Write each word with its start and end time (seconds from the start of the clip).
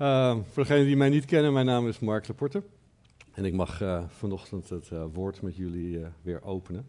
Uh, 0.00 0.36
voor 0.52 0.62
degenen 0.62 0.84
die 0.84 0.96
mij 0.96 1.08
niet 1.08 1.24
kennen, 1.24 1.52
mijn 1.52 1.66
naam 1.66 1.88
is 1.88 1.98
Mark 1.98 2.28
Laporte. 2.28 2.62
En 3.32 3.44
ik 3.44 3.52
mag 3.52 3.80
uh, 3.82 4.04
vanochtend 4.08 4.68
het 4.68 4.90
uh, 4.92 5.04
woord 5.12 5.42
met 5.42 5.56
jullie 5.56 6.04
weer 6.22 6.42
openen. 6.42 6.86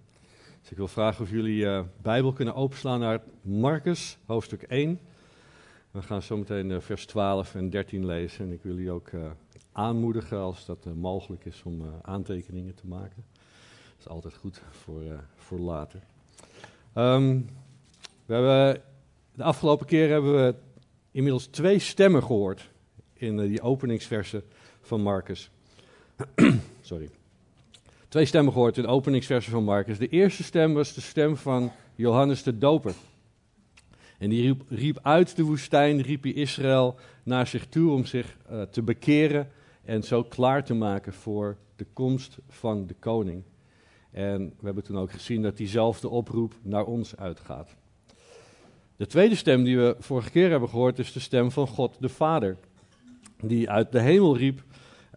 Dus 0.61 0.71
ik 0.71 0.77
wil 0.77 0.87
vragen 0.87 1.23
of 1.23 1.29
jullie 1.29 1.83
Bijbel 2.01 2.33
kunnen 2.33 2.55
openslaan 2.55 2.99
naar 2.99 3.21
Marcus, 3.41 4.17
hoofdstuk 4.25 4.61
1. 4.61 4.99
We 5.91 6.01
gaan 6.01 6.21
zo 6.21 6.37
meteen 6.37 6.81
vers 6.81 7.05
12 7.05 7.55
en 7.55 7.69
13 7.69 8.05
lezen. 8.05 8.45
En 8.45 8.51
ik 8.51 8.63
wil 8.63 8.73
jullie 8.73 8.91
ook 8.91 9.09
aanmoedigen, 9.71 10.37
als 10.37 10.65
dat 10.65 10.85
mogelijk 10.95 11.45
is, 11.45 11.61
om 11.63 11.81
aantekeningen 12.01 12.75
te 12.75 12.87
maken. 12.87 13.23
Dat 13.35 13.99
is 13.99 14.07
altijd 14.07 14.35
goed 14.35 14.61
voor, 14.69 15.03
voor 15.35 15.59
later. 15.59 15.99
Um, 16.95 17.49
we 18.25 18.33
hebben, 18.33 18.81
de 19.33 19.43
afgelopen 19.43 19.85
keer 19.85 20.09
hebben 20.09 20.33
we 20.33 20.55
inmiddels 21.11 21.45
twee 21.45 21.79
stemmen 21.79 22.23
gehoord 22.23 22.70
in 23.21 23.37
uh, 23.37 23.47
die 23.47 23.61
openingsversen 23.61 24.43
van 24.81 25.01
Marcus. 25.01 25.49
Sorry. 26.81 27.09
Twee 28.07 28.25
stemmen 28.25 28.53
gehoord 28.53 28.77
in 28.77 28.83
de 28.83 28.89
openingsversen 28.89 29.51
van 29.51 29.63
Marcus. 29.63 29.97
De 29.97 30.07
eerste 30.07 30.43
stem 30.43 30.73
was 30.73 30.93
de 30.93 31.01
stem 31.01 31.37
van 31.37 31.71
Johannes 31.95 32.43
de 32.43 32.57
Doper. 32.57 32.93
En 34.17 34.29
die 34.29 34.41
riep, 34.41 34.63
riep 34.69 34.99
uit 35.01 35.35
de 35.35 35.43
woestijn, 35.43 36.01
riep 36.01 36.23
hij 36.23 36.31
Israël 36.31 36.95
naar 37.23 37.47
zich 37.47 37.67
toe 37.67 37.91
om 37.91 38.05
zich 38.05 38.37
uh, 38.51 38.61
te 38.61 38.81
bekeren 38.81 39.49
en 39.85 40.03
zo 40.03 40.23
klaar 40.23 40.63
te 40.63 40.73
maken 40.73 41.13
voor 41.13 41.57
de 41.75 41.85
komst 41.93 42.37
van 42.47 42.87
de 42.87 42.93
koning. 42.93 43.43
En 44.11 44.47
we 44.47 44.65
hebben 44.65 44.83
toen 44.83 44.97
ook 44.97 45.11
gezien 45.11 45.41
dat 45.41 45.57
diezelfde 45.57 46.09
oproep 46.09 46.53
naar 46.61 46.85
ons 46.85 47.17
uitgaat. 47.17 47.75
De 48.95 49.07
tweede 49.07 49.35
stem 49.35 49.63
die 49.63 49.77
we 49.77 49.95
vorige 49.99 50.31
keer 50.31 50.49
hebben 50.49 50.69
gehoord 50.69 50.99
is 50.99 51.11
de 51.11 51.19
stem 51.19 51.51
van 51.51 51.67
God 51.67 51.97
de 51.99 52.09
Vader. 52.09 52.57
Die 53.41 53.69
uit 53.69 53.91
de 53.91 53.99
hemel 53.99 54.37
riep 54.37 54.63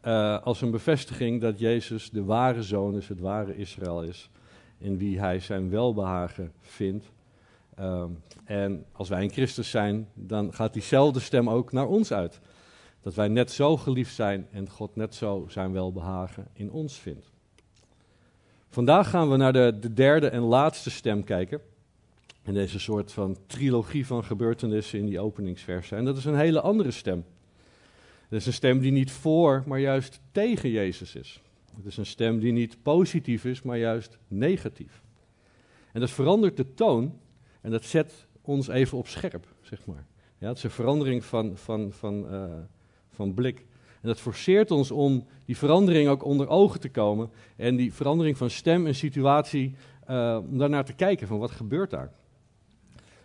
uh, 0.05 0.43
als 0.43 0.61
een 0.61 0.71
bevestiging 0.71 1.41
dat 1.41 1.59
Jezus 1.59 2.11
de 2.11 2.25
ware 2.25 2.63
zoon 2.63 2.97
is, 2.97 3.09
het 3.09 3.21
ware 3.21 3.57
Israël 3.57 4.03
is. 4.03 4.31
In 4.79 4.99
wie 4.99 5.21
hij 5.21 5.41
zijn 5.41 5.71
welbehagen 5.71 6.53
vindt. 6.61 7.13
Um, 7.81 8.23
en 8.45 8.85
als 8.93 9.09
wij 9.09 9.23
in 9.23 9.31
Christus 9.31 9.71
zijn, 9.71 10.09
dan 10.15 10.55
gaat 10.55 10.73
diezelfde 10.73 11.21
stem 11.21 11.51
ook 11.51 11.73
naar 11.73 11.87
ons 11.87 12.13
uit. 12.13 12.41
Dat 13.01 13.15
wij 13.15 13.29
net 13.29 13.51
zo 13.51 13.77
geliefd 13.77 14.15
zijn 14.15 14.47
en 14.51 14.71
God 14.71 14.97
net 14.97 15.15
zo 15.15 15.47
zijn 15.49 15.73
welbehagen 15.73 16.47
in 16.53 16.71
ons 16.71 16.99
vindt. 16.99 17.31
Vandaag 18.69 19.11
gaan 19.11 19.31
we 19.31 19.37
naar 19.37 19.53
de, 19.53 19.77
de 19.81 19.93
derde 19.93 20.29
en 20.29 20.41
laatste 20.41 20.91
stem 20.91 21.25
kijken. 21.25 21.61
In 22.43 22.55
deze 22.55 22.79
soort 22.79 23.13
van 23.13 23.37
trilogie 23.47 24.07
van 24.07 24.25
gebeurtenissen 24.25 24.99
in 24.99 25.07
die 25.07 25.21
openingsversen. 25.21 25.99
En 25.99 26.05
dat 26.05 26.17
is 26.17 26.25
een 26.25 26.37
hele 26.37 26.61
andere 26.61 26.91
stem. 26.91 27.25
Het 28.29 28.41
is 28.41 28.47
een 28.47 28.53
stem 28.53 28.81
die 28.81 28.93
niet 28.93 29.11
voor, 29.11 29.63
maar 29.67 29.81
juist 29.81 30.21
tegen 30.33 30.71
Jezus 30.71 31.15
is. 31.15 31.43
Het 31.77 31.87
is 31.87 31.97
een 31.97 32.07
stem 32.07 32.39
die 32.39 32.53
niet 32.53 32.83
positief 32.83 33.45
is, 33.45 33.63
maar 33.63 33.79
juist 33.79 34.19
negatief. 34.29 35.03
En 35.93 36.01
dat 36.01 36.11
verandert 36.11 36.57
de 36.57 36.75
toon 36.75 37.19
en 37.61 37.71
dat 37.71 37.85
zet 37.85 38.27
ons 38.43 38.69
even 38.69 38.99
op 38.99 39.07
scherp, 39.07 39.47
zeg 39.61 39.87
maar. 39.87 40.07
Ja, 40.39 40.49
het 40.49 40.57
is 40.57 40.65
een 40.65 40.71
verandering 40.71 41.25
van, 41.25 41.57
van, 41.57 41.93
van, 41.93 42.35
uh, 42.35 42.45
van 43.11 43.35
blik. 43.35 43.59
En 44.01 44.09
dat 44.09 44.21
forceert 44.21 44.71
ons 44.71 44.91
om 44.91 45.27
die 45.45 45.57
verandering 45.57 46.09
ook 46.09 46.25
onder 46.25 46.49
ogen 46.49 46.81
te 46.81 46.89
komen. 46.89 47.31
En 47.57 47.77
die 47.77 47.93
verandering 47.93 48.37
van 48.37 48.51
stem 48.51 48.87
en 48.87 48.95
situatie, 48.95 49.75
uh, 50.11 50.39
om 50.51 50.59
daarnaar 50.59 50.85
te 50.85 50.93
kijken 50.93 51.27
van 51.27 51.39
wat 51.39 51.51
gebeurt 51.51 51.91
daar. 51.91 52.13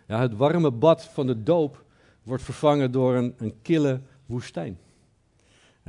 Ja, 0.06 0.20
het 0.20 0.36
warme 0.36 0.70
bad 0.70 1.04
van 1.04 1.26
de 1.26 1.42
doop 1.42 1.84
wordt 2.22 2.42
vervangen 2.42 2.90
door 2.90 3.14
een, 3.14 3.34
een 3.36 3.54
kille 3.62 4.00
woestijn. 4.26 4.78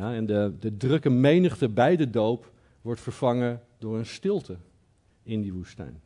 Ja, 0.02 0.14
en 0.14 0.26
de, 0.26 0.54
de 0.60 0.78
drukke 0.78 1.10
menigte 1.10 1.70
bij 1.70 1.96
de 1.96 2.10
doop 2.10 2.52
wordt 2.82 3.02
vervangen 3.02 3.62
door 3.78 3.98
een 3.98 4.06
stilte 4.06 4.58
in 5.24 5.42
die 5.42 5.54
woestijn. 5.54 6.02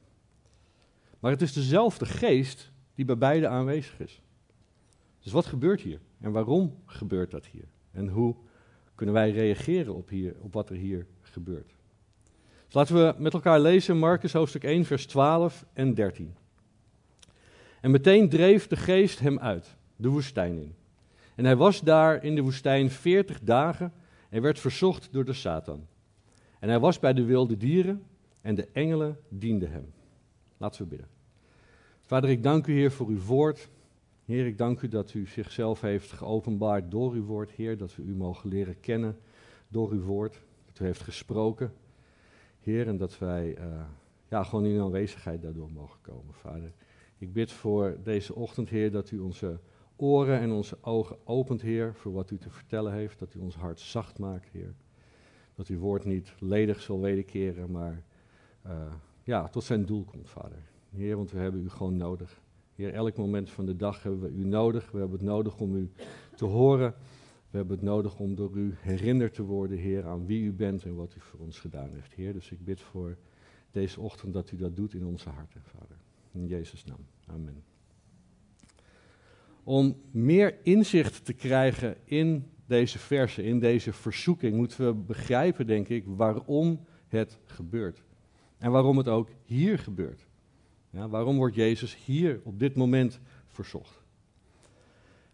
Maar 1.20 1.32
het 1.32 1.42
is 1.42 1.54
dezelfde 1.54 2.06
geest 2.06 2.72
die 2.96 3.06
bij 3.06 3.18
beide 3.18 3.48
aanwezig 3.48 4.00
is. 4.00 4.22
Dus 5.20 5.32
wat 5.32 5.46
gebeurt 5.46 5.82
hier? 5.82 6.00
En 6.20 6.32
waarom 6.32 6.76
gebeurt 6.86 7.32
dat 7.32 7.46
hier? 7.46 7.68
En 7.92 8.08
hoe 8.08 8.36
kunnen 8.96 9.16
wij 9.16 9.32
reageren 9.32 9.96
op, 9.96 10.10
hier, 10.10 10.36
op 10.42 10.54
wat 10.54 10.70
er 10.70 10.76
hier 10.76 11.06
gebeurt? 11.22 11.76
Dus 12.66 12.74
laten 12.74 12.96
we 12.96 13.16
met 13.18 13.34
elkaar 13.34 13.60
lezen 13.60 13.98
Marcus 13.98 14.34
hoofdstuk 14.34 14.64
1, 14.64 14.86
vers 14.86 15.06
12 15.06 15.66
en 15.74 15.94
13. 15.94 16.36
En 17.82 17.92
meteen 17.92 18.30
dreef 18.30 18.68
de 18.68 18.78
geest 18.78 19.20
hem 19.20 19.40
uit, 19.40 19.78
de 19.96 20.10
woestijn 20.10 20.58
in. 20.58 20.76
En 21.36 21.46
hij 21.46 21.56
was 21.56 21.82
daar 21.82 22.24
in 22.24 22.36
de 22.36 22.42
woestijn 22.42 22.90
veertig 22.90 23.40
dagen 23.42 23.94
en 24.30 24.42
werd 24.42 24.60
verzocht 24.60 25.08
door 25.12 25.26
de 25.26 25.34
Satan. 25.34 25.88
En 26.60 26.70
hij 26.70 26.80
was 26.80 27.00
bij 27.00 27.14
de 27.14 27.24
wilde 27.24 27.58
dieren 27.58 28.04
en 28.42 28.56
de 28.56 28.68
engelen 28.72 29.18
dienden 29.30 29.72
hem. 29.72 29.94
Laten 30.58 30.82
we 30.82 30.88
bidden. 30.88 31.08
Vader, 32.02 32.30
ik 32.30 32.44
dank 32.44 32.68
u 32.68 32.74
Heer 32.74 32.92
voor 32.92 33.08
uw 33.08 33.22
woord. 33.22 33.70
Heer, 34.26 34.46
ik 34.46 34.58
dank 34.58 34.82
u 34.82 34.88
dat 34.88 35.14
u 35.14 35.28
zichzelf 35.28 35.82
heeft 35.82 36.12
geopenbaard 36.12 36.92
door 36.92 37.14
uw 37.14 37.26
woord. 37.26 37.52
Heer, 37.52 37.78
dat 37.78 37.96
we 37.96 38.04
u 38.04 38.16
mogen 38.16 38.50
leren 38.50 38.80
kennen 38.80 39.18
door 39.68 39.92
uw 39.92 40.02
woord. 40.02 40.42
Dat 40.66 40.80
u 40.80 40.86
heeft 40.86 41.02
gesproken. 41.02 41.74
Heer, 42.60 42.88
en 42.88 42.98
dat 42.98 43.18
wij 43.18 43.58
uh, 43.58 43.82
ja, 44.30 44.44
gewoon 44.44 44.66
in 44.66 44.76
uw 44.76 44.84
aanwezigheid 44.84 45.42
daardoor 45.42 45.72
mogen 45.72 46.02
komen, 46.02 46.34
Vader. 46.34 46.72
Ik 47.18 47.34
bid 47.34 47.52
voor 47.52 47.98
deze 48.04 48.36
ochtend, 48.36 48.70
Heer, 48.70 48.92
dat 48.92 49.12
u 49.12 49.20
onze 49.20 49.60
oren 49.96 50.40
en 50.40 50.52
onze 50.52 50.78
ogen 50.82 51.18
opent, 51.24 51.62
Heer, 51.62 51.94
voor 51.96 52.14
wat 52.14 52.32
u 52.32 52.38
te 52.38 52.50
vertellen 52.50 52.94
heeft. 52.94 53.20
Dat 53.20 53.34
u 53.34 53.40
ons 53.40 53.56
hart 53.56 53.80
zacht 53.80 54.20
maakt, 54.20 54.50
Heer. 54.50 54.74
Dat 55.56 55.68
uw 55.68 55.80
woord 55.80 56.06
niet 56.06 56.34
ledig 56.40 56.82
zal 56.82 57.02
wederkeren, 57.02 57.72
maar 57.72 58.04
uh, 58.66 58.94
ja, 59.24 59.48
tot 59.48 59.64
zijn 59.64 59.86
doel 59.86 60.04
komt, 60.04 60.30
Vader. 60.30 60.60
Heer, 60.90 61.16
want 61.16 61.32
we 61.32 61.40
hebben 61.40 61.62
u 61.62 61.70
gewoon 61.70 61.98
nodig. 61.98 62.42
Heer, 62.76 62.94
elk 62.94 63.18
moment 63.18 63.50
van 63.50 63.66
de 63.66 63.76
dag 63.76 64.04
hebben 64.04 64.22
we 64.22 64.30
u 64.30 64.46
nodig. 64.46 64.92
We 64.92 65.00
hebben 65.00 65.18
het 65.18 65.28
nodig 65.28 65.60
om 65.60 65.76
u 65.76 65.92
te 66.36 66.46
horen. 66.46 66.96
We 67.50 67.58
hebben 67.58 67.76
het 67.76 67.86
nodig 67.86 68.20
om 68.20 68.36
door 68.36 68.56
u 68.56 68.76
herinnerd 68.78 69.34
te 69.34 69.44
worden, 69.44 69.78
Heer, 69.78 70.06
aan 70.06 70.26
wie 70.26 70.44
u 70.44 70.54
bent 70.54 70.84
en 70.84 70.96
wat 70.96 71.16
u 71.16 71.20
voor 71.20 71.40
ons 71.40 71.60
gedaan 71.60 71.90
heeft, 71.94 72.14
Heer. 72.14 72.34
Dus 72.34 72.52
ik 72.52 72.66
bid 72.66 72.82
voor 72.82 73.18
deze 73.72 74.02
ochtend 74.02 74.34
dat 74.34 74.52
u 74.52 74.58
dat 74.58 74.76
doet 74.76 74.94
in 74.94 75.06
onze 75.06 75.30
harten, 75.30 75.62
Vader. 75.64 75.98
In 76.32 76.48
Jezus' 76.48 76.86
naam. 76.86 77.06
Amen. 77.26 77.75
Om 79.66 79.96
meer 80.12 80.58
inzicht 80.64 81.26
te 81.26 81.34
krijgen 81.34 81.96
in 82.04 82.52
deze 82.68 83.00
versen, 83.00 83.44
in 83.44 83.60
deze 83.60 83.94
verzoeking, 83.94 84.56
moeten 84.56 84.86
we 84.86 84.94
begrijpen, 84.94 85.68
denk 85.68 85.88
ik, 85.88 86.04
waarom 86.08 86.86
het 87.08 87.38
gebeurt. 87.46 88.04
En 88.58 88.72
waarom 88.72 88.98
het 88.98 89.08
ook 89.08 89.30
hier 89.44 89.80
gebeurt. 89.80 90.28
Ja, 90.90 91.10
waarom 91.10 91.38
wordt 91.38 91.56
Jezus 91.56 91.98
hier 92.06 92.42
op 92.44 92.60
dit 92.60 92.76
moment 92.76 93.20
verzocht? 93.48 94.02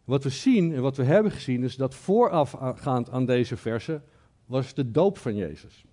Wat 0.03 0.23
we 0.23 0.29
zien 0.29 0.73
en 0.73 0.81
wat 0.81 0.97
we 0.97 1.03
hebben 1.03 1.31
gezien 1.31 1.63
is 1.63 1.75
dat 1.75 1.95
voorafgaand 1.95 3.09
aan 3.09 3.25
deze 3.25 3.57
versen 3.57 4.03
was 4.45 4.73
de 4.73 4.91
doop 4.91 5.17
van 5.17 5.35
Jezus. 5.35 5.85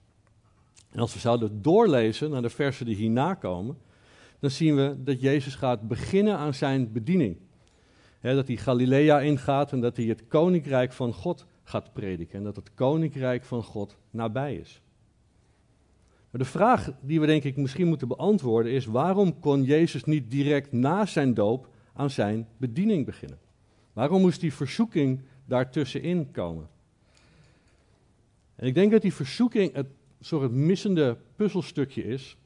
En 0.91 1.01
als 1.01 1.13
we 1.15 1.19
zouden 1.19 1.63
doorlezen 1.63 2.31
naar 2.31 2.43
de 2.43 2.51
versen 2.51 2.87
die 2.87 2.97
hierna 2.97 3.35
komen, 3.35 3.79
dan 4.39 4.51
zien 4.51 4.77
we 4.77 4.97
dat 5.03 5.21
Jezus 5.21 5.55
gaat 5.55 5.89
beginnen 5.89 6.37
aan 6.37 6.55
zijn 6.55 6.93
bediening. 6.93 7.37
Dat 8.21 8.47
hij 8.47 8.57
Galilea 8.57 9.21
ingaat 9.21 9.73
en 9.73 9.81
dat 9.81 9.97
hij 9.97 10.07
het 10.07 10.27
koninkrijk 10.27 10.93
van 10.93 11.13
God 11.13 11.47
gaat 11.65 11.93
prediken. 11.93 12.39
En 12.39 12.45
dat 12.45 12.57
het 12.57 12.75
koninkrijk 12.75 13.45
van 13.45 13.63
God 13.63 13.97
nabij 14.11 14.55
is. 14.55 14.81
Maar 16.31 16.41
de 16.41 16.47
vraag 16.47 16.91
die 17.01 17.21
we 17.21 17.27
denk 17.27 17.45
ik 17.45 17.57
misschien 17.57 17.89
moeten 17.89 18.09
beantwoorden 18.09 18.73
is: 18.73 18.87
waarom 18.87 19.39
kon 19.41 19.63
Jezus 19.63 20.05
niet 20.05 20.31
direct 20.31 20.73
na 20.73 21.07
zijn 21.07 21.35
doop 21.35 21.69
aan 21.93 22.11
zijn 22.11 22.49
bediening 22.57 23.07
beginnen? 23.07 23.39
Waarom 23.93 24.21
moest 24.21 24.41
die 24.41 24.55
verzoeking 24.55 25.21
daartussenin 25.45 26.31
komen? 26.31 26.69
En 28.57 28.67
ik 28.67 28.75
denk 28.75 28.93
dat 28.93 29.03
die 29.03 29.15
verzoeking 29.15 29.75
het 29.75 29.87
soort 30.21 30.51
missende 30.51 31.17
puzzelstukje 31.37 32.05
is 32.05 32.37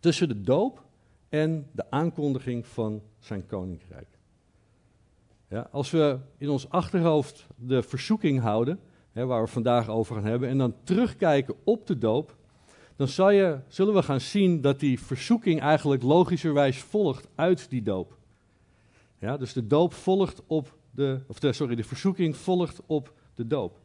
tussen 0.00 0.28
de 0.28 0.40
doop 0.40 0.84
en 1.28 1.66
de 1.72 1.90
aankondiging 1.90 2.66
van 2.66 3.02
zijn 3.18 3.46
koninkrijk. 3.46 4.17
Ja, 5.50 5.68
als 5.72 5.90
we 5.90 6.18
in 6.38 6.48
ons 6.48 6.68
achterhoofd 6.68 7.46
de 7.56 7.82
verzoeking 7.82 8.40
houden, 8.40 8.80
hè, 9.12 9.26
waar 9.26 9.42
we 9.42 9.48
vandaag 9.48 9.88
over 9.88 10.14
gaan 10.14 10.24
hebben, 10.24 10.48
en 10.48 10.58
dan 10.58 10.74
terugkijken 10.84 11.54
op 11.64 11.86
de 11.86 11.98
doop, 11.98 12.36
dan 12.96 13.08
zal 13.08 13.30
je, 13.30 13.58
zullen 13.68 13.94
we 13.94 14.02
gaan 14.02 14.20
zien 14.20 14.60
dat 14.60 14.80
die 14.80 15.00
verzoeking 15.00 15.60
eigenlijk 15.60 16.02
logischerwijs 16.02 16.78
volgt 16.78 17.28
uit 17.34 17.70
die 17.70 17.82
doop. 17.82 18.16
Ja, 19.18 19.36
dus 19.36 19.52
de 19.52 19.66
doop 19.66 19.94
volgt 19.94 20.42
op 20.46 20.76
de, 20.90 21.20
of 21.26 21.36
sorry, 21.40 21.74
de 21.74 21.84
verzoeking 21.84 22.36
volgt 22.36 22.80
op 22.86 23.12
de 23.34 23.46
doop. 23.46 23.78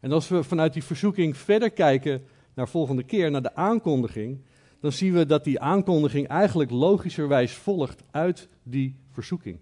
En 0.00 0.12
als 0.12 0.28
we 0.28 0.42
vanuit 0.42 0.72
die 0.72 0.84
verzoeking 0.84 1.36
verder 1.36 1.70
kijken 1.70 2.22
naar 2.54 2.68
volgende 2.68 3.02
keer, 3.02 3.30
naar 3.30 3.42
de 3.42 3.54
aankondiging, 3.54 4.40
dan 4.80 4.92
zien 4.92 5.12
we 5.12 5.26
dat 5.26 5.44
die 5.44 5.60
aankondiging 5.60 6.28
eigenlijk 6.28 6.70
logischerwijs 6.70 7.52
volgt 7.52 8.02
uit 8.10 8.48
die 8.62 8.96
verzoeking. 9.10 9.58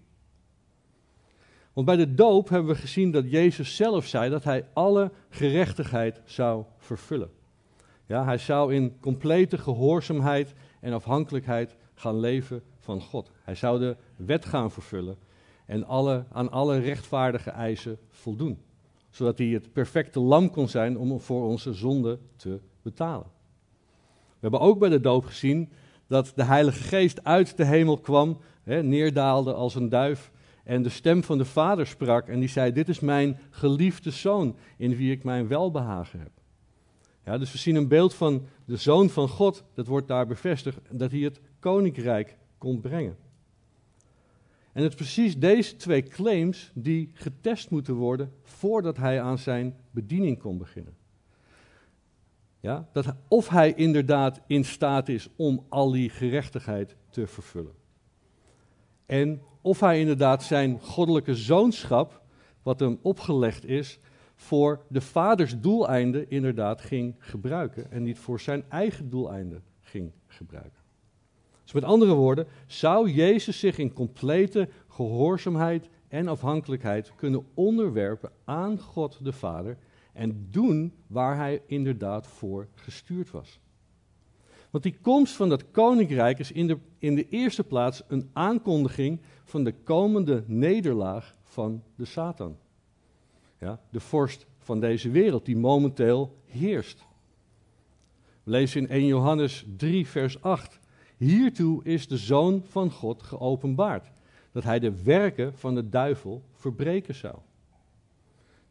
Want 1.77 1.89
bij 1.89 1.97
de 1.97 2.13
doop 2.13 2.49
hebben 2.49 2.73
we 2.73 2.79
gezien 2.79 3.11
dat 3.11 3.31
Jezus 3.31 3.75
zelf 3.75 4.05
zei 4.05 4.29
dat 4.29 4.43
hij 4.43 4.65
alle 4.73 5.11
gerechtigheid 5.29 6.21
zou 6.25 6.63
vervullen. 6.77 7.29
Ja, 8.05 8.23
hij 8.23 8.37
zou 8.37 8.73
in 8.73 8.99
complete 8.99 9.57
gehoorzaamheid 9.57 10.53
en 10.79 10.93
afhankelijkheid 10.93 11.75
gaan 11.93 12.19
leven 12.19 12.63
van 12.79 13.01
God. 13.01 13.31
Hij 13.43 13.55
zou 13.55 13.79
de 13.79 13.95
wet 14.15 14.45
gaan 14.45 14.71
vervullen 14.71 15.17
en 15.65 15.83
alle, 15.83 16.25
aan 16.31 16.51
alle 16.51 16.79
rechtvaardige 16.79 17.49
eisen 17.49 17.97
voldoen. 18.09 18.59
Zodat 19.09 19.37
hij 19.37 19.47
het 19.47 19.73
perfecte 19.73 20.19
lam 20.19 20.51
kon 20.51 20.67
zijn 20.67 20.97
om 20.97 21.19
voor 21.19 21.47
onze 21.47 21.73
zonde 21.73 22.19
te 22.35 22.59
betalen. 22.81 23.27
We 24.07 24.39
hebben 24.39 24.59
ook 24.59 24.79
bij 24.79 24.89
de 24.89 24.99
doop 24.99 25.25
gezien 25.25 25.69
dat 26.07 26.31
de 26.35 26.43
Heilige 26.43 26.83
Geest 26.83 27.23
uit 27.23 27.57
de 27.57 27.65
hemel 27.65 27.97
kwam, 27.97 28.37
hè, 28.63 28.83
neerdaalde 28.83 29.53
als 29.53 29.75
een 29.75 29.89
duif 29.89 30.31
en 30.67 30.81
de 30.81 30.89
stem 30.89 31.23
van 31.23 31.37
de 31.37 31.45
Vader 31.45 31.87
sprak 31.87 32.27
en 32.27 32.39
die 32.39 32.49
zei, 32.49 32.71
dit 32.71 32.89
is 32.89 32.99
mijn 32.99 33.39
geliefde 33.49 34.11
zoon 34.11 34.55
in 34.77 34.95
wie 34.95 35.11
ik 35.11 35.23
mijn 35.23 35.47
welbehagen 35.47 36.19
heb. 36.19 36.31
Ja, 37.25 37.37
dus 37.37 37.51
we 37.51 37.57
zien 37.57 37.75
een 37.75 37.87
beeld 37.87 38.13
van 38.13 38.45
de 38.65 38.77
zoon 38.77 39.09
van 39.09 39.29
God, 39.29 39.63
dat 39.73 39.87
wordt 39.87 40.07
daar 40.07 40.27
bevestigd, 40.27 40.79
dat 40.91 41.11
hij 41.11 41.19
het 41.19 41.39
koninkrijk 41.59 42.37
komt 42.57 42.81
brengen. 42.81 43.17
En 44.71 44.83
het 44.83 44.91
is 44.91 44.97
precies 44.97 45.37
deze 45.37 45.75
twee 45.75 46.03
claims 46.03 46.71
die 46.73 47.11
getest 47.13 47.69
moeten 47.69 47.93
worden 47.93 48.31
voordat 48.43 48.97
hij 48.97 49.21
aan 49.21 49.37
zijn 49.37 49.75
bediening 49.91 50.39
kon 50.39 50.57
beginnen. 50.57 50.95
Ja, 52.59 52.89
dat, 52.91 53.15
of 53.27 53.49
hij 53.49 53.73
inderdaad 53.73 54.41
in 54.47 54.65
staat 54.65 55.09
is 55.09 55.29
om 55.35 55.65
al 55.69 55.91
die 55.91 56.09
gerechtigheid 56.09 56.95
te 57.09 57.27
vervullen. 57.27 57.73
En 59.05 59.41
of 59.67 59.79
hij 59.79 59.99
inderdaad 59.99 60.43
zijn 60.43 60.79
goddelijke 60.81 61.35
zoonschap, 61.35 62.21
wat 62.63 62.79
hem 62.79 62.99
opgelegd 63.01 63.65
is, 63.65 63.99
voor 64.35 64.85
de 64.89 65.01
vaders 65.01 65.59
doeleinden 65.59 66.29
inderdaad 66.29 66.81
ging 66.81 67.15
gebruiken 67.17 67.91
en 67.91 68.03
niet 68.03 68.19
voor 68.19 68.39
zijn 68.39 68.63
eigen 68.69 69.09
doeleinden 69.09 69.63
ging 69.79 70.11
gebruiken. 70.27 70.81
Dus 71.63 71.73
met 71.73 71.83
andere 71.83 72.13
woorden, 72.13 72.47
zou 72.67 73.09
Jezus 73.09 73.59
zich 73.59 73.77
in 73.77 73.93
complete 73.93 74.69
gehoorzaamheid 74.87 75.89
en 76.07 76.27
afhankelijkheid 76.27 77.11
kunnen 77.15 77.45
onderwerpen 77.53 78.31
aan 78.43 78.79
God 78.79 79.19
de 79.23 79.33
Vader 79.33 79.77
en 80.13 80.47
doen 80.51 80.93
waar 81.07 81.35
hij 81.37 81.61
inderdaad 81.65 82.27
voor 82.27 82.67
gestuurd 82.75 83.31
was. 83.31 83.59
Want 84.69 84.83
die 84.83 84.97
komst 85.01 85.35
van 85.35 85.49
dat 85.49 85.71
koninkrijk 85.71 86.39
is 86.39 86.51
in 86.51 86.67
de, 86.67 86.77
in 86.99 87.15
de 87.15 87.29
eerste 87.29 87.63
plaats 87.63 88.03
een 88.07 88.29
aankondiging 88.33 89.19
van 89.47 89.63
de 89.63 89.73
komende 89.83 90.43
nederlaag 90.45 91.35
van 91.43 91.83
de 91.95 92.05
Satan. 92.05 92.57
Ja, 93.59 93.79
de 93.89 93.99
vorst 93.99 94.45
van 94.57 94.79
deze 94.79 95.09
wereld 95.09 95.45
die 95.45 95.57
momenteel 95.57 96.37
heerst. 96.45 97.05
We 98.43 98.51
lezen 98.51 98.81
in 98.81 98.89
1 98.89 99.05
Johannes 99.05 99.65
3, 99.77 100.07
vers 100.07 100.41
8. 100.41 100.79
Hiertoe 101.17 101.83
is 101.83 102.07
de 102.07 102.17
Zoon 102.17 102.63
van 102.65 102.91
God 102.91 103.23
geopenbaard, 103.23 104.11
dat 104.51 104.63
hij 104.63 104.79
de 104.79 105.03
werken 105.03 105.57
van 105.57 105.75
de 105.75 105.89
duivel 105.89 106.43
verbreken 106.53 107.15
zou. 107.15 107.35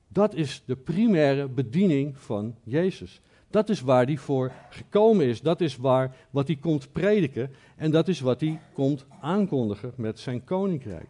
Dat 0.09 0.35
is 0.35 0.63
de 0.67 0.77
primaire 0.77 1.49
bediening 1.49 2.19
van 2.19 2.55
Jezus. 2.65 3.21
Dat 3.51 3.69
is 3.69 3.81
waar 3.81 4.05
hij 4.05 4.17
voor 4.17 4.53
gekomen 4.71 5.27
is. 5.27 5.41
Dat 5.41 5.61
is 5.61 5.77
waar 5.77 6.17
wat 6.31 6.47
hij 6.47 6.57
komt 6.57 6.93
prediken. 6.93 7.51
En 7.77 7.91
dat 7.91 8.09
is 8.09 8.21
wat 8.21 8.41
hij 8.41 8.61
komt 8.73 9.07
aankondigen 9.21 9.93
met 9.97 10.19
zijn 10.19 10.45
koninkrijk. 10.45 11.09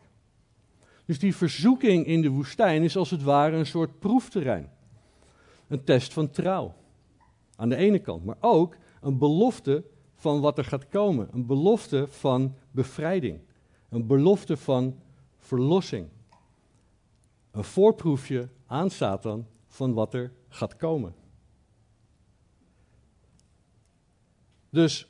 Dus 1.05 1.19
die 1.19 1.37
verzoeking 1.37 2.07
in 2.07 2.23
de 2.23 2.29
woestijn 2.29 2.83
is 2.83 2.97
als 2.97 3.11
het 3.11 3.23
ware 3.23 3.57
een 3.57 3.67
soort 3.67 3.99
proefterrein. 3.99 4.71
Een 5.69 5.85
test 5.85 6.13
van 6.13 6.31
trouw. 6.31 6.75
Aan 7.57 7.69
de 7.69 7.77
ene 7.77 7.99
kant. 7.99 8.25
Maar 8.25 8.37
ook 8.41 8.77
een 9.01 9.19
belofte 9.19 9.85
van 10.15 10.41
wat 10.41 10.59
er 10.59 10.65
gaat 10.65 10.89
komen. 10.89 11.29
Een 11.33 11.47
belofte 11.47 12.07
van 12.09 12.55
bevrijding. 12.71 13.41
Een 13.89 14.07
belofte 14.07 14.57
van 14.57 14.97
verlossing. 15.39 16.09
Een 17.51 17.65
voorproefje 17.65 18.49
aan 18.67 18.91
Satan 18.91 19.47
van 19.67 19.93
wat 19.93 20.15
er 20.15 20.33
gaat 20.49 20.77
komen. 20.77 21.15
Dus 24.71 25.09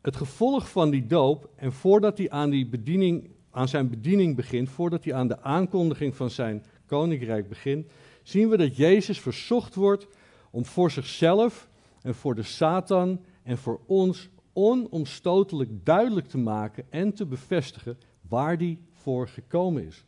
het 0.00 0.16
gevolg 0.16 0.70
van 0.70 0.90
die 0.90 1.06
doop, 1.06 1.50
en 1.56 1.72
voordat 1.72 2.18
hij 2.18 2.30
aan, 2.30 2.50
die 2.50 2.66
bediening, 2.66 3.30
aan 3.50 3.68
zijn 3.68 3.88
bediening 3.88 4.36
begint, 4.36 4.68
voordat 4.68 5.04
hij 5.04 5.14
aan 5.14 5.28
de 5.28 5.42
aankondiging 5.42 6.16
van 6.16 6.30
zijn 6.30 6.64
koninkrijk 6.86 7.48
begint, 7.48 7.86
zien 8.22 8.48
we 8.48 8.56
dat 8.56 8.76
Jezus 8.76 9.20
verzocht 9.20 9.74
wordt 9.74 10.06
om 10.50 10.64
voor 10.64 10.90
zichzelf 10.90 11.68
en 12.02 12.14
voor 12.14 12.34
de 12.34 12.42
Satan 12.42 13.20
en 13.42 13.58
voor 13.58 13.80
ons 13.86 14.28
onomstotelijk 14.52 15.84
duidelijk 15.84 16.26
te 16.26 16.38
maken 16.38 16.84
en 16.90 17.14
te 17.14 17.26
bevestigen 17.26 17.98
waar 18.28 18.56
hij 18.56 18.78
voor 18.92 19.28
gekomen 19.28 19.86
is. 19.86 20.04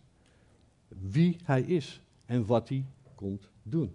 Wie 0.89 1.37
hij 1.45 1.63
is 1.63 2.01
en 2.27 2.47
wat 2.47 2.69
hij 2.69 2.85
komt 3.15 3.49
doen. 3.63 3.95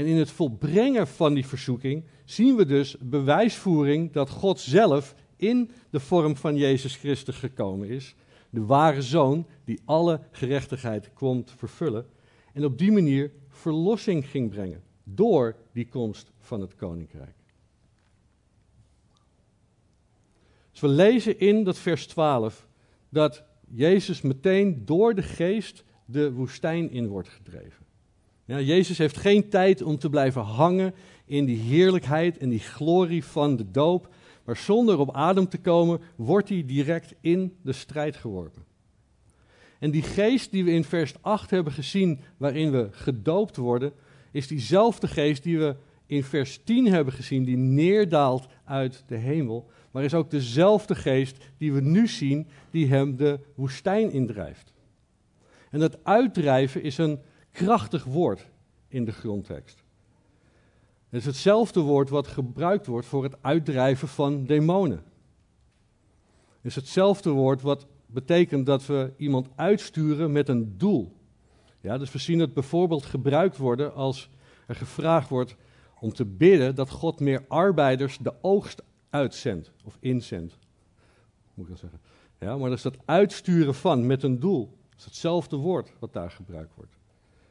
En 0.00 0.06
in 0.06 0.16
het 0.16 0.30
volbrengen 0.30 1.06
van 1.06 1.34
die 1.34 1.46
verzoeking 1.46 2.04
zien 2.24 2.56
we 2.56 2.66
dus 2.66 2.96
bewijsvoering 3.00 4.12
dat 4.12 4.30
God 4.30 4.60
zelf 4.60 5.14
in 5.36 5.70
de 5.90 6.00
vorm 6.00 6.36
van 6.36 6.56
Jezus 6.56 6.96
Christus 6.96 7.36
gekomen 7.36 7.88
is. 7.88 8.14
De 8.50 8.64
ware 8.64 9.02
zoon 9.02 9.46
die 9.64 9.80
alle 9.84 10.20
gerechtigheid 10.30 11.12
komt 11.12 11.52
vervullen. 11.56 12.06
En 12.52 12.64
op 12.64 12.78
die 12.78 12.92
manier 12.92 13.32
verlossing 13.48 14.28
ging 14.28 14.50
brengen 14.50 14.82
door 15.04 15.56
die 15.72 15.88
komst 15.88 16.30
van 16.38 16.60
het 16.60 16.76
koninkrijk. 16.76 17.36
Dus 20.70 20.80
we 20.80 20.88
lezen 20.88 21.38
in 21.38 21.64
dat 21.64 21.78
vers 21.78 22.06
12 22.06 22.68
dat 23.08 23.44
Jezus 23.68 24.20
meteen 24.20 24.84
door 24.84 25.14
de 25.14 25.22
geest 25.22 25.84
de 26.04 26.32
woestijn 26.32 26.90
in 26.90 27.06
wordt 27.06 27.28
gedreven. 27.28 27.88
Ja, 28.50 28.60
Jezus 28.60 28.98
heeft 28.98 29.16
geen 29.16 29.48
tijd 29.48 29.82
om 29.82 29.98
te 29.98 30.08
blijven 30.08 30.42
hangen 30.42 30.94
in 31.24 31.44
die 31.44 31.56
heerlijkheid 31.56 32.38
en 32.38 32.48
die 32.48 32.58
glorie 32.58 33.24
van 33.24 33.56
de 33.56 33.70
doop, 33.70 34.14
maar 34.44 34.56
zonder 34.56 34.98
op 34.98 35.14
adem 35.14 35.48
te 35.48 35.58
komen, 35.58 36.00
wordt 36.16 36.48
hij 36.48 36.64
direct 36.66 37.14
in 37.20 37.56
de 37.62 37.72
strijd 37.72 38.16
geworpen. 38.16 38.64
En 39.78 39.90
die 39.90 40.02
geest 40.02 40.50
die 40.50 40.64
we 40.64 40.70
in 40.70 40.84
vers 40.84 41.14
8 41.20 41.50
hebben 41.50 41.72
gezien, 41.72 42.20
waarin 42.36 42.70
we 42.70 42.88
gedoopt 42.90 43.56
worden, 43.56 43.92
is 44.30 44.46
diezelfde 44.46 45.08
geest 45.08 45.42
die 45.42 45.58
we 45.58 45.76
in 46.06 46.24
vers 46.24 46.60
10 46.64 46.86
hebben 46.86 47.14
gezien, 47.14 47.44
die 47.44 47.56
neerdaalt 47.56 48.46
uit 48.64 49.04
de 49.06 49.16
hemel, 49.16 49.70
maar 49.90 50.04
is 50.04 50.14
ook 50.14 50.30
dezelfde 50.30 50.94
geest 50.94 51.36
die 51.58 51.72
we 51.72 51.80
nu 51.80 52.08
zien, 52.08 52.46
die 52.70 52.88
hem 52.88 53.16
de 53.16 53.40
woestijn 53.54 54.12
indrijft. 54.12 54.72
En 55.70 55.80
dat 55.80 56.04
uitdrijven 56.04 56.82
is 56.82 56.98
een 56.98 57.18
krachtig 57.64 58.04
woord 58.04 58.46
in 58.88 59.04
de 59.04 59.12
grondtekst. 59.12 59.82
Het 61.08 61.20
is 61.20 61.26
hetzelfde 61.26 61.80
woord 61.80 62.08
wat 62.08 62.26
gebruikt 62.26 62.86
wordt 62.86 63.06
voor 63.06 63.22
het 63.22 63.36
uitdrijven 63.40 64.08
van 64.08 64.44
demonen. 64.44 65.02
Het 66.56 66.64
is 66.70 66.74
hetzelfde 66.74 67.30
woord 67.30 67.62
wat 67.62 67.86
betekent 68.06 68.66
dat 68.66 68.86
we 68.86 69.12
iemand 69.16 69.48
uitsturen 69.54 70.32
met 70.32 70.48
een 70.48 70.78
doel. 70.78 71.12
Ja, 71.80 71.98
dus 71.98 72.12
we 72.12 72.18
zien 72.18 72.38
het 72.38 72.54
bijvoorbeeld 72.54 73.04
gebruikt 73.04 73.56
worden 73.56 73.94
als 73.94 74.30
er 74.66 74.74
gevraagd 74.74 75.28
wordt 75.28 75.56
om 76.00 76.12
te 76.12 76.24
bidden 76.24 76.74
dat 76.74 76.90
God 76.90 77.20
meer 77.20 77.44
arbeiders 77.48 78.18
de 78.18 78.34
oogst 78.40 78.82
uitzendt 79.10 79.72
of 79.84 79.96
inzendt. 80.00 80.58
Moet 81.54 81.64
ik 81.64 81.70
dat 81.70 81.80
zeggen? 81.80 82.00
Ja, 82.38 82.56
maar 82.56 82.68
dat 82.68 82.78
is 82.78 82.84
dat 82.84 82.98
uitsturen 83.04 83.74
van 83.74 84.06
met 84.06 84.22
een 84.22 84.40
doel 84.40 84.78
is 84.96 85.04
hetzelfde 85.04 85.56
woord 85.56 85.92
wat 85.98 86.12
daar 86.12 86.30
gebruikt 86.30 86.74
wordt. 86.74 86.98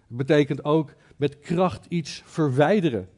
Het 0.09 0.17
betekent 0.17 0.63
ook 0.63 0.93
met 1.15 1.39
kracht 1.39 1.85
iets 1.85 2.21
verwijderen. 2.25 3.09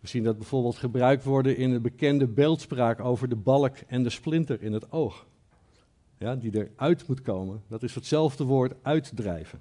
We 0.00 0.08
zien 0.08 0.24
dat 0.24 0.36
bijvoorbeeld 0.36 0.76
gebruikt 0.76 1.24
worden 1.24 1.56
in 1.56 1.72
de 1.72 1.80
bekende 1.80 2.26
beeldspraak 2.26 3.00
over 3.00 3.28
de 3.28 3.36
balk 3.36 3.76
en 3.76 4.02
de 4.02 4.10
splinter 4.10 4.62
in 4.62 4.72
het 4.72 4.92
oog. 4.92 5.26
Ja, 6.18 6.36
die 6.36 6.54
eruit 6.54 7.08
moet 7.08 7.22
komen. 7.22 7.62
Dat 7.68 7.82
is 7.82 7.94
hetzelfde 7.94 8.44
woord 8.44 8.74
uitdrijven. 8.82 9.60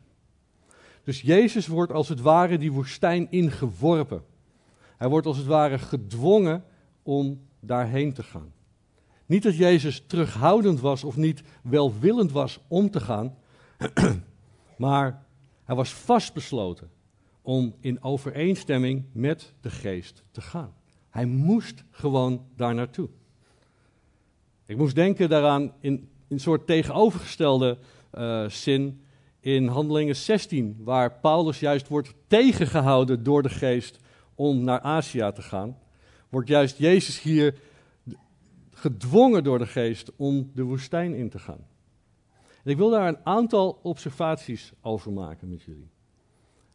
Dus 1.03 1.21
Jezus 1.21 1.67
wordt 1.67 1.91
als 1.91 2.09
het 2.09 2.21
ware 2.21 2.57
die 2.57 2.71
woestijn 2.71 3.27
ingeworpen. 3.31 4.23
Hij 4.97 5.07
wordt 5.07 5.27
als 5.27 5.37
het 5.37 5.45
ware 5.45 5.79
gedwongen 5.79 6.63
om 7.03 7.41
daarheen 7.59 8.13
te 8.13 8.23
gaan. 8.23 8.51
Niet 9.25 9.43
dat 9.43 9.57
Jezus 9.57 10.03
terughoudend 10.07 10.79
was 10.79 11.03
of 11.03 11.15
niet 11.15 11.43
welwillend 11.63 12.31
was 12.31 12.59
om 12.67 12.91
te 12.91 12.99
gaan, 12.99 13.35
maar 14.77 15.27
hij 15.69 15.77
was 15.77 15.93
vastbesloten 15.93 16.89
om 17.41 17.75
in 17.79 18.03
overeenstemming 18.03 19.05
met 19.11 19.53
de 19.61 19.69
geest 19.69 20.23
te 20.31 20.41
gaan. 20.41 20.73
Hij 21.09 21.25
moest 21.25 21.83
gewoon 21.91 22.45
daar 22.55 22.75
naartoe. 22.75 23.09
Ik 24.65 24.77
moest 24.77 24.95
denken 24.95 25.29
daaraan 25.29 25.73
in 25.79 26.09
een 26.27 26.39
soort 26.39 26.67
tegenovergestelde 26.67 27.77
uh, 28.13 28.49
zin 28.49 29.01
in 29.39 29.67
Handelingen 29.67 30.15
16, 30.15 30.77
waar 30.79 31.19
Paulus 31.19 31.59
juist 31.59 31.87
wordt 31.87 32.13
tegengehouden 32.27 33.23
door 33.23 33.43
de 33.43 33.49
geest 33.49 33.99
om 34.35 34.63
naar 34.63 34.79
Azië 34.79 35.31
te 35.33 35.41
gaan, 35.41 35.77
wordt 36.29 36.47
juist 36.47 36.77
Jezus 36.77 37.21
hier 37.21 37.55
gedwongen 38.71 39.43
door 39.43 39.57
de 39.57 39.67
geest 39.67 40.11
om 40.15 40.51
de 40.53 40.63
woestijn 40.63 41.15
in 41.15 41.29
te 41.29 41.39
gaan. 41.39 41.68
Ik 42.63 42.77
wil 42.77 42.89
daar 42.89 43.07
een 43.07 43.25
aantal 43.25 43.79
observaties 43.83 44.71
over 44.81 45.11
maken 45.11 45.49
met 45.49 45.61
jullie. 45.61 45.89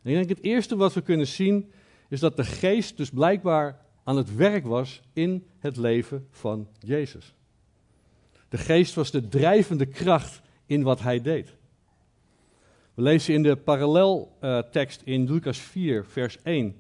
Ik 0.02 0.14
denk 0.14 0.28
het 0.28 0.42
eerste 0.42 0.76
wat 0.76 0.94
we 0.94 1.00
kunnen 1.00 1.26
zien 1.26 1.72
is 2.08 2.20
dat 2.20 2.36
de 2.36 2.44
geest 2.44 2.96
dus 2.96 3.10
blijkbaar 3.10 3.80
aan 4.04 4.16
het 4.16 4.34
werk 4.34 4.66
was 4.66 5.02
in 5.12 5.46
het 5.58 5.76
leven 5.76 6.26
van 6.30 6.68
Jezus. 6.78 7.34
De 8.48 8.58
geest 8.58 8.94
was 8.94 9.10
de 9.10 9.28
drijvende 9.28 9.86
kracht 9.86 10.40
in 10.66 10.82
wat 10.82 11.00
hij 11.00 11.20
deed. 11.20 11.54
We 12.94 13.02
lezen 13.02 13.34
in 13.34 13.42
de 13.42 13.56
paralleltekst 13.56 15.02
in 15.04 15.32
Lucas 15.32 15.58
4, 15.58 16.04
vers 16.04 16.42
1. 16.42 16.76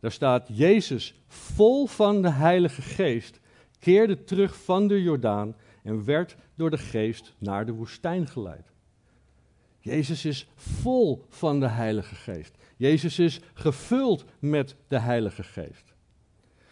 Daar 0.00 0.12
staat: 0.12 0.48
Jezus, 0.52 1.14
vol 1.26 1.86
van 1.86 2.22
de 2.22 2.30
Heilige 2.30 2.82
Geest, 2.82 3.40
keerde 3.78 4.24
terug 4.24 4.56
van 4.64 4.88
de 4.88 5.02
Jordaan 5.02 5.56
en 5.86 6.04
werd 6.04 6.36
door 6.54 6.70
de 6.70 6.78
Geest 6.78 7.34
naar 7.38 7.66
de 7.66 7.72
woestijn 7.72 8.26
geleid. 8.26 8.72
Jezus 9.78 10.24
is 10.24 10.48
vol 10.54 11.24
van 11.28 11.60
de 11.60 11.68
Heilige 11.68 12.14
Geest. 12.14 12.54
Jezus 12.76 13.18
is 13.18 13.40
gevuld 13.54 14.24
met 14.38 14.76
de 14.88 14.98
Heilige 14.98 15.42
Geest. 15.42 15.94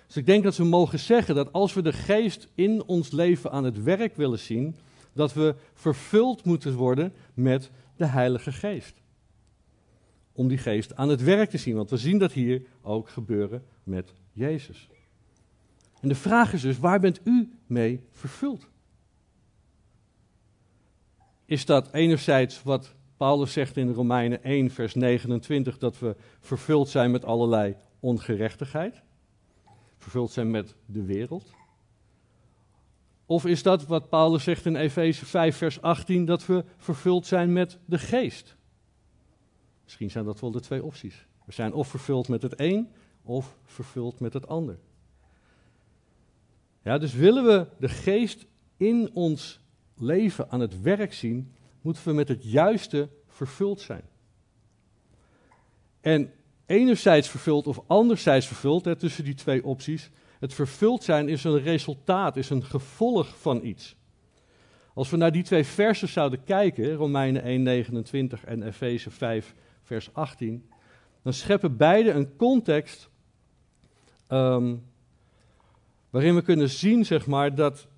Dus 0.06 0.16
ik 0.16 0.26
denk 0.26 0.44
dat 0.44 0.56
we 0.56 0.64
mogen 0.64 0.98
zeggen 0.98 1.34
dat 1.34 1.52
als 1.52 1.74
we 1.74 1.82
de 1.82 1.92
Geest 1.92 2.48
in 2.54 2.84
ons 2.84 3.10
leven 3.10 3.50
aan 3.50 3.64
het 3.64 3.82
werk 3.82 4.16
willen 4.16 4.38
zien, 4.38 4.76
dat 5.12 5.32
we 5.32 5.54
vervuld 5.74 6.44
moeten 6.44 6.74
worden 6.74 7.12
met 7.34 7.70
de 7.96 8.06
Heilige 8.06 8.52
Geest. 8.52 9.02
Om 10.32 10.48
die 10.48 10.58
Geest 10.58 10.96
aan 10.96 11.08
het 11.08 11.22
werk 11.22 11.50
te 11.50 11.58
zien, 11.58 11.74
want 11.74 11.90
we 11.90 11.96
zien 11.96 12.18
dat 12.18 12.32
hier 12.32 12.62
ook 12.82 13.08
gebeuren 13.08 13.62
met 13.82 14.12
Jezus. 14.32 14.88
En 16.00 16.08
de 16.08 16.14
vraag 16.14 16.52
is 16.52 16.60
dus, 16.60 16.78
waar 16.78 17.00
bent 17.00 17.20
u 17.24 17.52
mee 17.66 18.00
vervuld? 18.10 18.72
Is 21.54 21.64
dat 21.64 21.92
enerzijds 21.92 22.62
wat 22.62 22.94
Paulus 23.16 23.52
zegt 23.52 23.76
in 23.76 23.92
Romeinen 23.92 24.42
1, 24.42 24.70
vers 24.70 24.94
29, 24.94 25.78
dat 25.78 25.98
we 25.98 26.16
vervuld 26.40 26.88
zijn 26.88 27.10
met 27.10 27.24
allerlei 27.24 27.76
ongerechtigheid? 28.00 29.02
Vervuld 29.96 30.30
zijn 30.30 30.50
met 30.50 30.74
de 30.86 31.04
wereld? 31.04 31.50
Of 33.26 33.46
is 33.46 33.62
dat 33.62 33.86
wat 33.86 34.08
Paulus 34.08 34.44
zegt 34.44 34.66
in 34.66 34.76
Efeze 34.76 35.26
5, 35.26 35.56
vers 35.56 35.80
18, 35.80 36.24
dat 36.24 36.46
we 36.46 36.64
vervuld 36.76 37.26
zijn 37.26 37.52
met 37.52 37.78
de 37.84 37.98
geest? 37.98 38.56
Misschien 39.84 40.10
zijn 40.10 40.24
dat 40.24 40.40
wel 40.40 40.50
de 40.50 40.60
twee 40.60 40.84
opties. 40.84 41.26
We 41.44 41.52
zijn 41.52 41.72
of 41.72 41.88
vervuld 41.88 42.28
met 42.28 42.42
het 42.42 42.60
een, 42.60 42.88
of 43.22 43.56
vervuld 43.64 44.20
met 44.20 44.32
het 44.32 44.48
ander. 44.48 44.78
Ja, 46.82 46.98
dus 46.98 47.14
willen 47.14 47.44
we 47.44 47.66
de 47.78 47.88
geest 47.88 48.46
in 48.76 49.10
ons 49.12 49.62
leven 49.96 50.50
aan 50.50 50.60
het 50.60 50.82
werk 50.82 51.12
zien, 51.12 51.52
moeten 51.80 52.04
we 52.04 52.12
met 52.12 52.28
het 52.28 52.44
juiste 52.44 53.08
vervuld 53.28 53.80
zijn. 53.80 54.02
En 56.00 56.32
enerzijds 56.66 57.28
vervuld 57.28 57.66
of 57.66 57.80
anderzijds 57.86 58.46
vervuld, 58.46 58.98
tussen 58.98 59.24
die 59.24 59.34
twee 59.34 59.64
opties, 59.64 60.10
het 60.38 60.54
vervuld 60.54 61.02
zijn 61.02 61.28
is 61.28 61.44
een 61.44 61.62
resultaat, 61.62 62.36
is 62.36 62.50
een 62.50 62.64
gevolg 62.64 63.38
van 63.38 63.64
iets. 63.64 63.96
Als 64.94 65.10
we 65.10 65.16
naar 65.16 65.32
die 65.32 65.42
twee 65.42 65.64
versen 65.64 66.08
zouden 66.08 66.44
kijken, 66.44 66.94
Romeinen 66.94 67.42
1:29 67.42 68.44
en 68.44 68.62
Efeze 68.62 69.10
5, 69.10 69.54
vers 69.82 70.14
18, 70.14 70.68
dan 71.22 71.32
scheppen 71.32 71.76
beide 71.76 72.10
een 72.10 72.36
context 72.36 73.08
um, 74.28 74.84
waarin 76.10 76.34
we 76.34 76.42
kunnen 76.42 76.70
zien, 76.70 77.04
zeg 77.04 77.26
maar, 77.26 77.54
dat 77.54 77.88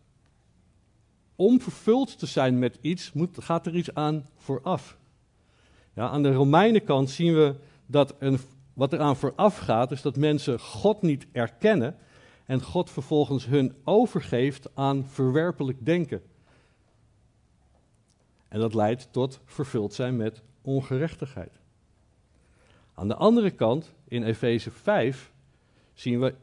om 1.36 1.60
vervuld 1.60 2.18
te 2.18 2.26
zijn 2.26 2.58
met 2.58 2.78
iets, 2.80 3.12
moet, 3.12 3.44
gaat 3.44 3.66
er 3.66 3.74
iets 3.74 3.94
aan 3.94 4.26
vooraf. 4.36 4.96
Ja, 5.94 6.08
aan 6.08 6.22
de 6.22 6.32
Romeinenkant 6.32 7.10
zien 7.10 7.34
we 7.34 7.54
dat 7.86 8.14
een, 8.18 8.38
wat 8.72 8.92
eraan 8.92 9.16
vooraf 9.16 9.58
gaat, 9.58 9.90
is 9.90 10.02
dat 10.02 10.16
mensen 10.16 10.60
God 10.60 11.02
niet 11.02 11.26
erkennen 11.32 11.96
en 12.46 12.62
God 12.62 12.90
vervolgens 12.90 13.46
hun 13.46 13.74
overgeeft 13.84 14.68
aan 14.74 15.06
verwerpelijk 15.08 15.84
denken. 15.84 16.22
En 18.48 18.60
dat 18.60 18.74
leidt 18.74 19.08
tot 19.10 19.40
vervuld 19.44 19.94
zijn 19.94 20.16
met 20.16 20.42
ongerechtigheid. 20.62 21.52
Aan 22.94 23.08
de 23.08 23.14
andere 23.14 23.50
kant, 23.50 23.92
in 24.08 24.22
Efeze 24.22 24.70
5, 24.70 25.32
zien 25.94 26.20
we 26.20 26.34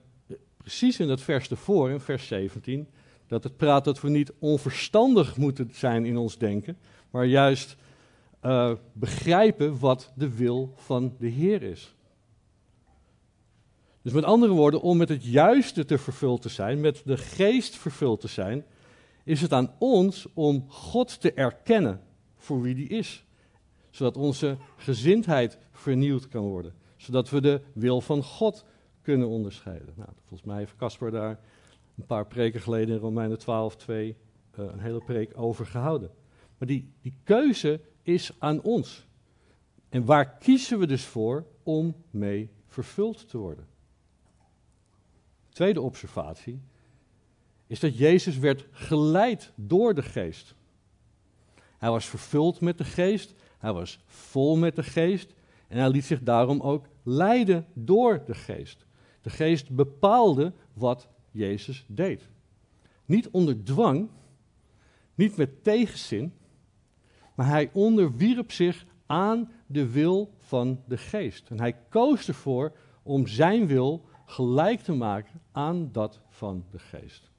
precies 0.57 0.99
in 0.99 1.07
dat 1.07 1.21
vers 1.21 1.49
ervoor, 1.49 1.89
in 1.89 1.99
vers 1.99 2.27
17, 2.27 2.87
dat 3.33 3.43
het 3.43 3.57
praat 3.57 3.83
dat 3.83 4.01
we 4.01 4.09
niet 4.09 4.31
onverstandig 4.39 5.37
moeten 5.37 5.69
zijn 5.73 6.05
in 6.05 6.17
ons 6.17 6.37
denken, 6.37 6.77
maar 7.09 7.25
juist 7.25 7.75
uh, 8.45 8.71
begrijpen 8.93 9.79
wat 9.79 10.11
de 10.15 10.35
wil 10.35 10.73
van 10.75 11.15
de 11.19 11.27
Heer 11.27 11.61
is. 11.61 11.95
Dus 14.01 14.13
met 14.13 14.23
andere 14.23 14.53
woorden, 14.53 14.81
om 14.81 14.97
met 14.97 15.09
het 15.09 15.25
juiste 15.25 15.85
te 15.85 15.97
vervuld 15.97 16.41
te 16.41 16.49
zijn, 16.49 16.81
met 16.81 17.01
de 17.05 17.17
geest 17.17 17.75
vervuld 17.75 18.21
te 18.21 18.27
zijn, 18.27 18.65
is 19.23 19.41
het 19.41 19.53
aan 19.53 19.71
ons 19.79 20.27
om 20.33 20.65
God 20.67 21.21
te 21.21 21.33
erkennen 21.33 22.01
voor 22.37 22.61
wie 22.61 22.75
die 22.75 22.87
is. 22.87 23.25
Zodat 23.89 24.17
onze 24.17 24.57
gezindheid 24.77 25.57
vernieuwd 25.71 26.27
kan 26.27 26.43
worden. 26.43 26.73
Zodat 26.97 27.29
we 27.29 27.41
de 27.41 27.61
wil 27.73 28.01
van 28.01 28.23
God 28.23 28.65
kunnen 29.01 29.27
onderscheiden. 29.27 29.93
Nou, 29.95 30.09
volgens 30.19 30.49
mij 30.49 30.57
heeft 30.57 30.75
Casper 30.75 31.11
daar 31.11 31.39
een 31.97 32.05
paar 32.05 32.27
preken 32.27 32.61
geleden 32.61 32.95
in 32.95 33.01
Romeinen 33.01 33.39
12, 33.39 33.75
2 33.75 34.15
uh, 34.59 34.65
een 34.65 34.79
hele 34.79 35.03
preek 35.03 35.37
over 35.37 35.65
gehouden. 35.65 36.11
Maar 36.57 36.67
die, 36.67 36.93
die 37.01 37.17
keuze 37.23 37.81
is 38.01 38.31
aan 38.39 38.61
ons. 38.61 39.07
En 39.89 40.05
waar 40.05 40.37
kiezen 40.37 40.79
we 40.79 40.87
dus 40.87 41.05
voor 41.05 41.45
om 41.63 41.95
mee 42.09 42.49
vervuld 42.67 43.29
te 43.29 43.37
worden? 43.37 43.67
Tweede 45.49 45.81
observatie 45.81 46.61
is 47.67 47.79
dat 47.79 47.97
Jezus 47.97 48.37
werd 48.37 48.67
geleid 48.71 49.51
door 49.55 49.93
de 49.93 50.01
geest. 50.01 50.55
Hij 51.77 51.89
was 51.89 52.05
vervuld 52.05 52.61
met 52.61 52.77
de 52.77 52.83
geest, 52.83 53.33
hij 53.57 53.73
was 53.73 53.99
vol 54.05 54.57
met 54.57 54.75
de 54.75 54.83
geest 54.83 55.33
en 55.67 55.77
hij 55.77 55.89
liet 55.89 56.05
zich 56.05 56.23
daarom 56.23 56.61
ook 56.61 56.85
leiden 57.03 57.67
door 57.73 58.23
de 58.25 58.33
geest. 58.33 58.85
De 59.21 59.29
geest 59.29 59.69
bepaalde 59.69 60.53
wat 60.73 61.07
Jezus 61.33 61.85
deed. 61.87 62.29
Niet 63.05 63.29
onder 63.29 63.63
dwang, 63.63 64.09
niet 65.15 65.37
met 65.37 65.63
tegenzin, 65.63 66.33
maar 67.35 67.47
hij 67.47 67.69
onderwierp 67.73 68.51
zich 68.51 68.85
aan 69.05 69.51
de 69.65 69.89
wil 69.89 70.33
van 70.37 70.83
de 70.87 70.97
geest. 70.97 71.49
En 71.49 71.59
hij 71.59 71.75
koos 71.89 72.27
ervoor 72.27 72.71
om 73.03 73.27
zijn 73.27 73.67
wil 73.67 74.05
gelijk 74.25 74.79
te 74.79 74.93
maken 74.93 75.41
aan 75.51 75.89
dat 75.91 76.21
van 76.29 76.65
de 76.71 76.79
geest. 76.79 77.31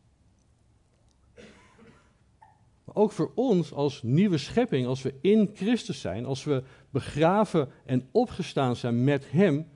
Maar 2.84 2.94
ook 2.94 3.12
voor 3.12 3.32
ons 3.34 3.72
als 3.72 4.02
nieuwe 4.02 4.38
schepping, 4.38 4.86
als 4.86 5.02
we 5.02 5.14
in 5.20 5.50
Christus 5.54 6.00
zijn, 6.00 6.24
als 6.24 6.44
we 6.44 6.62
begraven 6.90 7.68
en 7.84 8.08
opgestaan 8.10 8.76
zijn 8.76 9.04
met 9.04 9.30
Hem, 9.30 9.66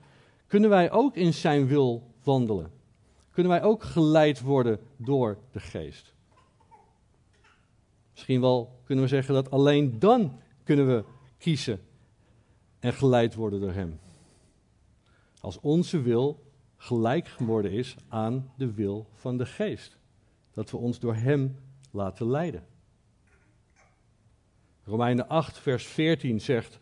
kunnen 0.47 0.69
wij 0.69 0.91
ook 0.91 1.15
in 1.15 1.33
Zijn 1.33 1.67
wil 1.67 2.13
wandelen. 2.23 2.78
Kunnen 3.39 3.59
wij 3.59 3.67
ook 3.67 3.83
geleid 3.83 4.41
worden 4.41 4.79
door 4.97 5.37
de 5.51 5.59
geest. 5.59 6.13
Misschien 8.11 8.41
wel 8.41 8.79
kunnen 8.83 9.03
we 9.03 9.09
zeggen 9.09 9.33
dat 9.33 9.51
alleen 9.51 9.99
dan 9.99 10.39
kunnen 10.63 10.87
we 10.87 11.03
kiezen 11.37 11.81
en 12.79 12.93
geleid 12.93 13.35
worden 13.35 13.59
door 13.59 13.71
Hem. 13.71 13.99
Als 15.41 15.59
onze 15.59 16.01
wil 16.01 16.43
gelijk 16.77 17.27
geworden 17.27 17.71
is 17.71 17.95
aan 18.07 18.51
de 18.57 18.73
wil 18.73 19.07
van 19.13 19.37
de 19.37 19.45
geest. 19.45 19.97
Dat 20.51 20.71
we 20.71 20.77
ons 20.77 20.99
door 20.99 21.15
Hem 21.15 21.55
laten 21.91 22.29
leiden. 22.29 22.65
Romeinen 24.83 25.27
8, 25.27 25.57
vers 25.57 25.85
14 25.85 26.41
zegt: 26.41 26.79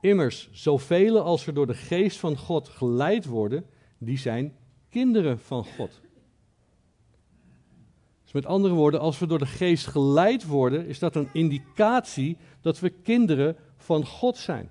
Immers, 0.00 0.48
zoveel 0.52 1.20
als 1.20 1.46
er 1.46 1.54
door 1.54 1.66
de 1.66 1.74
geest 1.74 2.18
van 2.18 2.36
God 2.36 2.68
geleid 2.68 3.24
worden, 3.24 3.66
die 3.98 4.18
zijn 4.18 4.56
kinderen 4.92 5.38
van 5.38 5.64
God. 5.64 6.00
Dus 8.22 8.32
met 8.32 8.46
andere 8.46 8.74
woorden, 8.74 9.00
als 9.00 9.18
we 9.18 9.26
door 9.26 9.38
de 9.38 9.46
geest 9.46 9.86
geleid 9.86 10.46
worden, 10.46 10.86
is 10.86 10.98
dat 10.98 11.16
een 11.16 11.28
indicatie 11.32 12.36
dat 12.60 12.80
we 12.80 12.88
kinderen 12.88 13.56
van 13.76 14.06
God 14.06 14.36
zijn. 14.36 14.70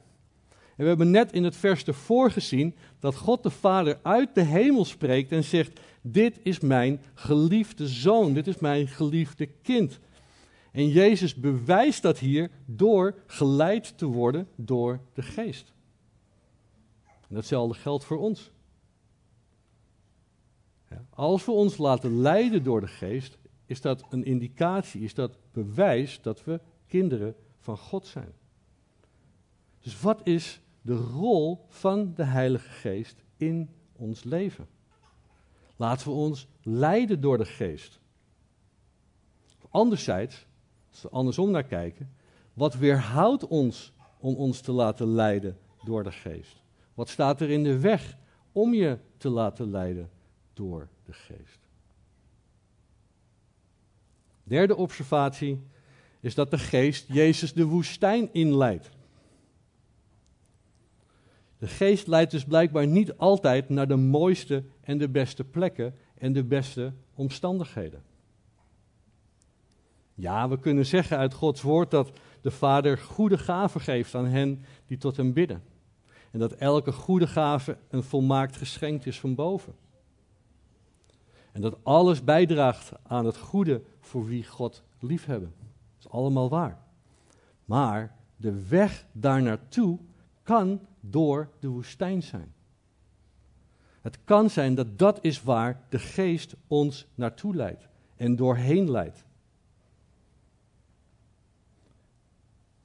En 0.49 0.83
we 0.83 0.87
hebben 0.87 1.11
net 1.11 1.31
in 1.31 1.43
het 1.43 1.55
vers 1.55 1.83
ervoor 1.83 2.31
gezien 2.31 2.75
dat 2.99 3.15
God 3.15 3.43
de 3.43 3.49
Vader 3.49 3.99
uit 4.01 4.35
de 4.35 4.41
hemel 4.41 4.85
spreekt 4.85 5.31
en 5.31 5.43
zegt: 5.43 5.79
Dit 6.01 6.39
is 6.43 6.59
mijn 6.59 7.01
geliefde 7.13 7.87
zoon, 7.87 8.33
dit 8.33 8.47
is 8.47 8.57
mijn 8.57 8.87
geliefde 8.87 9.45
kind. 9.61 9.99
En 10.71 10.87
Jezus 10.87 11.35
bewijst 11.35 12.01
dat 12.01 12.19
hier 12.19 12.49
door 12.65 13.15
geleid 13.27 13.97
te 13.97 14.05
worden 14.05 14.47
door 14.55 14.99
de 15.13 15.21
geest. 15.21 15.73
En 17.05 17.35
datzelfde 17.35 17.79
geldt 17.79 18.03
voor 18.03 18.17
ons. 18.17 18.51
Als 21.09 21.45
we 21.45 21.51
ons 21.51 21.77
laten 21.77 22.21
leiden 22.21 22.63
door 22.63 22.81
de 22.81 22.87
geest, 22.87 23.37
is 23.65 23.81
dat 23.81 24.05
een 24.09 24.25
indicatie, 24.25 25.01
is 25.01 25.13
dat 25.13 25.37
bewijs 25.51 26.21
dat 26.21 26.43
we 26.43 26.59
kinderen 26.87 27.35
van 27.59 27.77
God 27.77 28.07
zijn. 28.07 28.33
Dus 29.79 30.01
wat 30.01 30.27
is 30.27 30.61
de 30.81 30.95
rol 30.95 31.65
van 31.67 32.13
de 32.15 32.23
Heilige 32.23 32.69
Geest 32.69 33.23
in 33.37 33.69
ons 33.95 34.23
leven? 34.23 34.67
Laten 35.75 36.07
we 36.07 36.13
ons 36.13 36.47
leiden 36.61 37.21
door 37.21 37.37
de 37.37 37.45
Geest. 37.45 37.99
Anderzijds, 39.69 40.47
als 40.89 41.01
we 41.01 41.09
andersom 41.09 41.51
naar 41.51 41.63
kijken, 41.63 42.13
wat 42.53 42.75
weerhoudt 42.75 43.47
ons 43.47 43.93
om 44.19 44.35
ons 44.35 44.61
te 44.61 44.71
laten 44.71 45.07
leiden 45.07 45.57
door 45.83 46.03
de 46.03 46.11
Geest? 46.11 46.61
Wat 46.93 47.09
staat 47.09 47.41
er 47.41 47.49
in 47.49 47.63
de 47.63 47.79
weg 47.79 48.17
om 48.51 48.73
je 48.73 48.97
te 49.17 49.29
laten 49.29 49.69
leiden 49.69 50.09
door 50.53 50.87
de 51.05 51.13
Geest? 51.13 51.59
Derde 54.43 54.75
observatie 54.75 55.63
is 56.19 56.35
dat 56.35 56.51
de 56.51 56.57
Geest 56.57 57.05
Jezus 57.07 57.53
de 57.53 57.65
woestijn 57.65 58.29
inleidt. 58.33 58.89
De 61.57 61.67
Geest 61.67 62.07
leidt 62.07 62.31
dus 62.31 62.43
blijkbaar 62.43 62.87
niet 62.87 63.17
altijd 63.17 63.69
naar 63.69 63.87
de 63.87 63.95
mooiste 63.95 64.63
en 64.81 64.97
de 64.97 65.09
beste 65.09 65.43
plekken 65.43 65.95
en 66.17 66.33
de 66.33 66.43
beste 66.43 66.93
omstandigheden. 67.15 68.03
Ja, 70.13 70.49
we 70.49 70.59
kunnen 70.59 70.85
zeggen 70.85 71.17
uit 71.17 71.33
Gods 71.33 71.61
woord 71.61 71.91
dat 71.91 72.11
de 72.41 72.51
Vader 72.51 72.97
goede 72.97 73.37
gaven 73.37 73.81
geeft 73.81 74.15
aan 74.15 74.25
hen 74.25 74.65
die 74.85 74.97
tot 74.97 75.17
hem 75.17 75.33
bidden. 75.33 75.63
En 76.31 76.39
dat 76.39 76.51
elke 76.51 76.91
goede 76.91 77.27
gave 77.27 77.77
een 77.89 78.03
volmaakt 78.03 78.57
geschenk 78.57 79.05
is 79.05 79.19
van 79.19 79.35
boven. 79.35 79.75
En 81.51 81.61
dat 81.61 81.77
alles 81.83 82.23
bijdraagt 82.23 82.91
aan 83.03 83.25
het 83.25 83.37
goede 83.37 83.81
voor 83.99 84.25
wie 84.25 84.45
God 84.45 84.83
liefhebben. 84.99 85.53
Dat 85.59 86.05
is 86.05 86.09
allemaal 86.09 86.49
waar. 86.49 86.79
Maar 87.65 88.15
de 88.37 88.67
weg 88.67 89.05
daar 89.11 89.41
naartoe 89.41 89.99
kan 90.43 90.87
door 90.99 91.49
de 91.59 91.67
woestijn 91.67 92.23
zijn. 92.23 92.53
Het 94.01 94.17
kan 94.23 94.49
zijn 94.49 94.75
dat 94.75 94.97
dat 94.97 95.19
is 95.21 95.43
waar 95.43 95.81
de 95.89 95.99
geest 95.99 96.55
ons 96.67 97.07
naartoe 97.15 97.55
leidt 97.55 97.87
en 98.15 98.35
doorheen 98.35 98.91
leidt. 98.91 99.25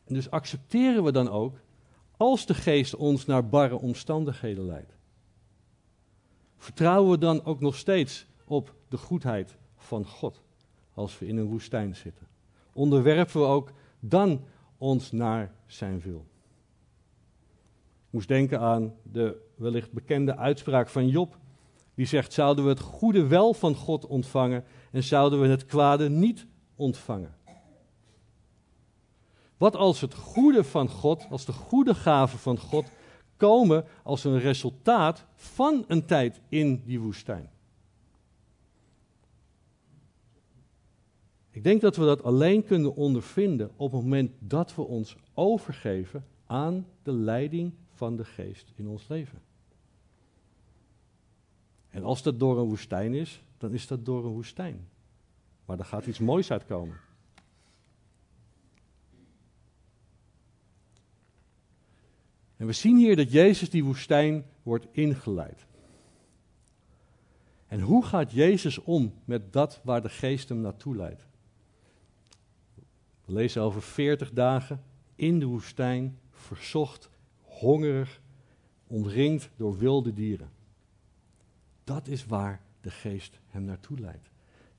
En 0.04 0.14
dus 0.14 0.30
accepteren 0.30 1.04
we 1.04 1.12
dan 1.12 1.28
ook 1.28 1.58
als 2.16 2.46
de 2.46 2.54
geest 2.54 2.94
ons 2.94 3.26
naar 3.26 3.48
barre 3.48 3.78
omstandigheden 3.78 4.66
leidt. 4.66 4.96
Vertrouwen 6.56 7.10
we 7.10 7.18
dan 7.18 7.44
ook 7.44 7.60
nog 7.60 7.76
steeds 7.76 8.26
op 8.46 8.74
de 8.88 8.96
goedheid 8.96 9.56
van 9.76 10.06
God 10.06 10.42
als 10.94 11.18
we 11.18 11.26
in 11.26 11.36
een 11.36 11.48
woestijn 11.48 11.96
zitten? 11.96 12.26
Onderwerpen 12.72 13.40
we 13.40 13.46
ook 13.46 13.72
dan 14.00 14.44
ons 14.78 15.12
naar 15.12 15.52
zijn 15.66 16.00
wil? 16.00 16.26
Ik 18.06 18.12
moest 18.12 18.28
denken 18.28 18.60
aan 18.60 18.94
de 19.02 19.36
wellicht 19.54 19.92
bekende 19.92 20.36
uitspraak 20.36 20.88
van 20.88 21.08
Job. 21.08 21.38
Die 21.94 22.06
zegt: 22.06 22.32
Zouden 22.32 22.64
we 22.64 22.70
het 22.70 22.80
goede 22.80 23.26
wel 23.26 23.54
van 23.54 23.74
God 23.74 24.06
ontvangen 24.06 24.64
en 24.90 25.02
zouden 25.02 25.40
we 25.40 25.46
het 25.46 25.66
kwade 25.66 26.08
niet 26.08 26.46
ontvangen? 26.76 27.34
Wat 29.56 29.76
als 29.76 30.00
het 30.00 30.14
goede 30.14 30.64
van 30.64 30.88
God, 30.88 31.26
als 31.30 31.44
de 31.44 31.52
goede 31.52 31.94
gaven 31.94 32.38
van 32.38 32.58
God 32.58 32.86
komen 33.36 33.84
als 34.02 34.24
een 34.24 34.38
resultaat 34.38 35.24
van 35.34 35.84
een 35.88 36.04
tijd 36.04 36.40
in 36.48 36.82
die 36.84 37.00
woestijn? 37.00 37.50
Ik 41.56 41.64
denk 41.64 41.80
dat 41.80 41.96
we 41.96 42.04
dat 42.04 42.22
alleen 42.22 42.64
kunnen 42.64 42.94
ondervinden 42.94 43.70
op 43.76 43.92
het 43.92 44.02
moment 44.02 44.30
dat 44.38 44.74
we 44.74 44.82
ons 44.82 45.16
overgeven 45.34 46.26
aan 46.46 46.86
de 47.02 47.12
leiding 47.12 47.72
van 47.92 48.16
de 48.16 48.24
geest 48.24 48.72
in 48.74 48.88
ons 48.88 49.08
leven. 49.08 49.40
En 51.90 52.02
als 52.02 52.22
dat 52.22 52.38
door 52.38 52.58
een 52.58 52.68
woestijn 52.68 53.14
is, 53.14 53.42
dan 53.58 53.72
is 53.72 53.86
dat 53.86 54.04
door 54.04 54.24
een 54.24 54.32
woestijn. 54.32 54.88
Maar 55.64 55.78
er 55.78 55.84
gaat 55.84 56.06
iets 56.06 56.18
moois 56.18 56.50
uitkomen. 56.50 56.96
En 62.56 62.66
we 62.66 62.72
zien 62.72 62.96
hier 62.96 63.16
dat 63.16 63.32
Jezus 63.32 63.70
die 63.70 63.84
woestijn 63.84 64.44
wordt 64.62 64.86
ingeleid. 64.90 65.66
En 67.66 67.80
hoe 67.80 68.04
gaat 68.04 68.32
Jezus 68.32 68.78
om 68.78 69.14
met 69.24 69.52
dat 69.52 69.80
waar 69.84 70.02
de 70.02 70.08
geest 70.08 70.48
hem 70.48 70.60
naartoe 70.60 70.96
leidt? 70.96 71.26
We 73.26 73.32
lezen 73.32 73.62
over 73.62 73.82
40 73.82 74.32
dagen 74.32 74.82
in 75.14 75.38
de 75.38 75.46
woestijn, 75.46 76.18
verzocht, 76.30 77.10
hongerig, 77.42 78.20
omringd 78.86 79.50
door 79.56 79.78
wilde 79.78 80.12
dieren. 80.12 80.50
Dat 81.84 82.08
is 82.08 82.26
waar 82.26 82.60
de 82.80 82.90
geest 82.90 83.38
hem 83.46 83.64
naartoe 83.64 83.98
leidt. 83.98 84.30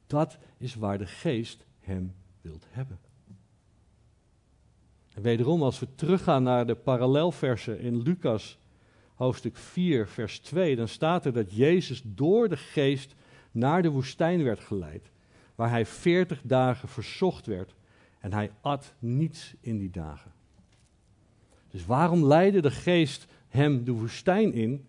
Dat 0.07 0.37
is 0.57 0.75
waar 0.75 0.97
de 0.97 1.07
geest 1.07 1.65
hem 1.79 2.13
wilt 2.41 2.65
hebben. 2.69 2.99
En 5.13 5.21
wederom, 5.21 5.63
als 5.63 5.79
we 5.79 5.87
teruggaan 5.95 6.43
naar 6.43 6.65
de 6.67 6.75
parallelversen 6.75 7.79
in 7.79 8.01
Lucas 8.01 8.57
hoofdstuk 9.15 9.57
4, 9.57 10.07
vers 10.07 10.39
2, 10.39 10.75
dan 10.75 10.87
staat 10.87 11.25
er 11.25 11.33
dat 11.33 11.55
Jezus 11.55 12.01
door 12.05 12.49
de 12.49 12.57
geest 12.57 13.15
naar 13.51 13.81
de 13.81 13.89
woestijn 13.89 14.43
werd 14.43 14.59
geleid, 14.59 15.11
waar 15.55 15.69
hij 15.69 15.85
40 15.85 16.41
dagen 16.43 16.89
verzocht 16.89 17.45
werd 17.45 17.75
en 18.19 18.33
hij 18.33 18.51
at 18.61 18.93
niets 18.99 19.55
in 19.59 19.77
die 19.77 19.89
dagen. 19.89 20.31
Dus 21.69 21.85
waarom 21.85 22.25
leidde 22.25 22.61
de 22.61 22.71
geest 22.71 23.27
hem 23.47 23.83
de 23.83 23.91
woestijn 23.91 24.53
in? 24.53 24.85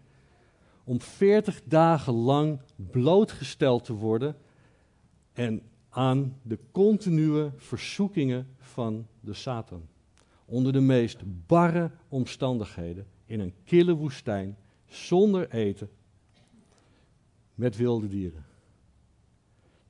Om 0.85 1.01
40 1.01 1.63
dagen 1.65 2.13
lang 2.13 2.61
blootgesteld 2.77 3.85
te 3.85 3.93
worden 3.93 4.37
en 5.33 5.63
aan 5.89 6.37
de 6.43 6.59
continue 6.73 7.51
verzoekingen 7.57 8.49
van 8.59 9.07
de 9.21 9.35
Satan. 9.35 9.89
Onder 10.45 10.73
de 10.73 10.81
meest 10.81 11.21
barre 11.47 11.91
omstandigheden, 12.09 13.07
in 13.27 13.41
een 13.41 13.55
kille 13.65 13.95
woestijn, 13.95 14.57
zonder 14.87 15.51
eten, 15.51 15.91
met 17.55 17.77
wilde 17.77 18.09
dieren. 18.09 18.45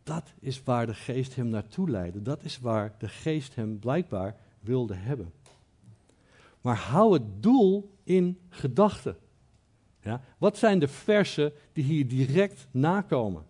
Dat 0.09 0.33
is 0.41 0.63
waar 0.63 0.87
de 0.87 0.95
geest 0.95 1.37
hem 1.37 1.49
naartoe 1.49 1.91
leidde. 1.91 2.23
Dat 2.23 2.45
is 2.45 2.59
waar 2.59 2.95
de 2.99 3.09
geest 3.09 3.55
hem 3.55 3.79
blijkbaar 3.79 4.37
wilde 4.61 4.95
hebben. 4.95 5.33
Maar 6.61 6.77
hou 6.77 7.13
het 7.13 7.43
doel 7.43 7.91
in 8.05 8.39
gedachten. 8.49 9.17
Ja? 10.03 10.21
Wat 10.39 10.59
zijn 10.59 10.79
de 10.79 10.89
versen 10.89 11.53
die 11.73 11.85
hier 11.85 12.09
direct 12.09 12.67
nakomen? 12.71 13.45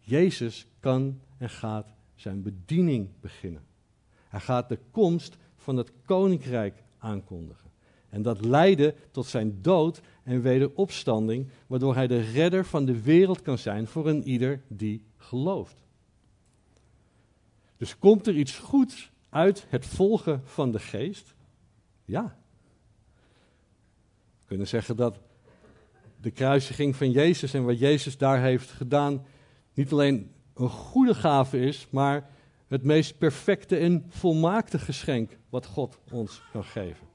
Jezus 0.00 0.66
kan 0.80 1.20
en 1.38 1.50
gaat 1.50 1.92
zijn 2.14 2.42
bediening 2.42 3.08
beginnen. 3.20 3.62
Hij 4.28 4.40
gaat 4.40 4.68
de 4.68 4.78
komst 4.90 5.36
van 5.56 5.76
het 5.76 5.92
koninkrijk 6.04 6.82
aankondigen. 6.98 7.70
En 8.08 8.22
dat 8.22 8.44
leidde 8.44 8.94
tot 9.10 9.26
zijn 9.26 9.62
dood 9.62 10.00
en 10.22 10.42
wederopstanding, 10.42 11.48
waardoor 11.66 11.94
hij 11.94 12.06
de 12.06 12.20
redder 12.20 12.64
van 12.64 12.84
de 12.84 13.02
wereld 13.02 13.42
kan 13.42 13.58
zijn 13.58 13.86
voor 13.86 14.08
een 14.08 14.22
ieder 14.22 14.62
die 14.68 15.08
gelooft. 15.30 15.76
Dus 17.76 17.98
komt 17.98 18.26
er 18.26 18.34
iets 18.36 18.58
goeds 18.58 19.10
uit 19.28 19.66
het 19.68 19.86
volgen 19.86 20.42
van 20.44 20.72
de 20.72 20.78
geest? 20.78 21.34
Ja. 22.04 22.36
We 24.40 24.46
kunnen 24.46 24.68
zeggen 24.68 24.96
dat 24.96 25.20
de 26.20 26.30
kruisiging 26.30 26.96
van 26.96 27.10
Jezus 27.10 27.54
en 27.54 27.64
wat 27.64 27.78
Jezus 27.78 28.18
daar 28.18 28.40
heeft 28.40 28.70
gedaan 28.70 29.24
niet 29.74 29.92
alleen 29.92 30.30
een 30.54 30.68
goede 30.68 31.14
gave 31.14 31.60
is, 31.60 31.86
maar 31.90 32.30
het 32.66 32.82
meest 32.82 33.18
perfecte 33.18 33.76
en 33.76 34.04
volmaakte 34.08 34.78
geschenk 34.78 35.38
wat 35.48 35.66
God 35.66 35.98
ons 36.12 36.42
kan 36.52 36.64
geven. 36.64 37.06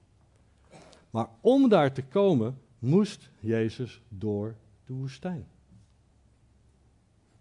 Maar 1.10 1.30
om 1.42 1.70
daar 1.70 1.94
te 1.94 2.04
komen, 2.04 2.62
moest 2.80 3.30
Jezus 3.40 4.02
door 4.10 4.56
de 4.86 4.94
woestijn. 4.94 5.48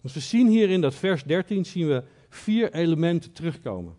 Dus 0.05 0.13
we 0.13 0.21
zien 0.21 0.49
hier 0.49 0.71
in 0.71 0.81
dat 0.81 0.95
vers 0.95 1.25
13 1.25 1.65
zien 1.65 1.89
we 1.89 2.05
vier 2.29 2.73
elementen 2.73 3.33
terugkomen. 3.33 3.97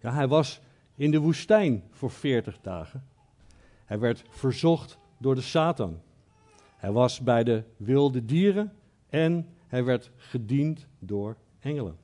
Ja, 0.00 0.12
hij 0.12 0.28
was 0.28 0.60
in 0.94 1.10
de 1.10 1.18
woestijn 1.18 1.84
voor 1.90 2.10
40 2.10 2.60
dagen. 2.60 3.04
Hij 3.84 3.98
werd 3.98 4.22
verzocht 4.28 4.98
door 5.18 5.34
de 5.34 5.40
Satan. 5.40 6.00
Hij 6.76 6.92
was 6.92 7.20
bij 7.20 7.44
de 7.44 7.62
wilde 7.76 8.24
dieren 8.24 8.72
en 9.08 9.48
hij 9.66 9.84
werd 9.84 10.10
gediend 10.16 10.86
door 10.98 11.36
engelen. 11.58 11.96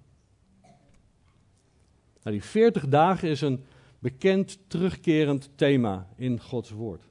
Nou, 2.22 2.36
die 2.36 2.42
40 2.42 2.88
dagen 2.88 3.28
is 3.28 3.40
een 3.40 3.64
bekend 3.98 4.58
terugkerend 4.66 5.50
thema 5.54 6.08
in 6.16 6.40
Gods 6.40 6.70
woord. 6.70 7.08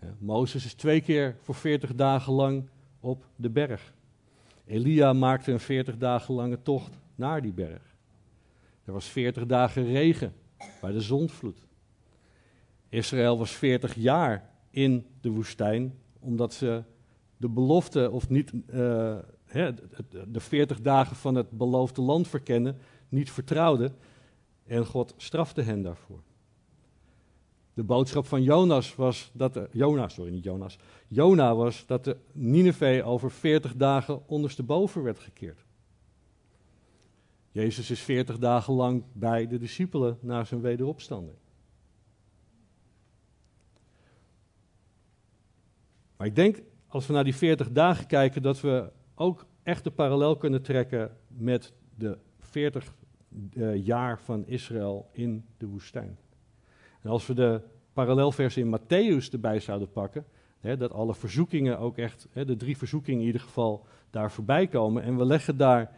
Ja, 0.00 0.14
Mozes 0.18 0.64
is 0.64 0.74
twee 0.74 1.00
keer 1.00 1.36
voor 1.40 1.54
40 1.54 1.94
dagen 1.94 2.32
lang 2.32 2.68
op 3.00 3.24
de 3.36 3.50
berg. 3.50 3.94
Elia 4.66 5.12
maakte 5.12 5.52
een 5.52 5.60
40 5.60 5.96
dagen 5.96 6.34
lange 6.34 6.62
tocht 6.62 6.92
naar 7.14 7.42
die 7.42 7.52
berg. 7.52 7.96
Er 8.84 8.92
was 8.92 9.06
40 9.06 9.46
dagen 9.46 9.84
regen 9.84 10.34
bij 10.80 10.92
de 10.92 11.00
zondvloed. 11.00 11.66
Israël 12.88 13.38
was 13.38 13.50
40 13.50 13.94
jaar 13.94 14.50
in 14.70 15.06
de 15.20 15.30
woestijn 15.30 15.94
omdat 16.18 16.54
ze 16.54 16.82
de 17.36 17.48
belofte 17.48 18.10
of 18.10 18.28
niet 18.28 18.52
uh, 18.52 18.62
de 20.28 20.40
40 20.40 20.80
dagen 20.80 21.16
van 21.16 21.34
het 21.34 21.50
beloofde 21.50 22.02
land 22.02 22.28
verkennen, 22.28 22.76
niet 23.08 23.30
vertrouwden 23.30 23.96
en 24.66 24.86
God 24.86 25.14
strafte 25.16 25.62
hen 25.62 25.82
daarvoor. 25.82 26.22
De 27.76 27.84
boodschap 27.84 28.26
van 28.26 28.42
Jonas 28.42 28.94
was 28.94 29.30
dat 29.32 29.54
de, 29.54 29.68
Jonas, 29.72 30.14
sorry 30.14 30.32
niet 30.32 30.44
Jonas, 30.44 30.78
Jona 31.06 31.54
was 31.54 31.86
dat 31.86 32.04
de 32.04 32.16
Nineveh 32.32 33.08
over 33.08 33.30
40 33.30 33.76
dagen 33.76 34.28
ondersteboven 34.28 35.02
werd 35.02 35.18
gekeerd. 35.18 35.64
Jezus 37.50 37.90
is 37.90 38.00
40 38.00 38.38
dagen 38.38 38.74
lang 38.74 39.04
bij 39.12 39.46
de 39.46 39.58
discipelen 39.58 40.18
na 40.20 40.44
zijn 40.44 40.60
wederopstanding. 40.60 41.36
Maar 46.16 46.26
ik 46.26 46.34
denk, 46.34 46.62
als 46.86 47.06
we 47.06 47.12
naar 47.12 47.24
die 47.24 47.36
40 47.36 47.72
dagen 47.72 48.06
kijken, 48.06 48.42
dat 48.42 48.60
we 48.60 48.92
ook 49.14 49.46
echt 49.62 49.84
de 49.84 49.90
parallel 49.90 50.36
kunnen 50.36 50.62
trekken 50.62 51.16
met 51.28 51.72
de 51.94 52.18
40 52.38 52.94
uh, 53.52 53.86
jaar 53.86 54.20
van 54.20 54.46
Israël 54.46 55.08
in 55.12 55.44
de 55.56 55.66
woestijn. 55.66 56.18
En 57.06 57.12
als 57.12 57.26
we 57.26 57.34
de 57.34 57.60
parallelversen 57.92 58.62
in 58.62 58.78
Matthäus 58.78 59.30
erbij 59.32 59.60
zouden 59.60 59.90
pakken, 59.90 60.24
hè, 60.60 60.76
dat 60.76 60.92
alle 60.92 61.14
verzoekingen 61.14 61.78
ook 61.78 61.98
echt, 61.98 62.28
hè, 62.32 62.44
de 62.44 62.56
drie 62.56 62.76
verzoekingen 62.76 63.20
in 63.20 63.26
ieder 63.26 63.40
geval, 63.40 63.86
daar 64.10 64.30
voorbij 64.30 64.66
komen. 64.66 65.02
En 65.02 65.16
we 65.16 65.24
leggen 65.24 65.56
daar 65.56 65.92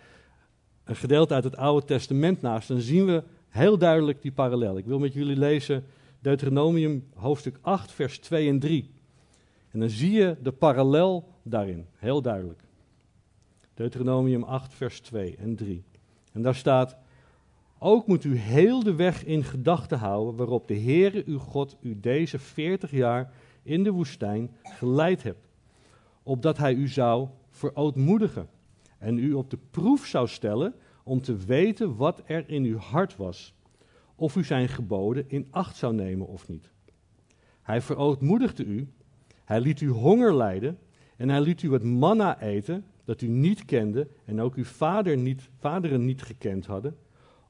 een 0.84 0.96
gedeelte 0.96 1.34
uit 1.34 1.44
het 1.44 1.56
Oude 1.56 1.86
Testament 1.86 2.40
naast, 2.40 2.68
dan 2.68 2.80
zien 2.80 3.06
we 3.06 3.22
heel 3.48 3.78
duidelijk 3.78 4.22
die 4.22 4.32
parallel. 4.32 4.78
Ik 4.78 4.84
wil 4.84 4.98
met 4.98 5.12
jullie 5.12 5.36
lezen 5.36 5.84
Deuteronomium 6.20 7.04
hoofdstuk 7.14 7.58
8, 7.60 7.92
vers 7.92 8.18
2 8.18 8.48
en 8.48 8.58
3. 8.58 8.90
En 9.70 9.80
dan 9.80 9.90
zie 9.90 10.12
je 10.12 10.36
de 10.42 10.52
parallel 10.52 11.28
daarin, 11.42 11.86
heel 11.94 12.22
duidelijk. 12.22 12.60
Deuteronomium 13.74 14.42
8, 14.42 14.74
vers 14.74 15.00
2 15.00 15.36
en 15.36 15.56
3. 15.56 15.84
En 16.32 16.42
daar 16.42 16.54
staat: 16.54 16.96
Ook 17.78 18.06
moet 18.06 18.24
u 18.24 18.36
heel 18.36 18.82
de 18.82 18.94
weg 18.94 19.24
in 19.24 19.44
gedachten 19.44 19.98
houden 19.98 20.36
waarop 20.36 20.68
de 20.68 20.78
Heere 20.78 21.22
uw 21.26 21.38
God 21.38 21.76
u 21.80 22.00
deze 22.00 22.38
40 22.38 22.90
jaar 22.90 23.32
in 23.62 23.84
de 23.84 23.90
woestijn 23.90 24.50
geleid 24.62 25.22
hebt, 25.22 25.48
opdat 26.22 26.58
hij 26.58 26.74
u 26.74 26.88
zou 26.88 27.28
verootmoedigen 27.50 28.48
en 28.98 29.18
u 29.18 29.32
op 29.32 29.50
de 29.50 29.58
proef 29.70 30.06
zou 30.06 30.28
stellen 30.28 30.74
om 31.04 31.20
te 31.20 31.36
weten 31.36 31.96
wat 31.96 32.22
er 32.26 32.48
in 32.48 32.64
uw 32.64 32.78
hart 32.78 33.16
was, 33.16 33.54
of 34.14 34.36
u 34.36 34.44
zijn 34.44 34.68
geboden 34.68 35.24
in 35.28 35.46
acht 35.50 35.76
zou 35.76 35.94
nemen 35.94 36.26
of 36.26 36.48
niet. 36.48 36.70
Hij 37.62 37.80
verootmoedigde 37.80 38.64
u, 38.64 38.88
hij 39.44 39.60
liet 39.60 39.80
u 39.80 39.88
honger 39.88 40.34
lijden 40.34 40.78
en 41.16 41.28
hij 41.28 41.40
liet 41.40 41.62
u 41.62 41.72
het 41.72 41.82
manna 41.82 42.40
eten 42.40 42.84
dat 43.04 43.20
u 43.20 43.28
niet 43.28 43.64
kende 43.64 44.08
en 44.24 44.40
ook 44.40 44.54
uw 44.54 44.64
vader 44.64 45.16
niet, 45.16 45.48
vaderen 45.58 46.04
niet 46.04 46.22
gekend 46.22 46.66
hadden, 46.66 46.96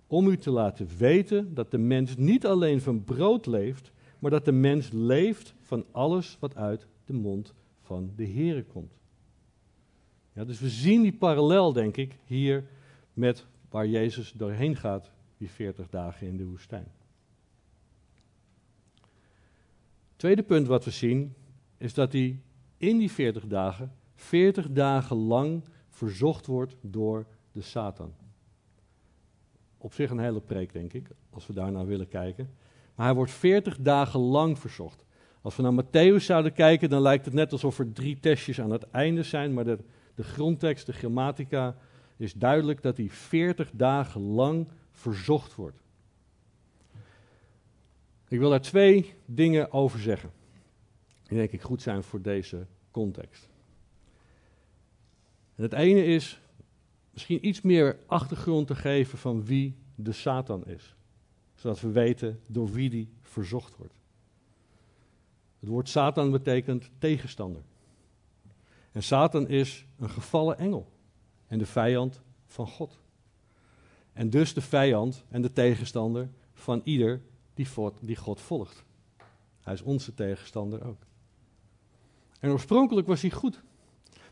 om 0.08 0.28
u 0.28 0.36
te 0.36 0.50
laten 0.50 0.88
weten 0.96 1.54
dat 1.54 1.70
de 1.70 1.78
mens 1.78 2.16
niet 2.16 2.46
alleen 2.46 2.80
van 2.80 3.04
brood 3.04 3.46
leeft, 3.46 3.92
maar 4.18 4.30
dat 4.30 4.44
de 4.44 4.52
mens 4.52 4.90
leeft 4.92 5.54
van 5.60 5.84
alles 5.90 6.36
wat 6.40 6.56
uit 6.56 6.86
de 7.04 7.12
mond 7.12 7.54
van 7.80 8.12
de 8.16 8.26
Heere 8.26 8.64
komt. 8.64 8.96
Ja, 10.32 10.44
dus 10.44 10.60
we 10.60 10.68
zien 10.68 11.02
die 11.02 11.12
parallel, 11.12 11.72
denk 11.72 11.96
ik, 11.96 12.18
hier 12.24 12.64
met 13.12 13.46
waar 13.70 13.86
Jezus 13.86 14.32
doorheen 14.32 14.76
gaat, 14.76 15.10
die 15.36 15.50
40 15.50 15.88
dagen 15.88 16.26
in 16.26 16.36
de 16.36 16.44
woestijn. 16.44 16.86
Tweede 20.16 20.42
punt 20.42 20.66
wat 20.66 20.84
we 20.84 20.90
zien, 20.90 21.34
is 21.76 21.94
dat 21.94 22.12
hij 22.12 22.40
in 22.76 22.98
die 22.98 23.10
40 23.10 23.46
dagen, 23.46 23.92
40 24.14 24.70
dagen 24.70 25.16
lang 25.16 25.62
verzocht 25.88 26.46
wordt 26.46 26.76
door 26.80 27.26
de 27.52 27.60
Satan. 27.60 28.12
Op 29.78 29.92
zich 29.94 30.10
een 30.10 30.18
hele 30.18 30.40
preek, 30.40 30.72
denk 30.72 30.92
ik, 30.92 31.08
als 31.30 31.46
we 31.46 31.52
daarnaar 31.52 31.86
willen 31.86 32.08
kijken. 32.08 32.50
Maar 32.94 33.06
hij 33.06 33.14
wordt 33.14 33.30
40 33.30 33.76
dagen 33.80 34.20
lang 34.20 34.58
verzocht. 34.58 35.04
Als 35.42 35.56
we 35.56 35.62
naar 35.62 35.84
Matthäus 35.84 36.24
zouden 36.24 36.52
kijken, 36.52 36.88
dan 36.88 37.02
lijkt 37.02 37.24
het 37.24 37.34
net 37.34 37.52
alsof 37.52 37.78
er 37.78 37.92
drie 37.92 38.20
testjes 38.20 38.60
aan 38.60 38.70
het 38.70 38.90
einde 38.90 39.22
zijn, 39.22 39.54
maar 39.54 39.64
de 39.64 39.78
de 40.18 40.24
grondtekst, 40.24 40.86
de 40.86 40.92
grammatica, 40.92 41.76
is 42.16 42.32
duidelijk 42.32 42.82
dat 42.82 42.96
hij 42.96 43.08
40 43.10 43.70
dagen 43.72 44.20
lang 44.20 44.68
verzocht 44.92 45.54
wordt. 45.54 45.80
Ik 48.28 48.38
wil 48.38 48.50
daar 48.50 48.60
twee 48.60 49.14
dingen 49.24 49.72
over 49.72 50.00
zeggen. 50.00 50.30
Die 51.22 51.38
denk 51.38 51.50
ik 51.50 51.62
goed 51.62 51.82
zijn 51.82 52.02
voor 52.02 52.22
deze 52.22 52.66
context. 52.90 53.48
Het 55.54 55.72
ene 55.72 56.04
is 56.04 56.40
misschien 57.18 57.46
iets 57.46 57.60
meer 57.60 57.98
achtergrond 58.06 58.66
te 58.66 58.74
geven 58.74 59.18
van 59.18 59.44
wie 59.44 59.76
de 59.94 60.12
Satan 60.12 60.66
is. 60.66 60.94
Zodat 61.54 61.80
we 61.80 61.90
weten 61.90 62.40
door 62.46 62.72
wie 62.72 62.90
die 62.90 63.08
verzocht 63.22 63.76
wordt. 63.76 63.94
Het 65.60 65.68
woord 65.68 65.88
Satan 65.88 66.30
betekent 66.30 66.90
tegenstander. 66.98 67.62
En 68.92 69.02
Satan 69.02 69.48
is 69.48 69.86
een 69.98 70.10
gevallen 70.10 70.58
engel 70.58 70.92
en 71.46 71.58
de 71.58 71.66
vijand 71.66 72.20
van 72.46 72.66
God. 72.66 72.98
En 74.12 74.30
dus 74.30 74.54
de 74.54 74.60
vijand 74.60 75.24
en 75.28 75.42
de 75.42 75.52
tegenstander 75.52 76.30
van 76.52 76.80
ieder 76.84 77.22
die 78.00 78.16
God 78.16 78.40
volgt. 78.40 78.84
Hij 79.60 79.74
is 79.74 79.82
onze 79.82 80.14
tegenstander 80.14 80.84
ook. 80.84 81.06
En 82.40 82.50
oorspronkelijk 82.50 83.06
was 83.06 83.20
hij 83.20 83.30
goed. 83.30 83.62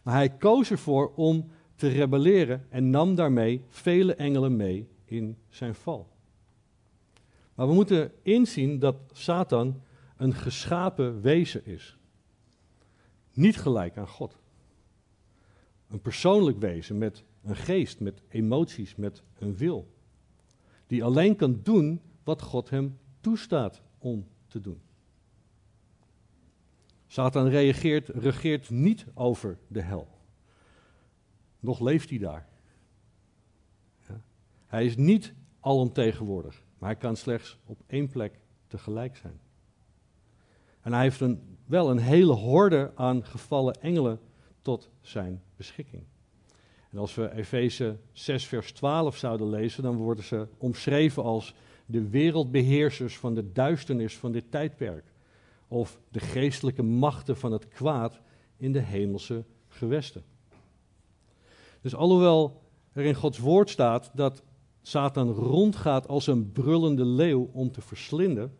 Maar 0.02 0.14
hij 0.14 0.30
koos 0.30 0.70
ervoor 0.70 1.12
om 1.14 1.50
te 1.76 1.88
rebelleren 1.88 2.66
en 2.68 2.90
nam 2.90 3.14
daarmee 3.14 3.64
vele 3.68 4.14
engelen 4.14 4.56
mee 4.56 4.88
in 5.04 5.36
zijn 5.48 5.74
val. 5.74 6.08
Maar 7.54 7.68
we 7.68 7.74
moeten 7.74 8.12
inzien 8.22 8.78
dat 8.78 8.96
Satan 9.12 9.82
een 10.16 10.34
geschapen 10.34 11.20
wezen 11.20 11.66
is. 11.66 11.98
Niet 13.32 13.56
gelijk 13.56 13.96
aan 13.96 14.08
God. 14.08 14.38
Een 15.88 16.00
persoonlijk 16.00 16.58
wezen 16.58 16.98
met 16.98 17.24
een 17.42 17.56
geest, 17.56 18.00
met 18.00 18.22
emoties, 18.28 18.96
met 18.96 19.22
een 19.38 19.56
wil. 19.56 19.94
Die 20.86 21.04
alleen 21.04 21.36
kan 21.36 21.60
doen 21.62 22.00
wat 22.24 22.42
God 22.42 22.70
hem 22.70 22.98
toestaat 23.20 23.82
om 23.98 24.26
te 24.46 24.60
doen. 24.60 24.80
Satan 27.06 27.48
reageert, 27.48 28.08
regeert 28.08 28.70
niet 28.70 29.06
over 29.14 29.58
de 29.68 29.80
hel. 29.80 30.15
Nog 31.66 31.80
leeft 31.80 32.10
hij 32.10 32.18
daar. 32.18 32.48
Ja. 34.08 34.20
Hij 34.66 34.84
is 34.84 34.96
niet 34.96 35.34
alomtegenwoordig, 35.60 36.62
maar 36.78 36.88
hij 36.88 36.98
kan 36.98 37.16
slechts 37.16 37.58
op 37.64 37.80
één 37.86 38.08
plek 38.08 38.38
tegelijk 38.66 39.16
zijn. 39.16 39.40
En 40.80 40.92
hij 40.92 41.02
heeft 41.02 41.20
een, 41.20 41.58
wel 41.64 41.90
een 41.90 41.98
hele 41.98 42.32
horde 42.32 42.92
aan 42.94 43.24
gevallen 43.24 43.74
engelen 43.80 44.20
tot 44.62 44.90
zijn 45.00 45.42
beschikking. 45.56 46.02
En 46.90 46.98
als 46.98 47.14
we 47.14 47.32
Efeze 47.32 47.96
6, 48.12 48.46
vers 48.46 48.72
12 48.72 49.16
zouden 49.16 49.48
lezen, 49.48 49.82
dan 49.82 49.96
worden 49.96 50.24
ze 50.24 50.48
omschreven 50.58 51.22
als 51.22 51.54
de 51.86 52.08
wereldbeheersers 52.08 53.18
van 53.18 53.34
de 53.34 53.52
duisternis 53.52 54.16
van 54.16 54.32
dit 54.32 54.50
tijdperk. 54.50 55.04
Of 55.68 56.00
de 56.08 56.20
geestelijke 56.20 56.82
machten 56.82 57.36
van 57.36 57.52
het 57.52 57.68
kwaad 57.68 58.20
in 58.56 58.72
de 58.72 58.80
hemelse 58.80 59.44
gewesten. 59.68 60.24
Dus 61.86 61.94
alhoewel 61.94 62.62
er 62.92 63.04
in 63.04 63.14
Gods 63.14 63.38
woord 63.38 63.70
staat 63.70 64.10
dat 64.14 64.42
Satan 64.82 65.30
rondgaat 65.30 66.08
als 66.08 66.26
een 66.26 66.52
brullende 66.52 67.04
leeuw 67.04 67.50
om 67.52 67.72
te 67.72 67.80
verslinden, 67.80 68.56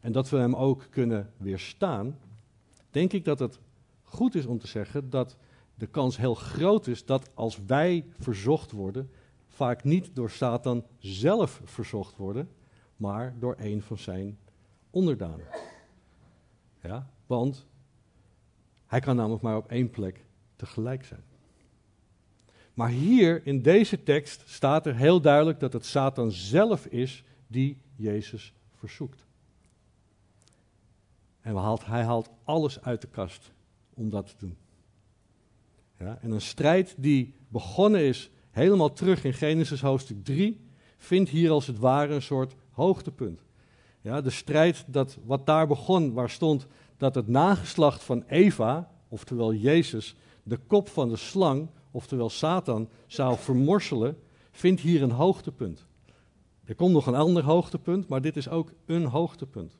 en 0.00 0.12
dat 0.12 0.28
we 0.28 0.36
hem 0.36 0.54
ook 0.54 0.86
kunnen 0.90 1.32
weerstaan, 1.36 2.18
denk 2.90 3.12
ik 3.12 3.24
dat 3.24 3.38
het 3.38 3.58
goed 4.02 4.34
is 4.34 4.46
om 4.46 4.58
te 4.58 4.66
zeggen 4.66 5.10
dat 5.10 5.36
de 5.74 5.86
kans 5.86 6.16
heel 6.16 6.34
groot 6.34 6.86
is 6.86 7.04
dat 7.04 7.30
als 7.34 7.58
wij 7.66 8.06
verzocht 8.18 8.70
worden, 8.70 9.10
vaak 9.48 9.84
niet 9.84 10.10
door 10.14 10.30
Satan 10.30 10.84
zelf 10.98 11.60
verzocht 11.64 12.16
worden, 12.16 12.48
maar 12.96 13.34
door 13.38 13.54
een 13.58 13.82
van 13.82 13.98
zijn 13.98 14.38
onderdanen. 14.90 15.46
Ja, 16.82 17.10
want 17.26 17.66
hij 18.86 19.00
kan 19.00 19.16
namelijk 19.16 19.42
maar 19.42 19.56
op 19.56 19.70
één 19.70 19.90
plek 19.90 20.24
tegelijk 20.56 21.04
zijn. 21.04 21.28
Maar 22.80 22.90
hier 22.90 23.46
in 23.46 23.62
deze 23.62 24.02
tekst 24.02 24.42
staat 24.46 24.86
er 24.86 24.96
heel 24.96 25.20
duidelijk 25.20 25.60
dat 25.60 25.72
het 25.72 25.86
Satan 25.86 26.32
zelf 26.32 26.86
is 26.86 27.24
die 27.46 27.78
Jezus 27.96 28.52
verzoekt. 28.74 29.26
En 31.40 31.56
haalt, 31.56 31.86
hij 31.86 32.02
haalt 32.02 32.30
alles 32.44 32.82
uit 32.82 33.00
de 33.00 33.06
kast 33.06 33.52
om 33.94 34.10
dat 34.10 34.26
te 34.26 34.34
doen. 34.38 34.56
Ja, 35.98 36.18
en 36.20 36.30
een 36.30 36.40
strijd 36.40 36.94
die 36.96 37.34
begonnen 37.48 38.00
is 38.00 38.30
helemaal 38.50 38.92
terug 38.92 39.24
in 39.24 39.34
Genesis 39.34 39.80
hoofdstuk 39.80 40.24
3, 40.24 40.60
vindt 40.96 41.30
hier 41.30 41.50
als 41.50 41.66
het 41.66 41.78
ware 41.78 42.14
een 42.14 42.22
soort 42.22 42.54
hoogtepunt. 42.70 43.42
Ja, 44.00 44.20
de 44.20 44.30
strijd 44.30 44.84
dat 44.86 45.18
wat 45.24 45.46
daar 45.46 45.66
begon, 45.66 46.12
waar 46.12 46.30
stond 46.30 46.66
dat 46.96 47.14
het 47.14 47.28
nageslacht 47.28 48.02
van 48.02 48.24
Eva, 48.26 48.90
oftewel 49.08 49.54
Jezus, 49.54 50.16
de 50.42 50.56
kop 50.56 50.88
van 50.88 51.08
de 51.08 51.16
slang, 51.16 51.68
oftewel 51.90 52.28
Satan, 52.28 52.88
zou 53.06 53.38
vermorselen, 53.38 54.18
vindt 54.50 54.80
hier 54.80 55.02
een 55.02 55.10
hoogtepunt. 55.10 55.86
Er 56.64 56.74
komt 56.74 56.92
nog 56.92 57.06
een 57.06 57.14
ander 57.14 57.44
hoogtepunt, 57.44 58.08
maar 58.08 58.20
dit 58.20 58.36
is 58.36 58.48
ook 58.48 58.72
een 58.86 59.04
hoogtepunt. 59.04 59.78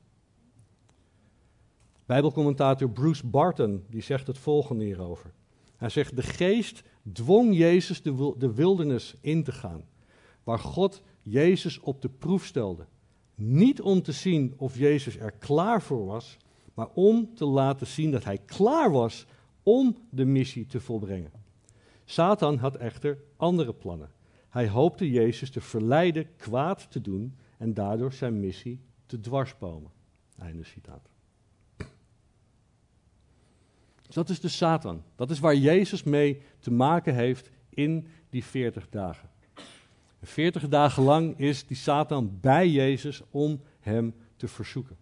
Bijbelcommentator 2.07 2.91
Bruce 2.91 3.27
Barton 3.27 3.85
die 3.89 4.03
zegt 4.03 4.27
het 4.27 4.39
volgende 4.39 4.85
hierover. 4.85 5.33
Hij 5.77 5.89
zegt: 5.89 6.17
De 6.17 6.23
geest 6.23 6.83
dwong 7.13 7.57
Jezus 7.57 8.03
de 8.03 8.53
wildernis 8.55 9.15
in 9.21 9.45
te 9.45 9.53
gaan, 9.53 9.85
waar 10.45 10.59
God 10.59 11.03
Jezus 11.23 11.81
op 11.81 12.03
de 12.03 12.09
proef 12.09 12.45
stelde. 12.45 12.87
Niet 13.35 13.81
om 13.81 14.03
te 14.03 14.13
zien 14.13 14.55
of 14.57 14.79
Jezus 14.79 15.17
er 15.17 15.33
klaar 15.33 15.83
voor 15.83 16.07
was, 16.07 16.37
maar 16.75 16.89
om 16.95 17.35
te 17.35 17.45
laten 17.45 17.87
zien 17.87 18.11
dat 18.11 18.25
hij 18.25 18.39
klaar 18.39 18.91
was 18.91 19.27
om 19.63 19.97
de 20.11 20.25
missie 20.25 20.67
te 20.67 20.81
volbrengen. 20.81 21.40
Satan 22.11 22.59
had 22.59 22.77
echter 22.77 23.19
andere 23.37 23.75
plannen. 23.75 24.11
Hij 24.49 24.69
hoopte 24.69 25.11
Jezus 25.11 25.51
te 25.51 25.61
verleiden 25.61 26.37
kwaad 26.37 26.91
te 26.91 27.01
doen 27.01 27.37
en 27.59 27.75
daardoor 27.75 28.13
zijn 28.13 28.41
missie 28.41 28.81
te 29.07 29.21
dwarsbomen. 29.21 29.91
Einde 30.39 30.65
citaat. 30.65 31.09
Dus 34.03 34.15
dat 34.15 34.29
is 34.29 34.41
de 34.41 34.49
Satan. 34.49 35.03
Dat 35.15 35.31
is 35.31 35.39
waar 35.39 35.55
Jezus 35.55 36.03
mee 36.03 36.43
te 36.59 36.71
maken 36.71 37.15
heeft 37.15 37.51
in 37.69 38.07
die 38.29 38.45
40 38.45 38.89
dagen. 38.89 39.31
40 40.23 40.69
dagen 40.69 41.03
lang 41.03 41.39
is 41.39 41.67
die 41.67 41.77
Satan 41.77 42.39
bij 42.41 42.69
Jezus 42.69 43.23
om 43.31 43.61
hem 43.81 44.15
te 44.37 44.49
verzoeken. 44.49 44.97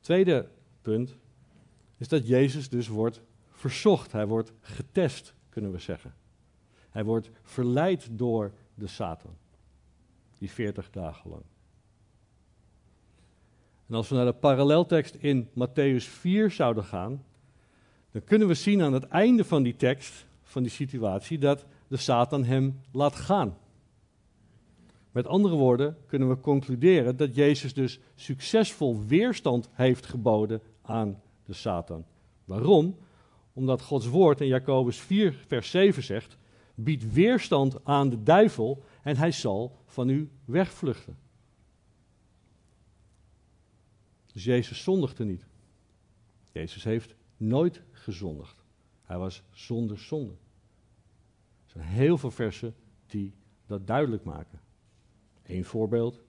Tweede 0.00 0.48
punt 0.82 1.16
is 1.96 2.08
dat 2.08 2.26
Jezus 2.26 2.68
dus 2.68 2.88
wordt 2.88 3.20
verzocht. 3.60 4.12
Hij 4.12 4.26
wordt 4.26 4.52
getest, 4.60 5.34
kunnen 5.48 5.72
we 5.72 5.78
zeggen. 5.78 6.14
Hij 6.90 7.04
wordt 7.04 7.30
verleid 7.42 8.08
door 8.10 8.52
de 8.74 8.86
Satan. 8.86 9.36
Die 10.38 10.50
40 10.50 10.90
dagen 10.90 11.30
lang. 11.30 11.42
En 13.86 13.94
als 13.94 14.08
we 14.08 14.14
naar 14.14 14.24
de 14.24 14.32
paralleltekst 14.32 15.14
in 15.14 15.48
Matthäus 15.48 16.04
4 16.04 16.50
zouden 16.50 16.84
gaan, 16.84 17.24
dan 18.10 18.24
kunnen 18.24 18.48
we 18.48 18.54
zien 18.54 18.82
aan 18.82 18.92
het 18.92 19.08
einde 19.08 19.44
van 19.44 19.62
die 19.62 19.76
tekst, 19.76 20.26
van 20.42 20.62
die 20.62 20.72
situatie, 20.72 21.38
dat 21.38 21.66
de 21.88 21.96
Satan 21.96 22.44
hem 22.44 22.80
laat 22.92 23.14
gaan. 23.14 23.56
Met 25.12 25.26
andere 25.26 25.54
woorden 25.54 25.96
kunnen 26.06 26.28
we 26.28 26.40
concluderen 26.40 27.16
dat 27.16 27.34
Jezus 27.34 27.74
dus 27.74 28.00
succesvol 28.14 29.04
weerstand 29.06 29.68
heeft 29.72 30.06
geboden 30.06 30.62
aan 30.82 31.20
de 31.44 31.52
Satan. 31.52 32.04
Waarom? 32.44 32.96
Omdat 33.52 33.82
Gods 33.82 34.06
woord 34.06 34.40
in 34.40 34.46
Jacobus 34.46 35.00
4, 35.00 35.32
vers 35.46 35.70
7 35.70 36.02
zegt: 36.02 36.38
Bied 36.74 37.12
weerstand 37.12 37.84
aan 37.84 38.08
de 38.08 38.22
duivel 38.22 38.84
en 39.02 39.16
hij 39.16 39.32
zal 39.32 39.76
van 39.86 40.08
u 40.08 40.30
wegvluchten. 40.44 41.18
Dus 44.32 44.44
Jezus 44.44 44.82
zondigde 44.82 45.24
niet. 45.24 45.46
Jezus 46.52 46.84
heeft 46.84 47.14
nooit 47.36 47.82
gezondigd. 47.90 48.64
Hij 49.02 49.18
was 49.18 49.42
zonder 49.50 49.98
zonde. 49.98 50.32
Er 51.64 51.70
zijn 51.70 51.84
heel 51.84 52.18
veel 52.18 52.30
versen 52.30 52.74
die 53.06 53.34
dat 53.66 53.86
duidelijk 53.86 54.24
maken. 54.24 54.60
Eén 55.42 55.64
voorbeeld 55.64 56.22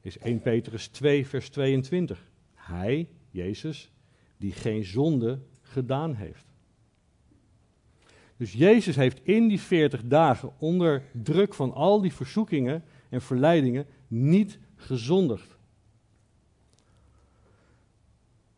is 0.00 0.18
1 0.18 0.40
Petrus 0.40 0.88
2, 0.88 1.26
vers 1.26 1.48
22. 1.48 2.30
Hij, 2.54 3.08
Jezus, 3.30 3.90
die 4.36 4.52
geen 4.52 4.84
zonde 4.84 5.38
gedaan 5.78 6.14
heeft. 6.14 6.46
Dus 8.36 8.52
Jezus 8.52 8.96
heeft 8.96 9.20
in 9.22 9.48
die 9.48 9.60
40 9.60 10.02
dagen 10.04 10.52
onder 10.58 11.02
druk 11.12 11.54
van 11.54 11.72
al 11.72 12.00
die 12.00 12.12
verzoekingen 12.12 12.84
en 13.08 13.20
verleidingen 13.20 13.86
niet 14.08 14.58
gezondigd. 14.76 15.56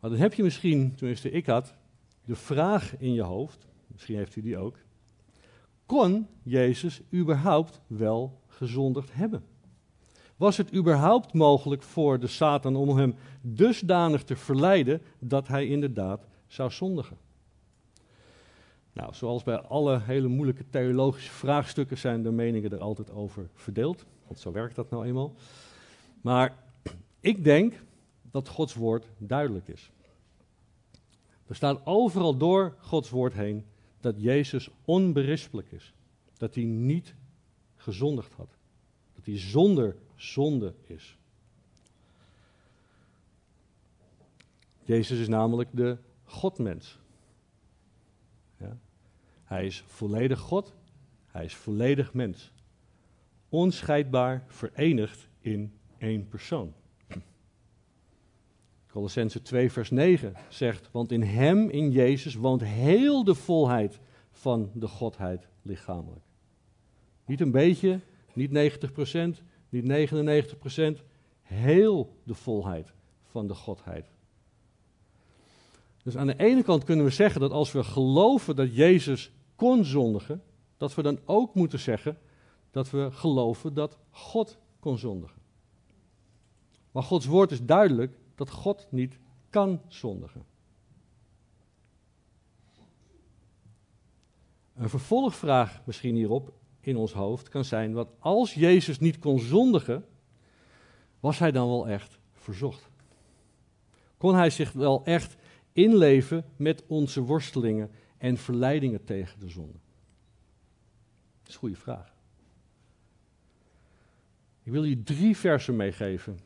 Maar 0.01 0.11
dan 0.11 0.19
heb 0.19 0.35
je 0.35 0.43
misschien, 0.43 0.95
tenminste 0.95 1.31
ik 1.31 1.47
had, 1.47 1.75
de 2.25 2.37
vraag 2.37 2.97
in 2.99 3.13
je 3.13 3.23
hoofd, 3.23 3.67
misschien 3.87 4.17
heeft 4.17 4.37
u 4.37 4.41
die 4.41 4.59
ook, 4.59 4.77
kon 5.87 6.27
Jezus 6.43 7.01
überhaupt 7.13 7.81
wel 7.87 8.41
gezondigd 8.47 9.13
hebben? 9.13 9.43
Was 10.37 10.57
het 10.57 10.75
überhaupt 10.75 11.33
mogelijk 11.33 11.83
voor 11.83 12.21
de 12.21 12.27
Satan 12.27 12.77
om 12.77 12.97
hem 12.97 13.15
dusdanig 13.41 14.23
te 14.23 14.37
verleiden 14.37 15.03
dat 15.19 15.49
hij 15.49 15.67
inderdaad 15.67 16.27
zou 16.51 16.71
zondigen? 16.71 17.17
Nou, 18.93 19.15
zoals 19.15 19.43
bij 19.43 19.61
alle 19.61 20.01
hele 20.01 20.29
moeilijke 20.29 20.65
theologische 20.71 21.31
vraagstukken 21.31 21.99
zijn 21.99 22.23
de 22.23 22.31
meningen 22.31 22.73
er 22.73 22.81
altijd 22.81 23.11
over 23.11 23.49
verdeeld. 23.55 24.05
Want 24.27 24.39
zo 24.39 24.53
werkt 24.53 24.75
dat 24.75 24.91
nou 24.91 25.07
eenmaal. 25.07 25.35
Maar 26.21 26.57
ik 27.21 27.45
denk 27.45 27.75
dat 28.31 28.49
Gods 28.49 28.75
woord 28.75 29.07
duidelijk 29.19 29.69
is. 29.69 29.91
Er 31.47 31.55
staat 31.55 31.87
overal 31.87 32.37
door 32.37 32.75
Gods 32.79 33.11
woord 33.11 33.33
heen 33.33 33.65
dat 34.01 34.15
Jezus 34.19 34.71
onberispelijk 34.85 35.73
is. 35.73 35.95
Dat 36.37 36.55
hij 36.55 36.65
niet 36.65 37.15
gezondigd 37.77 38.33
had. 38.33 38.57
Dat 39.15 39.25
hij 39.25 39.39
zonder 39.39 39.97
zonde 40.17 40.75
is. 40.87 41.19
Jezus 44.85 45.19
is 45.19 45.29
namelijk 45.29 45.69
de 45.73 45.97
Godmens. 46.31 46.99
Ja. 48.57 48.79
Hij 49.45 49.67
is 49.67 49.85
volledig 49.87 50.39
God, 50.39 50.75
hij 51.27 51.45
is 51.45 51.55
volledig 51.55 52.15
mens. 52.15 52.53
Onscheidbaar 53.49 54.45
verenigd 54.47 55.29
in 55.41 55.73
één 55.99 56.29
persoon. 56.29 56.75
Colossense 58.87 59.43
2, 59.43 59.73
vers 59.73 59.91
9 59.91 60.35
zegt: 60.49 60.91
Want 60.91 61.13
in 61.13 61.23
hem, 61.23 61.69
in 61.69 61.91
Jezus, 61.91 62.35
woont 62.35 62.63
heel 62.65 63.25
de 63.25 63.35
volheid 63.35 64.01
van 64.31 64.71
de 64.75 64.89
Godheid 64.89 65.49
lichamelijk. 65.63 66.25
Niet 67.27 67.41
een 67.41 67.51
beetje, 67.51 68.01
niet 68.33 68.51
90%, 68.51 69.43
niet 69.69 70.11
99%, 71.01 71.05
heel 71.43 72.17
de 72.25 72.35
volheid 72.35 72.93
van 73.23 73.47
de 73.47 73.55
Godheid. 73.55 74.11
Dus 76.03 76.17
aan 76.17 76.27
de 76.27 76.37
ene 76.37 76.63
kant 76.63 76.85
kunnen 76.85 77.05
we 77.05 77.11
zeggen 77.11 77.41
dat 77.41 77.51
als 77.51 77.73
we 77.73 77.85
geloven 77.85 78.57
dat 78.57 78.75
Jezus 78.75 79.33
kon 79.57 79.85
zondigen, 79.85 80.43
dat 80.77 80.95
we 80.95 81.03
dan 81.03 81.19
ook 81.25 81.55
moeten 81.55 81.79
zeggen 81.79 82.19
dat 82.71 82.91
we 82.91 83.09
geloven 83.11 83.75
dat 83.75 83.99
God 84.11 84.59
kon 84.79 84.99
zondigen. 84.99 85.39
Maar 86.91 87.03
Gods 87.03 87.27
woord 87.27 87.51
is 87.51 87.65
duidelijk 87.65 88.19
dat 88.35 88.51
God 88.51 88.87
niet 88.91 89.19
kan 89.51 89.81
zondigen. 89.89 90.45
Een 94.75 94.89
vervolgvraag 94.89 95.83
misschien 95.85 96.15
hierop 96.15 96.53
in 96.81 96.97
ons 96.97 97.13
hoofd 97.13 97.49
kan 97.49 97.65
zijn: 97.65 97.93
wat 97.93 98.09
als 98.19 98.55
Jezus 98.55 98.99
niet 98.99 99.19
kon 99.19 99.39
zondigen, 99.39 100.05
was 101.21 101.39
hij 101.39 101.51
dan 101.51 101.69
wel 101.69 101.89
echt 101.89 102.19
verzocht? 102.33 102.91
Kon 104.17 104.35
hij 104.35 104.51
zich 104.51 104.73
wel 104.73 105.05
echt 105.05 105.37
inleven 105.73 106.45
met 106.57 106.87
onze 106.87 107.21
worstelingen 107.21 107.91
en 108.19 108.37
verleidingen 108.37 109.05
tegen 109.05 109.41
de 109.41 109.49
zonde? 109.49 109.79
Dat 111.39 111.49
is 111.49 111.55
een 111.55 111.61
goede 111.61 111.77
vraag. 111.77 112.15
Ik 114.63 114.73
wil 114.73 114.85
je 114.85 115.03
drie 115.03 115.37
versen 115.37 115.77
meegeven 115.77 116.39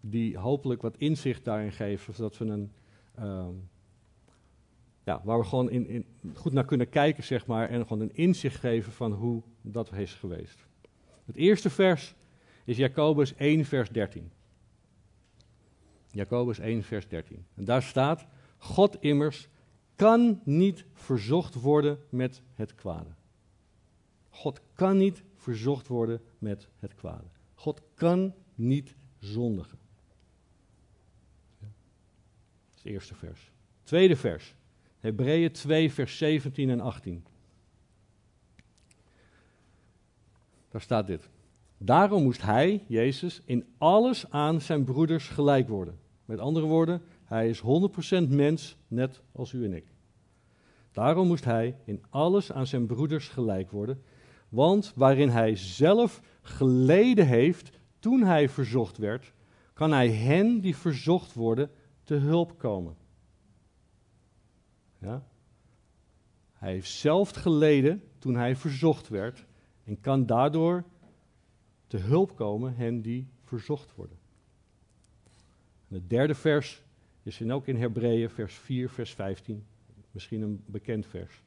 die 0.00 0.38
hopelijk 0.38 0.82
wat 0.82 0.96
inzicht 0.96 1.44
daarin 1.44 1.72
geven, 1.72 2.14
zodat 2.14 2.38
we 2.38 2.44
een, 2.44 2.72
ehm, 3.14 3.54
ja, 5.04 5.20
waar 5.24 5.38
we 5.38 5.44
gewoon 5.44 5.70
in, 5.70 5.86
in, 5.88 6.04
goed 6.34 6.52
naar 6.52 6.64
kunnen 6.64 6.88
kijken, 6.88 7.24
zeg 7.24 7.46
maar, 7.46 7.68
en 7.68 7.86
gewoon 7.86 8.02
een 8.02 8.16
inzicht 8.16 8.56
geven 8.56 8.92
van 8.92 9.12
hoe 9.12 9.42
dat 9.60 9.92
is 9.92 10.14
geweest. 10.14 10.66
Het 11.24 11.36
eerste 11.36 11.70
vers 11.70 12.14
is 12.64 12.76
Jacobus 12.76 13.34
1, 13.34 13.64
vers 13.64 13.90
13. 13.90 14.30
Jacobus 16.10 16.58
1, 16.58 16.82
vers 16.82 17.08
13. 17.08 17.44
En 17.54 17.64
daar 17.64 17.82
staat: 17.82 18.26
God 18.58 18.96
immers 19.00 19.48
kan 19.96 20.40
niet 20.44 20.84
verzocht 20.92 21.54
worden 21.54 21.98
met 22.08 22.42
het 22.54 22.74
kwade. 22.74 23.10
God 24.30 24.60
kan 24.74 24.96
niet 24.96 25.22
verzocht 25.36 25.86
worden 25.86 26.20
met 26.38 26.68
het 26.78 26.94
kwade. 26.94 27.26
God 27.54 27.82
kan 27.94 28.34
niet 28.54 28.94
zondigen. 29.18 29.78
Dat 31.58 31.68
is 32.74 32.82
het 32.82 32.92
eerste 32.92 33.14
vers. 33.14 33.50
Tweede 33.82 34.16
vers. 34.16 34.54
Hebreeën 34.98 35.52
2, 35.52 35.92
vers 35.92 36.18
17 36.18 36.70
en 36.70 36.80
18. 36.80 37.24
Daar 40.68 40.80
staat 40.80 41.06
dit. 41.06 41.28
Daarom 41.78 42.22
moest 42.22 42.42
hij, 42.42 42.84
Jezus, 42.86 43.42
in 43.44 43.66
alles 43.78 44.30
aan 44.30 44.60
zijn 44.60 44.84
broeders 44.84 45.28
gelijk 45.28 45.68
worden. 45.68 45.98
Met 46.24 46.38
andere 46.38 46.66
woorden, 46.66 47.02
hij 47.28 47.48
is 47.48 47.60
100% 47.60 48.28
mens, 48.28 48.76
net 48.86 49.22
als 49.32 49.52
u 49.52 49.64
en 49.64 49.72
ik. 49.72 49.86
Daarom 50.92 51.26
moest 51.26 51.44
hij 51.44 51.76
in 51.84 52.04
alles 52.10 52.52
aan 52.52 52.66
zijn 52.66 52.86
broeders 52.86 53.28
gelijk 53.28 53.70
worden, 53.70 54.02
want 54.48 54.92
waarin 54.94 55.28
hij 55.28 55.56
zelf 55.56 56.20
geleden 56.42 57.26
heeft 57.26 57.70
toen 57.98 58.22
hij 58.22 58.48
verzocht 58.48 58.96
werd, 58.96 59.32
kan 59.72 59.92
hij 59.92 60.10
hen 60.10 60.60
die 60.60 60.76
verzocht 60.76 61.34
worden 61.34 61.70
te 62.02 62.14
hulp 62.14 62.58
komen. 62.58 62.96
Ja? 64.98 65.26
Hij 66.52 66.72
heeft 66.72 66.90
zelf 66.90 67.30
geleden 67.30 68.02
toen 68.18 68.34
hij 68.34 68.56
verzocht 68.56 69.08
werd 69.08 69.46
en 69.84 70.00
kan 70.00 70.26
daardoor 70.26 70.84
te 71.86 71.96
hulp 71.96 72.36
komen 72.36 72.74
hen 72.74 73.02
die 73.02 73.28
verzocht 73.42 73.94
worden. 73.94 74.18
En 75.88 75.94
het 75.94 76.10
derde 76.10 76.34
vers 76.34 76.86
is 77.28 77.40
in 77.40 77.52
ook 77.52 77.66
in 77.66 77.76
Hebreeën, 77.76 78.30
vers 78.30 78.54
4, 78.54 78.90
vers 78.90 79.12
15. 79.12 79.64
Misschien 80.10 80.42
een 80.42 80.62
bekend 80.66 81.06
vers. 81.06 81.42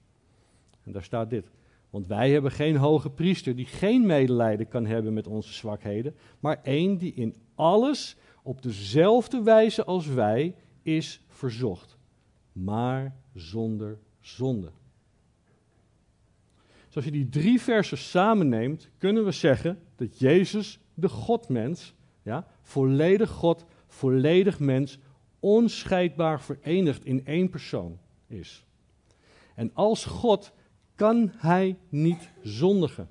En 0.83 0.91
daar 0.91 1.03
staat 1.03 1.29
dit. 1.29 1.51
Want 1.89 2.07
wij 2.07 2.31
hebben 2.31 2.51
geen 2.51 2.75
hoge 2.75 3.09
priester 3.09 3.55
die 3.55 3.65
geen 3.65 4.05
medelijden 4.05 4.67
kan 4.67 4.85
hebben 4.85 5.13
met 5.13 5.27
onze 5.27 5.53
zwakheden, 5.53 6.15
maar 6.39 6.59
één 6.63 6.97
die 6.97 7.13
in 7.13 7.35
alles 7.55 8.15
op 8.43 8.61
dezelfde 8.61 9.43
wijze 9.43 9.85
als 9.85 10.07
wij 10.07 10.55
is 10.81 11.21
verzocht, 11.27 11.97
maar 12.51 13.15
zonder 13.33 13.99
zonde. 14.19 14.71
Dus 16.85 16.95
als 16.95 17.05
je 17.05 17.11
die 17.11 17.29
drie 17.29 17.61
versen 17.61 17.97
samenneemt, 17.97 18.89
kunnen 18.97 19.25
we 19.25 19.31
zeggen 19.31 19.79
dat 19.95 20.19
Jezus, 20.19 20.79
de 20.93 21.09
Godmens, 21.09 21.93
ja, 22.23 22.47
volledig 22.61 23.29
God, 23.29 23.65
volledig 23.87 24.59
mens, 24.59 24.99
onscheidbaar 25.41 26.41
verenigd 26.41 27.05
in 27.05 27.25
één 27.25 27.49
persoon 27.49 27.99
is. 28.27 28.65
En 29.55 29.71
als 29.73 30.05
God 30.05 30.53
kan 30.95 31.31
hij 31.37 31.77
niet 31.89 32.29
zondigen. 32.41 33.09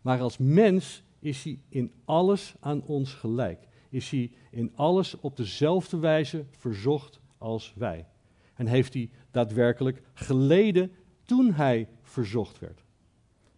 Maar 0.00 0.20
als 0.20 0.38
mens 0.38 1.02
is 1.18 1.44
hij 1.44 1.58
in 1.68 1.92
alles 2.04 2.54
aan 2.60 2.82
ons 2.82 3.14
gelijk. 3.14 3.68
Is 3.88 4.10
hij 4.10 4.30
in 4.50 4.72
alles 4.74 5.20
op 5.20 5.36
dezelfde 5.36 5.98
wijze 5.98 6.44
verzocht 6.50 7.20
als 7.38 7.74
wij. 7.76 8.06
En 8.54 8.66
heeft 8.66 8.94
hij 8.94 9.10
daadwerkelijk 9.30 10.02
geleden 10.14 10.92
toen 11.24 11.52
hij 11.52 11.88
verzocht 12.02 12.58
werd. 12.58 12.84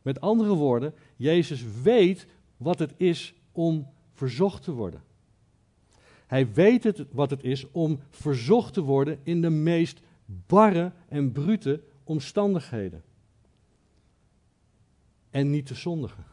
Met 0.03 0.21
andere 0.21 0.55
woorden, 0.55 0.95
Jezus 1.17 1.65
weet 1.83 2.27
wat 2.57 2.79
het 2.79 2.95
is 2.97 3.35
om 3.53 3.87
verzocht 4.13 4.63
te 4.63 4.73
worden. 4.73 5.03
Hij 6.33 6.53
weet 6.53 6.85
het, 6.85 7.05
wat 7.11 7.31
het 7.31 7.45
is 7.45 7.71
om 7.71 8.01
verzocht 8.11 8.75
te 8.75 8.81
worden 8.81 9.19
in 9.23 9.41
de 9.41 9.51
meest 9.51 10.01
barre 10.25 10.93
en 11.09 11.33
brute 11.33 11.83
omstandigheden. 12.05 13.03
En 15.31 15.51
niet 15.51 15.67
te 15.67 15.75
zondigen. 15.75 16.25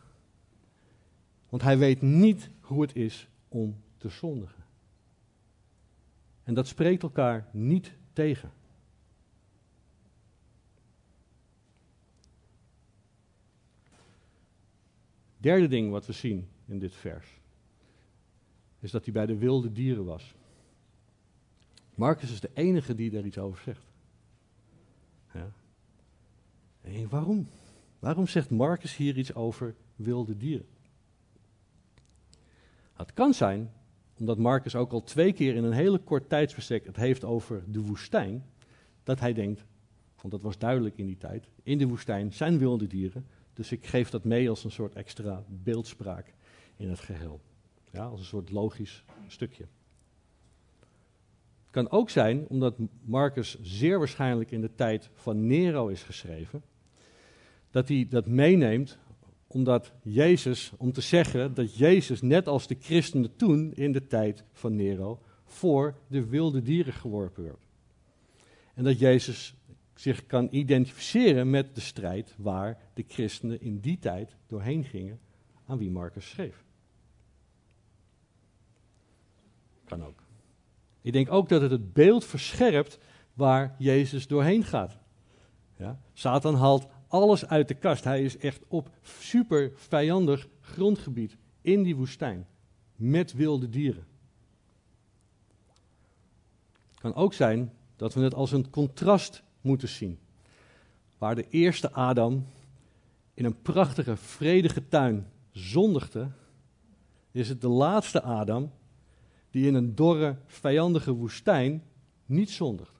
Want 1.50 1.62
hij 1.62 1.78
weet 1.78 2.02
niet 2.02 2.50
hoe 2.62 2.82
het 2.82 2.96
is 2.96 3.30
om 3.48 3.82
te 3.98 4.10
zondigen. 4.10 4.64
En 6.44 6.54
dat 6.54 6.68
spreekt 6.68 7.04
elkaar 7.04 7.48
niet 7.52 7.94
tegen. 8.14 8.52
Derde 15.38 15.68
ding 15.68 15.92
wat 15.92 16.06
we 16.06 16.14
zien 16.14 16.48
in 16.66 16.80
dit 16.80 16.96
vers 16.96 17.39
is 18.80 18.92
dat 18.92 19.04
hij 19.04 19.14
bij 19.14 19.26
de 19.26 19.38
wilde 19.38 19.72
dieren 19.72 20.06
was. 20.06 20.36
Marcus 21.96 22.32
is 22.32 22.40
de 22.40 22.50
enige 22.54 22.96
die 22.96 23.10
daar 23.10 23.26
iets 23.26 23.38
over 23.38 23.62
zegt. 23.64 23.86
Ja. 25.34 25.52
En 26.82 27.10
waarom? 27.10 27.48
Waarom 28.00 28.28
zegt 28.28 28.50
Marcus 28.50 28.96
hier 28.96 29.18
iets 29.18 29.34
over 29.34 29.76
wilde 29.96 30.38
dieren? 30.38 30.68
Het 32.94 33.14
kan 33.14 33.34
zijn 33.34 33.72
omdat 34.20 34.38
Marcus 34.38 34.76
ook 34.76 34.92
al 34.92 35.04
twee 35.04 35.34
keer 35.34 35.56
in 35.56 35.64
een 35.64 35.74
hele 35.74 35.98
kort 35.98 36.30
tijdsbestek 36.30 36.86
het 36.86 36.96
heeft 36.96 37.24
over 37.24 37.64
de 37.68 37.82
woestijn, 37.82 38.46
dat 39.04 39.20
hij 39.20 39.34
denkt, 39.34 39.66
want 40.22 40.34
dat 40.34 40.42
was 40.42 40.58
duidelijk 40.58 40.98
in 40.98 41.06
die 41.06 41.18
tijd, 41.18 41.48
in 41.64 41.78
de 41.78 41.88
woestijn 41.88 42.34
zijn 42.34 42.58
wilde 42.58 42.88
dieren, 42.88 43.26
dus 43.54 43.72
ik 43.72 43.86
geef 43.86 44.10
dat 44.10 44.24
mee 44.24 44.50
als 44.50 44.64
een 44.64 44.72
soort 44.72 44.96
extra 44.96 45.44
beeldspraak 45.48 46.34
in 46.78 46.90
het 46.90 47.00
geheel. 47.00 47.42
Ja, 47.92 48.06
als 48.06 48.20
een 48.20 48.26
soort 48.26 48.50
logisch 48.50 49.04
stukje. 49.28 49.66
Het 51.62 51.72
kan 51.72 51.90
ook 51.90 52.10
zijn, 52.10 52.48
omdat 52.48 52.76
Marcus 53.02 53.58
zeer 53.62 53.98
waarschijnlijk 53.98 54.52
in 54.52 54.62
de 54.62 54.76
tijd 54.76 55.10
van 55.14 55.48
Nero 55.48 55.88
is 55.88 56.04
geschreven, 56.04 56.64
dat 57.72 57.88
hij 57.88 58.08
dat 58.10 58.28
meeneemt 58.28 58.98
omdat 59.48 59.94
Jezus, 60.04 60.72
om 60.78 60.92
te 60.92 61.02
zeggen 61.02 61.54
dat 61.54 61.76
Jezus, 61.76 62.22
net 62.22 62.48
als 62.48 62.68
de 62.68 62.78
christenen 62.80 63.36
toen 63.36 63.74
in 63.74 63.92
de 63.92 64.08
tijd 64.08 64.44
van 64.52 64.76
Nero, 64.76 65.20
voor 65.46 65.96
de 66.08 66.26
wilde 66.26 66.62
dieren 66.62 66.94
geworpen 66.94 67.44
werd. 67.44 67.68
En 68.74 68.84
dat 68.84 69.00
Jezus 69.00 69.56
zich 69.96 70.26
kan 70.26 70.48
identificeren 70.52 71.50
met 71.50 71.76
de 71.76 71.82
strijd 71.82 72.36
waar 72.38 72.78
de 72.94 73.04
christenen 73.08 73.62
in 73.62 73.80
die 73.80 74.00
tijd 74.00 74.36
doorheen 74.48 74.84
gingen, 74.84 75.20
aan 75.66 75.78
wie 75.78 75.92
Marcus 75.92 76.30
schreef. 76.30 76.64
Kan 79.90 80.06
ook. 80.06 80.24
Ik 81.02 81.14
denk 81.14 81.32
ook 81.32 81.50
dat 81.50 81.62
het 81.62 81.72
het 81.72 81.94
beeld 81.94 82.26
verscherpt 82.26 82.98
waar 83.34 83.76
Jezus 83.78 84.28
doorheen 84.28 84.64
gaat. 84.64 84.98
Ja? 85.78 86.00
Satan 86.14 86.56
haalt 86.56 86.88
alles 87.08 87.46
uit 87.46 87.68
de 87.68 87.74
kast. 87.74 88.04
Hij 88.04 88.24
is 88.24 88.38
echt 88.38 88.64
op 88.68 88.90
super 89.02 89.72
vijandig 89.76 90.48
grondgebied 90.62 91.38
in 91.62 91.84
die 91.84 91.96
woestijn. 91.96 92.48
Met 92.96 93.34
wilde 93.34 93.70
dieren. 93.70 94.06
Het 96.90 97.00
kan 97.00 97.16
ook 97.16 97.34
zijn 97.34 97.74
dat 97.96 98.14
we 98.14 98.22
het 98.22 98.34
als 98.34 98.52
een 98.52 98.70
contrast 98.70 99.44
moeten 99.62 99.88
zien. 99.88 100.20
Waar 101.18 101.36
de 101.36 101.46
eerste 101.50 101.92
Adam 101.92 102.46
in 103.34 103.46
een 103.46 103.62
prachtige, 103.62 104.16
vredige 104.16 104.88
tuin 104.88 105.28
zondigde, 105.52 106.32
is 107.32 107.50
het 107.50 107.62
de 107.62 107.68
laatste 107.68 108.22
Adam 108.22 108.72
die 109.52 109.68
in 109.68 109.74
een 109.74 109.96
dorre, 109.96 110.38
vijandige 110.46 111.12
woestijn 111.12 111.84
niet 112.26 112.50
zondigt. 112.50 113.00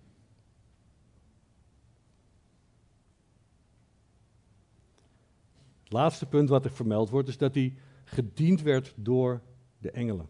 Het 5.84 5.92
laatste 5.92 6.26
punt 6.26 6.50
wat 6.50 6.66
er 6.66 6.72
vermeld 6.72 7.10
wordt, 7.10 7.28
is 7.28 7.38
dat 7.38 7.56
hij 7.56 7.74
gediend 8.04 8.62
werd 8.62 8.94
door 8.96 9.42
de 9.78 9.92
engelen. 9.92 10.28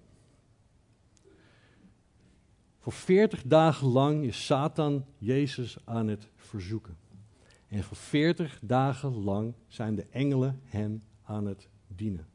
Voor 2.79 2.93
veertig 2.93 3.43
dagen 3.43 3.87
lang 3.87 4.23
is 4.23 4.45
Satan 4.45 5.05
Jezus 5.17 5.77
aan 5.85 6.07
het 6.07 6.29
verzoeken. 6.35 6.97
En 7.67 7.83
voor 7.83 7.97
veertig 7.97 8.59
dagen 8.61 9.23
lang 9.23 9.53
zijn 9.67 9.95
de 9.95 10.05
engelen 10.09 10.61
hem 10.63 11.03
aan 11.23 11.45
het 11.45 11.69
dienen. 11.87 12.28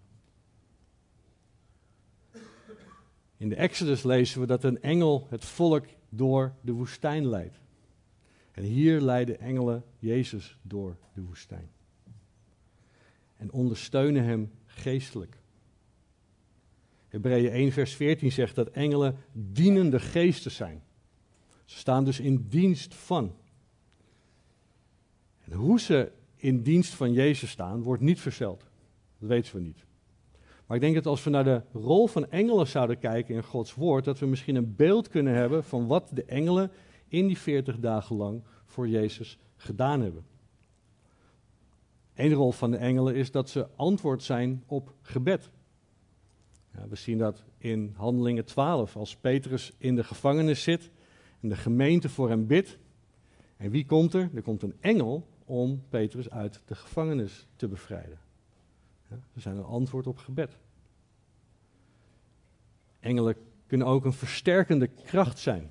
In 3.36 3.48
de 3.48 3.54
Exodus 3.54 4.02
lezen 4.02 4.40
we 4.40 4.46
dat 4.46 4.64
een 4.64 4.82
engel 4.82 5.26
het 5.30 5.44
volk 5.44 5.86
door 6.08 6.54
de 6.60 6.72
woestijn 6.72 7.26
leidt. 7.26 7.60
En 8.50 8.62
hier 8.62 9.00
leiden 9.00 9.40
engelen 9.40 9.84
Jezus 9.98 10.58
door 10.62 10.96
de 11.14 11.22
woestijn. 11.22 11.70
En 13.36 13.52
ondersteunen 13.52 14.24
hem 14.24 14.52
geestelijk. 14.66 15.38
Hebreeën 17.08 17.50
1, 17.50 17.72
vers 17.72 17.94
14 17.94 18.32
zegt 18.32 18.54
dat 18.54 18.68
engelen 18.68 19.16
dienende 19.32 20.00
geesten 20.00 20.50
zijn. 20.50 20.82
Ze 21.64 21.78
staan 21.78 22.04
dus 22.04 22.20
in 22.20 22.46
dienst 22.48 22.94
van. 22.94 23.36
En 25.44 25.52
hoe 25.52 25.80
ze 25.80 26.12
in 26.36 26.62
dienst 26.62 26.92
van 26.92 27.12
Jezus 27.12 27.50
staan, 27.50 27.82
wordt 27.82 28.02
niet 28.02 28.20
verteld. 28.20 28.64
Dat 29.18 29.28
weten 29.28 29.54
we 29.54 29.60
niet. 29.60 29.84
Maar 30.66 30.76
ik 30.76 30.82
denk 30.82 30.94
dat 30.94 31.06
als 31.06 31.24
we 31.24 31.30
naar 31.30 31.44
de 31.44 31.62
rol 31.72 32.06
van 32.06 32.30
engelen 32.30 32.66
zouden 32.66 32.98
kijken 32.98 33.34
in 33.34 33.42
Gods 33.42 33.74
woord, 33.74 34.04
dat 34.04 34.18
we 34.18 34.26
misschien 34.26 34.56
een 34.56 34.74
beeld 34.76 35.08
kunnen 35.08 35.34
hebben 35.34 35.64
van 35.64 35.86
wat 35.86 36.10
de 36.12 36.24
engelen 36.24 36.70
in 37.08 37.26
die 37.26 37.38
40 37.38 37.78
dagen 37.78 38.16
lang 38.16 38.42
voor 38.64 38.88
Jezus 38.88 39.38
gedaan 39.56 40.00
hebben. 40.00 40.24
Een 42.14 42.32
rol 42.32 42.52
van 42.52 42.70
de 42.70 42.76
engelen 42.76 43.14
is 43.14 43.30
dat 43.30 43.48
ze 43.48 43.68
antwoord 43.76 44.22
zijn 44.22 44.62
op 44.66 44.94
gebed. 45.02 45.50
Ja, 46.72 46.88
we 46.88 46.96
zien 46.96 47.18
dat 47.18 47.44
in 47.58 47.94
Handelingen 47.96 48.44
12, 48.44 48.96
als 48.96 49.16
Petrus 49.16 49.72
in 49.78 49.96
de 49.96 50.04
gevangenis 50.04 50.62
zit 50.62 50.90
en 51.40 51.48
de 51.48 51.56
gemeente 51.56 52.08
voor 52.08 52.28
hem 52.28 52.46
bidt. 52.46 52.78
En 53.56 53.70
wie 53.70 53.86
komt 53.86 54.14
er? 54.14 54.30
Er 54.34 54.42
komt 54.42 54.62
een 54.62 54.76
engel 54.80 55.26
om 55.44 55.82
Petrus 55.88 56.30
uit 56.30 56.62
de 56.64 56.74
gevangenis 56.74 57.46
te 57.56 57.68
bevrijden. 57.68 58.18
Ze 59.34 59.40
zijn 59.40 59.56
een 59.56 59.64
antwoord 59.64 60.06
op 60.06 60.18
gebed. 60.18 60.58
Engelen 63.00 63.36
kunnen 63.66 63.86
ook 63.86 64.04
een 64.04 64.12
versterkende 64.12 64.86
kracht 64.86 65.38
zijn. 65.38 65.70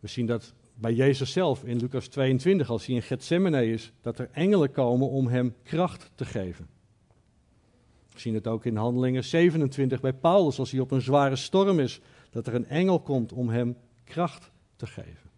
We 0.00 0.08
zien 0.08 0.26
dat 0.26 0.54
bij 0.74 0.94
Jezus 0.94 1.32
zelf 1.32 1.64
in 1.64 1.78
Lucas 1.78 2.06
22, 2.06 2.70
als 2.70 2.86
hij 2.86 2.94
in 2.94 3.02
Gethsemane 3.02 3.66
is, 3.66 3.92
dat 4.00 4.18
er 4.18 4.28
engelen 4.32 4.70
komen 4.70 5.08
om 5.08 5.26
hem 5.26 5.54
kracht 5.62 6.10
te 6.14 6.24
geven. 6.24 6.68
We 8.12 8.20
zien 8.20 8.34
het 8.34 8.46
ook 8.46 8.64
in 8.64 8.76
Handelingen 8.76 9.24
27 9.24 10.00
bij 10.00 10.12
Paulus, 10.12 10.58
als 10.58 10.70
hij 10.70 10.80
op 10.80 10.90
een 10.90 11.00
zware 11.00 11.36
storm 11.36 11.78
is, 11.78 12.00
dat 12.30 12.46
er 12.46 12.54
een 12.54 12.68
engel 12.68 13.00
komt 13.00 13.32
om 13.32 13.48
hem 13.48 13.76
kracht 14.04 14.50
te 14.76 14.86
geven. 14.86 15.30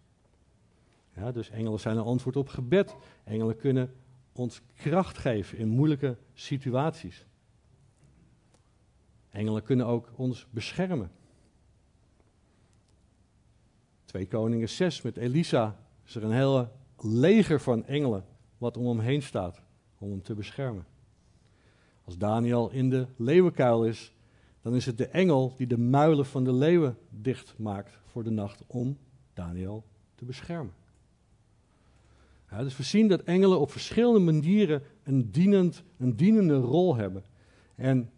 Ja, 1.16 1.32
dus 1.32 1.50
engelen 1.50 1.80
zijn 1.80 1.96
een 1.96 2.04
antwoord 2.04 2.36
op 2.36 2.48
gebed. 2.48 2.96
Engelen 3.24 3.56
kunnen 3.56 3.94
ons 4.38 4.60
kracht 4.74 5.18
geven 5.18 5.58
in 5.58 5.68
moeilijke 5.68 6.16
situaties. 6.34 7.26
Engelen 9.30 9.62
kunnen 9.62 9.86
ook 9.86 10.12
ons 10.16 10.46
beschermen. 10.50 11.10
2 14.04 14.26
Koningen 14.26 14.68
6 14.68 15.02
met 15.02 15.16
Elisa 15.16 15.78
is 16.04 16.14
er 16.14 16.24
een 16.24 16.32
hele 16.32 16.70
leger 16.98 17.60
van 17.60 17.86
engelen 17.86 18.24
wat 18.58 18.76
om 18.76 18.86
hem 18.86 19.00
heen 19.00 19.22
staat 19.22 19.62
om 19.98 20.10
hem 20.10 20.22
te 20.22 20.34
beschermen. 20.34 20.86
Als 22.04 22.18
Daniel 22.18 22.70
in 22.70 22.90
de 22.90 23.06
leeuwenkuil 23.16 23.84
is, 23.84 24.12
dan 24.62 24.74
is 24.74 24.86
het 24.86 24.98
de 24.98 25.06
engel 25.06 25.54
die 25.56 25.66
de 25.66 25.78
muilen 25.78 26.26
van 26.26 26.44
de 26.44 26.52
leeuwen 26.52 26.98
dicht 27.08 27.54
maakt 27.58 27.98
voor 28.06 28.24
de 28.24 28.30
nacht 28.30 28.62
om 28.66 28.98
Daniel 29.32 29.84
te 30.14 30.24
beschermen. 30.24 30.72
Dus 32.62 32.76
we 32.76 32.82
zien 32.82 33.08
dat 33.08 33.22
engelen 33.22 33.60
op 33.60 33.70
verschillende 33.70 34.32
manieren 34.32 34.82
een, 35.02 35.30
dienend, 35.30 35.82
een 35.98 36.16
dienende 36.16 36.56
rol 36.56 36.96
hebben. 36.96 37.24
En 37.74 38.10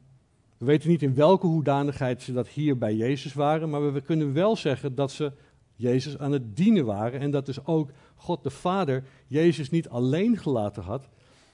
we 0.58 0.64
weten 0.64 0.88
niet 0.88 1.02
in 1.02 1.14
welke 1.14 1.46
hoedanigheid 1.46 2.22
ze 2.22 2.32
dat 2.32 2.48
hier 2.48 2.78
bij 2.78 2.94
Jezus 2.94 3.32
waren, 3.32 3.70
maar 3.70 3.92
we 3.92 4.00
kunnen 4.00 4.32
wel 4.32 4.56
zeggen 4.56 4.94
dat 4.94 5.10
ze 5.10 5.32
Jezus 5.74 6.18
aan 6.18 6.32
het 6.32 6.56
dienen 6.56 6.84
waren 6.84 7.20
en 7.20 7.30
dat 7.30 7.46
dus 7.46 7.64
ook 7.66 7.90
God 8.14 8.42
de 8.42 8.50
Vader 8.50 9.04
Jezus 9.26 9.70
niet 9.70 9.88
alleen 9.88 10.36
gelaten 10.36 10.82
had, 10.82 11.08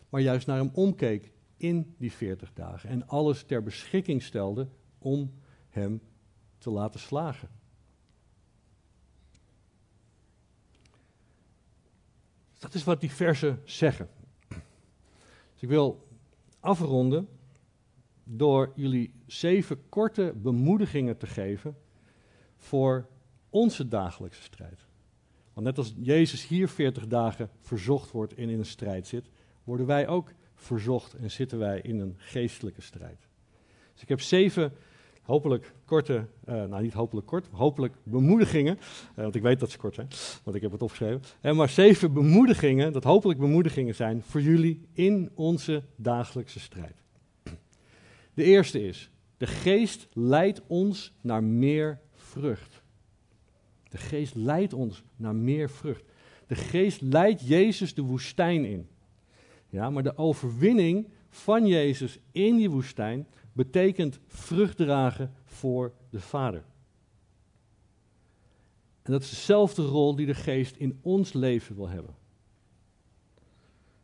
maar 0.08 0.20
juist 0.20 0.46
naar 0.46 0.58
hem 0.58 0.70
omkeek 0.72 1.32
in 1.56 1.94
die 1.98 2.12
40 2.12 2.52
dagen 2.52 2.88
en 2.88 3.08
alles 3.08 3.42
ter 3.42 3.62
beschikking 3.62 4.22
stelde 4.22 4.68
om 4.98 5.32
hem 5.68 6.00
te 6.58 6.70
laten 6.70 7.00
slagen. 7.00 7.48
Dat 12.62 12.74
is 12.74 12.84
wat 12.84 13.00
die 13.00 13.10
versen 13.10 13.60
zeggen. 13.64 14.08
Dus 15.52 15.62
ik 15.62 15.68
wil 15.68 16.08
afronden 16.60 17.28
door 18.24 18.72
jullie 18.74 19.14
zeven 19.26 19.88
korte 19.88 20.32
bemoedigingen 20.36 21.16
te 21.16 21.26
geven 21.26 21.76
voor 22.56 23.06
onze 23.50 23.88
dagelijkse 23.88 24.42
strijd. 24.42 24.86
Want 25.52 25.66
net 25.66 25.78
als 25.78 25.94
Jezus 25.96 26.46
hier 26.46 26.68
40 26.68 27.06
dagen 27.06 27.50
verzocht 27.60 28.10
wordt 28.10 28.34
en 28.34 28.48
in 28.48 28.58
een 28.58 28.64
strijd 28.64 29.06
zit, 29.06 29.28
worden 29.64 29.86
wij 29.86 30.08
ook 30.08 30.32
verzocht 30.54 31.14
en 31.14 31.30
zitten 31.30 31.58
wij 31.58 31.80
in 31.80 32.00
een 32.00 32.14
geestelijke 32.16 32.82
strijd. 32.82 33.28
Dus 33.92 34.02
ik 34.02 34.08
heb 34.08 34.20
zeven 34.20 34.72
hopelijk 35.22 35.72
korte, 35.84 36.26
uh, 36.48 36.54
nou 36.64 36.82
niet 36.82 36.92
hopelijk 36.92 37.26
kort, 37.26 37.46
hopelijk 37.50 37.94
bemoedigingen, 38.02 38.76
uh, 38.76 39.14
want 39.14 39.34
ik 39.34 39.42
weet 39.42 39.60
dat 39.60 39.70
ze 39.70 39.78
kort 39.78 39.94
zijn, 39.94 40.08
want 40.42 40.56
ik 40.56 40.62
heb 40.62 40.72
het 40.72 40.82
opgeschreven. 40.82 41.20
En 41.40 41.56
maar 41.56 41.68
zeven 41.68 42.12
bemoedigingen, 42.12 42.92
dat 42.92 43.04
hopelijk 43.04 43.38
bemoedigingen 43.38 43.94
zijn 43.94 44.22
voor 44.22 44.40
jullie 44.42 44.80
in 44.92 45.30
onze 45.34 45.82
dagelijkse 45.96 46.60
strijd. 46.60 46.94
De 48.34 48.44
eerste 48.44 48.86
is, 48.86 49.10
de 49.36 49.46
geest 49.46 50.08
leidt 50.12 50.62
ons 50.66 51.12
naar 51.20 51.44
meer 51.44 52.00
vrucht. 52.14 52.82
De 53.88 53.98
geest 53.98 54.34
leidt 54.34 54.72
ons 54.72 55.04
naar 55.16 55.34
meer 55.34 55.70
vrucht. 55.70 56.04
De 56.46 56.54
geest 56.54 57.00
leidt 57.00 57.48
Jezus 57.48 57.94
de 57.94 58.02
woestijn 58.02 58.64
in. 58.64 58.88
Ja, 59.68 59.90
maar 59.90 60.02
de 60.02 60.16
overwinning 60.16 61.08
van 61.28 61.66
Jezus 61.66 62.18
in 62.32 62.56
die 62.56 62.70
woestijn 62.70 63.26
betekent 63.52 64.18
vrucht 64.26 64.76
dragen 64.76 65.32
voor 65.44 65.92
de 66.10 66.20
Vader. 66.20 66.64
En 69.02 69.12
dat 69.12 69.22
is 69.22 69.30
dezelfde 69.30 69.82
rol 69.82 70.16
die 70.16 70.26
de 70.26 70.34
geest 70.34 70.76
in 70.76 70.98
ons 71.02 71.32
leven 71.32 71.76
wil 71.76 71.88
hebben. 71.88 72.14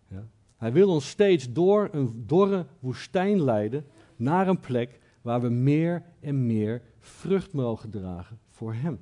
Ja. 0.09 0.29
Hij 0.57 0.73
wil 0.73 0.89
ons 0.89 1.09
steeds 1.09 1.53
door 1.53 1.89
een 1.93 2.25
dorre 2.27 2.67
woestijn 2.79 3.43
leiden 3.43 3.87
naar 4.17 4.49
een 4.49 4.61
plek 4.61 5.01
waar 5.23 5.41
we 5.41 5.49
meer 5.49 6.03
en 6.21 6.47
meer 6.47 6.83
vrucht 6.99 7.53
mogen 7.53 7.91
dragen 7.91 8.39
voor 8.49 8.75
Hem. 8.75 8.99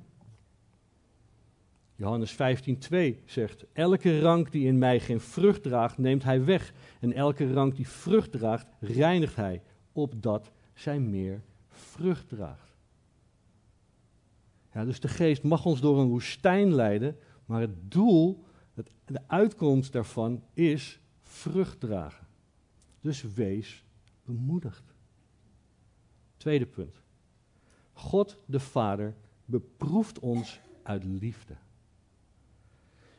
Johannes 1.95 2.33
15:2 2.33 3.23
zegt: 3.25 3.65
Elke 3.73 4.19
rank 4.19 4.51
die 4.51 4.67
in 4.67 4.77
mij 4.77 4.99
geen 4.99 5.19
vrucht 5.19 5.63
draagt, 5.63 5.97
neemt 5.97 6.23
hij 6.23 6.45
weg. 6.45 6.73
En 6.99 7.13
elke 7.13 7.53
rank 7.53 7.75
die 7.75 7.87
vrucht 7.87 8.31
draagt, 8.31 8.67
reinigt 8.79 9.35
hij, 9.35 9.61
opdat 9.97 10.51
zij 10.73 10.99
meer 10.99 11.41
vrucht 11.67 12.29
draagt. 12.29 12.75
Ja, 14.73 14.85
dus 14.85 14.99
de 14.99 15.07
geest 15.07 15.43
mag 15.43 15.65
ons 15.65 15.81
door 15.81 15.99
een 15.99 16.09
woestijn 16.09 16.73
leiden, 16.73 17.17
maar 17.45 17.61
het 17.61 17.91
doel, 17.91 18.43
het, 18.73 18.91
de 19.05 19.21
uitkomst 19.27 19.91
daarvan 19.91 20.43
is 20.53 20.99
vrucht 21.21 21.79
dragen. 21.79 22.27
Dus 23.01 23.33
wees 23.33 23.83
bemoedigd. 24.25 24.93
Tweede 26.37 26.65
punt. 26.65 27.01
God 27.93 28.37
de 28.45 28.59
Vader 28.59 29.15
beproeft 29.45 30.19
ons 30.19 30.59
uit 30.83 31.03
liefde. 31.03 31.55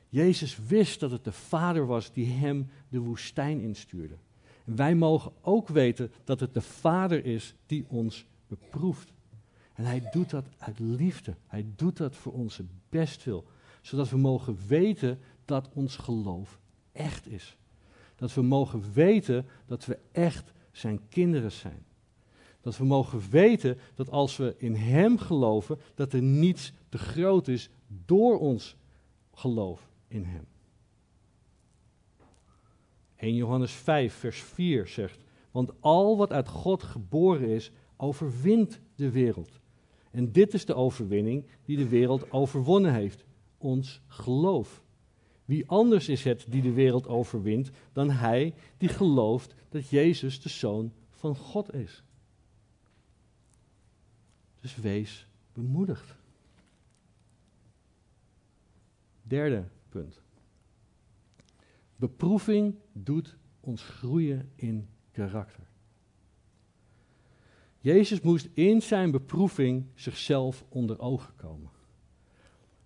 Jezus 0.09 0.59
wist 0.59 1.01
dat 1.01 1.11
het 1.11 1.25
de 1.25 1.33
Vader 1.33 1.87
was 1.87 2.13
die 2.13 2.27
hem 2.27 2.71
de 2.89 2.99
woestijn 2.99 3.61
instuurde. 3.61 4.17
Wij 4.77 4.95
mogen 4.95 5.33
ook 5.41 5.69
weten 5.69 6.13
dat 6.25 6.41
het 6.41 6.55
de 6.55 6.61
Vader 6.61 7.25
is 7.25 7.55
die 7.67 7.85
ons 7.89 8.27
beproeft. 8.47 9.13
En 9.75 9.85
hij 9.85 10.09
doet 10.11 10.31
dat 10.31 10.45
uit 10.59 10.79
liefde. 10.79 11.35
Hij 11.47 11.67
doet 11.77 11.97
dat 11.97 12.17
voor 12.17 12.33
onze 12.33 12.65
bestwil. 12.89 13.45
Zodat 13.81 14.09
we 14.09 14.17
mogen 14.17 14.59
weten 14.67 15.19
dat 15.45 15.69
ons 15.75 15.97
geloof 15.97 16.59
echt 16.93 17.27
is. 17.27 17.57
Dat 18.17 18.35
we 18.35 18.43
mogen 18.43 18.93
weten 18.93 19.47
dat 19.67 19.85
we 19.85 19.99
echt 20.13 20.53
zijn 20.73 21.01
kinderen 21.09 21.53
zijn. 21.53 21.85
Dat 22.61 22.77
we 22.77 22.85
mogen 22.85 23.31
weten 23.31 23.79
dat 23.95 24.11
als 24.11 24.37
we 24.37 24.55
in 24.59 24.75
Hem 24.75 25.19
geloven, 25.19 25.79
dat 25.95 26.13
er 26.13 26.23
niets 26.23 26.73
te 26.89 26.99
groot 26.99 27.49
is 27.49 27.71
door 28.05 28.39
ons 28.39 28.77
geloof 29.35 29.89
in 30.09 30.25
Hem. 30.25 30.47
1 33.19 33.35
Johannes 33.35 33.73
5, 33.73 34.15
vers 34.15 34.41
4 34.41 34.87
zegt, 34.87 35.19
want 35.51 35.73
al 35.81 36.17
wat 36.17 36.33
uit 36.33 36.49
God 36.49 36.83
geboren 36.83 37.49
is, 37.49 37.71
overwint 37.97 38.81
de 38.95 39.11
wereld. 39.11 39.61
En 40.11 40.33
dit 40.33 40.55
is 40.55 40.65
de 40.65 40.75
overwinning 40.75 41.47
die 41.65 41.77
de 41.77 41.89
wereld 41.89 42.31
overwonnen 42.31 42.95
heeft, 42.95 43.25
ons 43.59 44.01
geloof. 44.07 44.83
Wie 45.45 45.69
anders 45.69 46.09
is 46.09 46.25
het 46.25 46.47
die 46.49 46.63
de 46.63 46.73
wereld 46.73 47.07
overwint 47.07 47.71
dan 47.93 48.11
hij 48.11 48.55
die 48.77 48.89
gelooft 48.89 49.55
dat 49.69 49.89
Jezus 49.89 50.41
de 50.41 50.49
Zoon 50.49 50.93
van 51.11 51.37
God 51.37 51.75
is. 51.75 52.03
Dus 54.61 54.77
wees 54.77 55.27
bemoedigd. 55.53 56.17
Derde 59.23 59.65
punt. 59.89 60.21
Beproeving 61.99 62.75
doet 62.93 63.37
ons 63.61 63.83
groeien 63.83 64.51
in 64.55 64.89
karakter. 65.11 65.67
Jezus 67.81 68.21
moest 68.21 68.49
in 68.55 68.83
zijn 68.83 69.11
beproeving 69.11 69.87
zichzelf 69.95 70.65
onder 70.69 70.99
ogen 70.99 71.35
komen. 71.37 71.71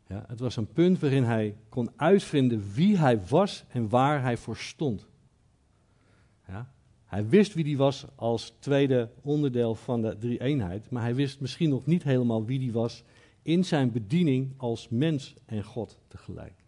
Ja, 0.08 0.24
het 0.28 0.40
was 0.40 0.56
een 0.56 0.72
punt 0.72 0.98
waarin 0.98 1.24
hij 1.24 1.56
kon 1.68 1.90
uitvinden 1.96 2.72
wie 2.72 2.98
hij 2.98 3.26
was 3.26 3.64
en 3.68 3.88
waar 3.88 4.22
hij 4.22 4.36
voor 4.36 4.56
stond. 4.56 5.06
Ja, 6.48 6.72
hij 7.04 7.28
wist 7.28 7.54
wie 7.54 7.64
hij 7.64 7.76
was 7.76 8.06
als 8.14 8.54
tweede 8.58 9.10
onderdeel 9.22 9.74
van 9.74 10.02
de 10.02 10.18
drie-eenheid, 10.18 10.90
maar 10.90 11.02
hij 11.02 11.14
wist 11.14 11.40
misschien 11.40 11.70
nog 11.70 11.86
niet 11.86 12.02
helemaal 12.02 12.44
wie 12.44 12.60
hij 12.60 12.72
was 12.72 13.04
in 13.42 13.64
zijn 13.64 13.92
bediening 13.92 14.54
als 14.56 14.88
mens 14.88 15.34
en 15.44 15.64
God 15.64 15.98
tegelijk. 16.08 16.61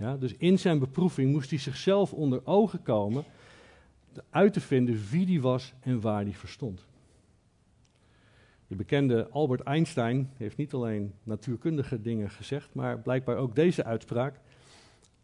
Ja, 0.00 0.16
dus 0.16 0.34
in 0.36 0.58
zijn 0.58 0.78
beproeving 0.78 1.32
moest 1.32 1.50
hij 1.50 1.58
zichzelf 1.58 2.12
onder 2.12 2.46
ogen 2.46 2.82
komen, 2.82 3.24
uit 4.30 4.52
te 4.52 4.60
vinden 4.60 5.08
wie 5.10 5.26
hij 5.26 5.40
was 5.40 5.72
en 5.80 6.00
waar 6.00 6.22
hij 6.22 6.34
verstond. 6.34 6.86
De 8.66 8.76
bekende 8.76 9.28
Albert 9.28 9.60
Einstein 9.60 10.30
heeft 10.36 10.56
niet 10.56 10.72
alleen 10.72 11.14
natuurkundige 11.22 12.00
dingen 12.00 12.30
gezegd, 12.30 12.74
maar 12.74 12.98
blijkbaar 12.98 13.36
ook 13.36 13.54
deze 13.54 13.84
uitspraak. 13.84 14.40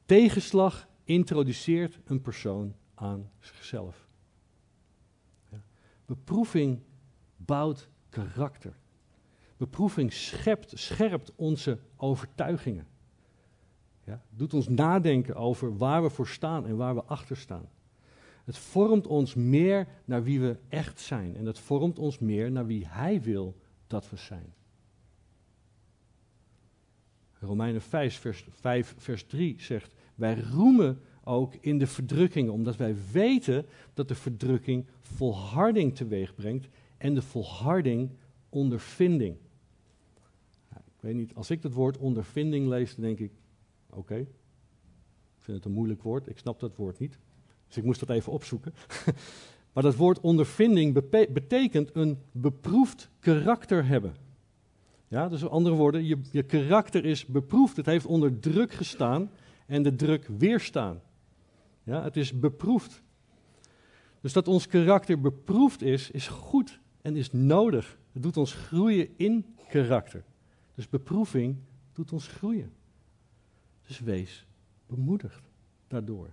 Tegenslag 0.04 0.88
introduceert 1.04 1.98
een 2.04 2.20
persoon 2.20 2.74
aan 2.94 3.30
zichzelf. 3.38 4.08
Ja. 5.50 5.62
Beproeving 6.06 6.80
bouwt 7.36 7.88
karakter. 8.08 8.76
Beproeving 9.56 10.12
schept, 10.12 10.78
scherpt 10.78 11.32
onze 11.36 11.78
overtuigingen. 11.96 12.86
Ja, 14.06 14.22
doet 14.30 14.54
ons 14.54 14.68
nadenken 14.68 15.34
over 15.34 15.76
waar 15.76 16.02
we 16.02 16.10
voor 16.10 16.28
staan 16.28 16.66
en 16.66 16.76
waar 16.76 16.94
we 16.94 17.04
achter 17.04 17.36
staan. 17.36 17.68
Het 18.44 18.58
vormt 18.58 19.06
ons 19.06 19.34
meer 19.34 19.88
naar 20.04 20.22
wie 20.22 20.40
we 20.40 20.56
echt 20.68 21.00
zijn. 21.00 21.36
En 21.36 21.46
het 21.46 21.58
vormt 21.58 21.98
ons 21.98 22.18
meer 22.18 22.52
naar 22.52 22.66
wie 22.66 22.86
Hij 22.86 23.22
wil 23.22 23.56
dat 23.86 24.10
we 24.10 24.16
zijn. 24.16 24.54
Romeinen 27.38 27.82
5 27.82 28.18
vers, 28.18 28.46
5, 28.50 28.94
vers 28.98 29.24
3 29.24 29.54
zegt: 29.58 29.94
Wij 30.14 30.40
roemen 30.40 31.00
ook 31.24 31.54
in 31.60 31.78
de 31.78 31.86
verdrukking, 31.86 32.50
omdat 32.50 32.76
wij 32.76 32.96
weten 33.12 33.66
dat 33.94 34.08
de 34.08 34.14
verdrukking 34.14 34.86
volharding 35.00 35.96
teweeg 35.96 36.34
brengt 36.34 36.68
en 36.96 37.14
de 37.14 37.22
volharding 37.22 38.10
ondervinding. 38.48 39.36
ik 40.70 41.00
weet 41.00 41.14
niet, 41.14 41.34
als 41.34 41.50
ik 41.50 41.62
het 41.62 41.72
woord 41.72 41.98
ondervinding 41.98 42.68
lees, 42.68 42.94
dan 42.94 43.04
denk 43.04 43.18
ik: 43.18 43.32
oké, 43.90 44.16
ik 44.16 44.28
vind 45.38 45.56
het 45.56 45.66
een 45.66 45.72
moeilijk 45.72 46.02
woord, 46.02 46.28
ik 46.28 46.38
snap 46.38 46.60
dat 46.60 46.76
woord 46.76 46.98
niet. 46.98 47.18
Dus 47.66 47.76
ik 47.76 47.84
moest 47.84 48.00
dat 48.00 48.10
even 48.10 48.32
opzoeken. 48.32 48.74
maar 49.72 49.82
dat 49.82 49.96
woord 49.96 50.20
ondervinding 50.20 51.10
betekent 51.32 51.96
een 51.96 52.18
beproefd 52.32 53.10
karakter 53.20 53.86
hebben. 53.86 54.14
Ja, 55.08 55.28
dus 55.28 55.42
met 55.42 55.50
andere 55.50 55.76
woorden, 55.76 56.04
je, 56.04 56.20
je 56.30 56.42
karakter 56.42 57.04
is 57.04 57.26
beproefd. 57.26 57.76
Het 57.76 57.86
heeft 57.86 58.06
onder 58.06 58.38
druk 58.40 58.72
gestaan 58.72 59.30
en 59.66 59.82
de 59.82 59.94
druk 59.94 60.28
weerstaan. 60.38 61.00
Ja, 61.82 62.02
het 62.02 62.16
is 62.16 62.38
beproefd. 62.38 63.02
Dus 64.20 64.32
dat 64.32 64.48
ons 64.48 64.66
karakter 64.66 65.20
beproefd 65.20 65.82
is, 65.82 66.10
is 66.10 66.28
goed 66.28 66.80
en 67.02 67.16
is 67.16 67.32
nodig. 67.32 67.98
Het 68.12 68.22
doet 68.22 68.36
ons 68.36 68.52
groeien 68.52 69.08
in 69.16 69.44
karakter. 69.68 70.24
Dus 70.74 70.88
beproeving 70.88 71.56
doet 71.92 72.12
ons 72.12 72.26
groeien. 72.26 72.72
Dus 73.86 74.00
wees 74.00 74.46
bemoedigd 74.86 75.50
daardoor. 75.88 76.30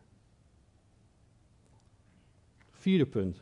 Vierde 2.72 3.06
punt. 3.06 3.42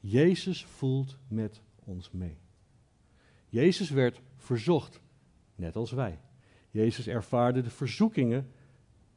Jezus 0.00 0.64
voelt 0.64 1.16
met 1.28 1.60
ons 1.84 2.10
mee. 2.10 2.36
Jezus 3.48 3.90
werd 3.90 4.20
verzocht, 4.36 5.00
net 5.54 5.76
als 5.76 5.92
wij. 5.92 6.18
Jezus 6.70 7.06
ervaarde 7.06 7.60
de 7.60 7.70
verzoekingen, 7.70 8.50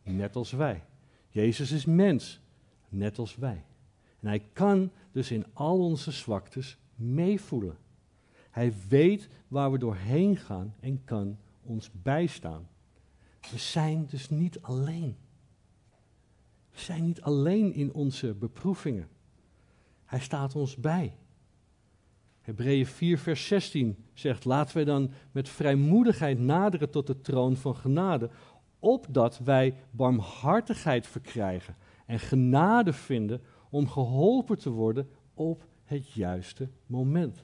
net 0.04 0.36
als 0.36 0.52
wij. 0.52 0.84
Jezus 1.30 1.72
is 1.72 1.86
mens, 1.86 2.42
net 2.90 3.18
als 3.18 3.36
wij. 3.36 3.66
En 4.20 4.28
hij 4.28 4.40
kan 4.54 4.92
dus 5.12 5.32
in 5.32 5.46
al 5.54 5.80
onze 5.80 6.12
zwaktes 6.12 6.78
meevoelen. 6.96 7.78
Hij 8.52 8.74
weet 8.88 9.30
waar 9.48 9.72
we 9.72 9.78
doorheen 9.78 10.38
gaan 10.38 10.76
en 10.80 11.04
kan 11.04 11.38
ons 11.64 11.92
bijstaan. 11.92 12.68
We 13.52 13.58
zijn 13.58 14.06
dus 14.06 14.30
niet 14.30 14.62
alleen. 14.62 15.18
We 16.72 16.80
zijn 16.80 17.06
niet 17.06 17.22
alleen 17.22 17.74
in 17.74 17.94
onze 17.94 18.34
beproevingen. 18.34 19.08
Hij 20.06 20.20
staat 20.20 20.56
ons 20.56 20.76
bij. 20.76 21.18
Hebreeën 22.42 22.86
4, 22.86 23.20
vers 23.20 23.48
16 23.48 24.06
zegt: 24.14 24.46
Laten 24.46 24.76
wij 24.76 24.86
dan 24.86 25.12
met 25.32 25.50
vrijmoedigheid 25.50 26.40
naderen 26.40 26.90
tot 26.90 27.08
de 27.08 27.22
troon 27.22 27.56
van 27.56 27.76
genade, 27.76 28.30
opdat 28.80 29.40
wij 29.40 29.76
barmhartigheid 29.92 31.08
verkrijgen 31.08 31.76
en 32.06 32.20
genade 32.20 32.94
vinden 32.94 33.42
om 33.70 33.88
geholpen 33.88 34.58
te 34.58 34.70
worden 34.70 35.10
op 35.34 35.66
het 35.84 36.12
juiste 36.12 36.70
moment. 36.86 37.44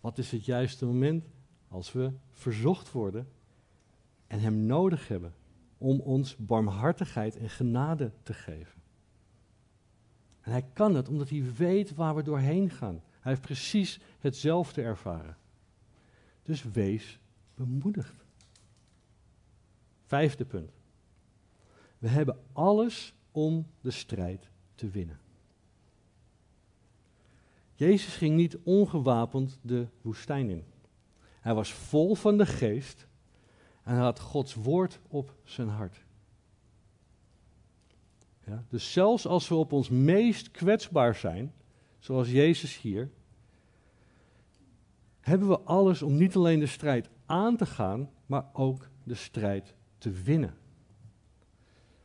Wat 0.00 0.18
is 0.18 0.30
het 0.30 0.44
juiste 0.44 0.86
moment? 0.86 1.24
Als 1.68 1.92
we 1.92 2.12
verzocht 2.32 2.92
worden 2.92 3.28
en 4.26 4.40
Hem 4.40 4.66
nodig 4.66 5.08
hebben 5.08 5.34
om 5.78 6.00
ons 6.00 6.36
barmhartigheid 6.36 7.36
en 7.36 7.50
genade 7.50 8.12
te 8.22 8.34
geven. 8.34 8.82
En 10.40 10.50
hij 10.50 10.64
kan 10.72 10.94
het 10.94 11.08
omdat 11.08 11.28
hij 11.28 11.52
weet 11.56 11.94
waar 11.94 12.14
we 12.14 12.22
doorheen 12.22 12.70
gaan. 12.70 13.02
Hij 13.20 13.32
heeft 13.32 13.46
precies 13.46 14.00
hetzelfde 14.18 14.82
ervaren. 14.82 15.36
Dus 16.42 16.62
wees 16.62 17.18
bemoedigd. 17.54 18.24
Vijfde 20.04 20.44
punt. 20.44 20.70
We 21.98 22.08
hebben 22.08 22.38
alles 22.52 23.14
om 23.32 23.66
de 23.80 23.90
strijd 23.90 24.50
te 24.74 24.88
winnen. 24.88 25.18
Jezus 27.74 28.14
ging 28.14 28.36
niet 28.36 28.56
ongewapend 28.62 29.58
de 29.62 29.86
woestijn 30.02 30.50
in. 30.50 30.64
Hij 31.40 31.54
was 31.54 31.72
vol 31.72 32.14
van 32.14 32.38
de 32.38 32.46
geest 32.46 33.06
en 33.86 33.94
hij 33.94 34.02
had 34.02 34.20
Gods 34.20 34.54
woord 34.54 35.00
op 35.08 35.34
zijn 35.44 35.68
hart. 35.68 36.04
Ja, 38.46 38.64
dus 38.68 38.92
zelfs 38.92 39.26
als 39.26 39.48
we 39.48 39.54
op 39.54 39.72
ons 39.72 39.88
meest 39.88 40.50
kwetsbaar 40.50 41.14
zijn, 41.14 41.52
zoals 41.98 42.30
Jezus 42.30 42.80
hier, 42.80 43.10
hebben 45.20 45.48
we 45.48 45.60
alles 45.60 46.02
om 46.02 46.16
niet 46.16 46.36
alleen 46.36 46.58
de 46.58 46.66
strijd 46.66 47.08
aan 47.26 47.56
te 47.56 47.66
gaan, 47.66 48.10
maar 48.26 48.44
ook 48.52 48.88
de 49.02 49.14
strijd 49.14 49.74
te 49.98 50.10
winnen. 50.10 50.54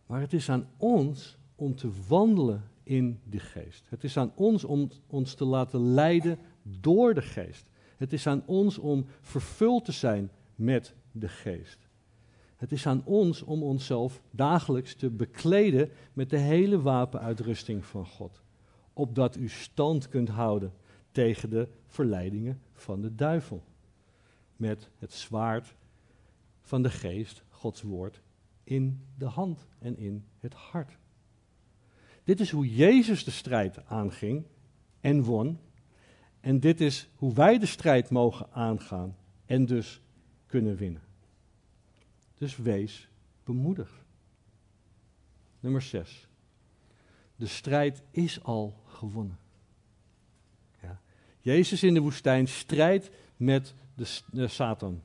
Maar 0.05 0.21
het 0.21 0.33
is 0.33 0.49
aan 0.49 0.69
ons 0.77 1.37
om 1.55 1.75
te 1.75 1.91
wandelen 2.07 2.69
in 2.83 3.19
de 3.23 3.39
geest. 3.39 3.85
Het 3.89 4.03
is 4.03 4.17
aan 4.17 4.31
ons 4.35 4.63
om 4.63 4.89
ons 5.07 5.33
te 5.33 5.45
laten 5.45 5.93
leiden 5.93 6.39
door 6.63 7.13
de 7.13 7.21
geest. 7.21 7.69
Het 7.97 8.13
is 8.13 8.27
aan 8.27 8.43
ons 8.45 8.77
om 8.77 9.05
vervuld 9.21 9.85
te 9.85 9.91
zijn 9.91 10.31
met 10.55 10.95
de 11.11 11.27
geest. 11.27 11.89
Het 12.55 12.71
is 12.71 12.87
aan 12.87 13.01
ons 13.05 13.41
om 13.41 13.63
onszelf 13.63 14.21
dagelijks 14.31 14.95
te 14.95 15.09
bekleden 15.09 15.89
met 16.13 16.29
de 16.29 16.37
hele 16.37 16.81
wapenuitrusting 16.81 17.85
van 17.85 18.05
God. 18.05 18.41
Opdat 18.93 19.35
u 19.35 19.49
stand 19.49 20.09
kunt 20.09 20.29
houden 20.29 20.73
tegen 21.11 21.49
de 21.49 21.67
verleidingen 21.87 22.61
van 22.73 23.01
de 23.01 23.15
duivel. 23.15 23.63
Met 24.55 24.89
het 24.97 25.13
zwaard 25.13 25.75
van 26.61 26.81
de 26.81 26.89
geest, 26.89 27.43
Gods 27.49 27.81
woord, 27.81 28.21
in 28.63 29.05
de 29.17 29.25
hand 29.25 29.67
en 29.79 29.97
in 29.97 30.25
het 30.39 30.53
hart. 30.53 30.97
Dit 32.23 32.39
is 32.39 32.51
hoe 32.51 32.75
Jezus 32.75 33.23
de 33.23 33.31
strijd 33.31 33.85
aanging 33.85 34.43
en 34.99 35.23
won. 35.23 35.59
En 36.39 36.59
dit 36.59 36.81
is 36.81 37.09
hoe 37.15 37.33
wij 37.33 37.57
de 37.57 37.65
strijd 37.65 38.09
mogen 38.09 38.47
aangaan 38.51 39.15
en 39.45 39.65
dus 39.65 40.01
kunnen 40.51 40.75
winnen. 40.75 41.01
Dus 42.37 42.57
wees 42.57 43.09
bemoedigd. 43.43 44.03
Nummer 45.59 45.81
6. 45.81 46.27
De 47.35 47.47
strijd 47.47 48.03
is 48.11 48.43
al 48.43 48.81
gewonnen. 48.85 49.37
Ja. 50.81 51.01
Jezus 51.39 51.83
in 51.83 51.93
de 51.93 51.99
woestijn 51.99 52.47
strijdt 52.47 53.09
met 53.37 53.73
de, 53.93 54.19
de 54.31 54.47
Satan. 54.47 55.01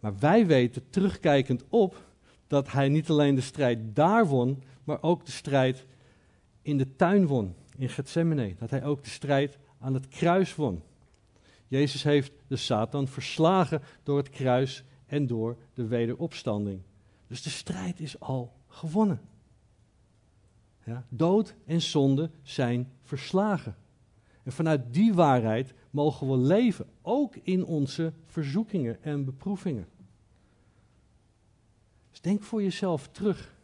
Maar 0.00 0.18
wij 0.18 0.46
weten, 0.46 0.90
terugkijkend 0.90 1.64
op, 1.68 2.04
dat 2.46 2.72
hij 2.72 2.88
niet 2.88 3.10
alleen 3.10 3.34
de 3.34 3.40
strijd 3.40 3.96
daar 3.96 4.26
won, 4.26 4.62
maar 4.84 5.02
ook 5.02 5.26
de 5.26 5.32
strijd 5.32 5.86
in 6.62 6.78
de 6.78 6.96
tuin 6.96 7.26
won, 7.26 7.54
in 7.76 7.88
Gethsemane. 7.88 8.54
Dat 8.58 8.70
hij 8.70 8.84
ook 8.84 9.04
de 9.04 9.10
strijd 9.10 9.58
aan 9.78 9.94
het 9.94 10.08
kruis 10.08 10.54
won. 10.54 10.82
Jezus 11.68 12.02
heeft 12.02 12.32
de 12.46 12.56
Satan 12.56 13.08
verslagen 13.08 13.82
door 14.02 14.16
het 14.16 14.30
kruis 14.30 14.84
en 15.06 15.26
door 15.26 15.56
de 15.74 15.86
wederopstanding. 15.86 16.82
Dus 17.26 17.42
de 17.42 17.50
strijd 17.50 18.00
is 18.00 18.20
al 18.20 18.52
gewonnen. 18.68 19.20
Ja, 20.84 21.06
dood 21.08 21.54
en 21.64 21.82
zonde 21.82 22.30
zijn 22.42 22.92
verslagen. 23.02 23.76
En 24.42 24.52
vanuit 24.52 24.94
die 24.94 25.14
waarheid 25.14 25.74
mogen 25.90 26.30
we 26.30 26.36
leven, 26.36 26.86
ook 27.02 27.36
in 27.36 27.64
onze 27.64 28.12
verzoekingen 28.24 29.02
en 29.02 29.24
beproevingen. 29.24 29.88
Dus 32.10 32.20
denk 32.20 32.42
voor 32.42 32.62
jezelf 32.62 33.08
terug. 33.08 33.54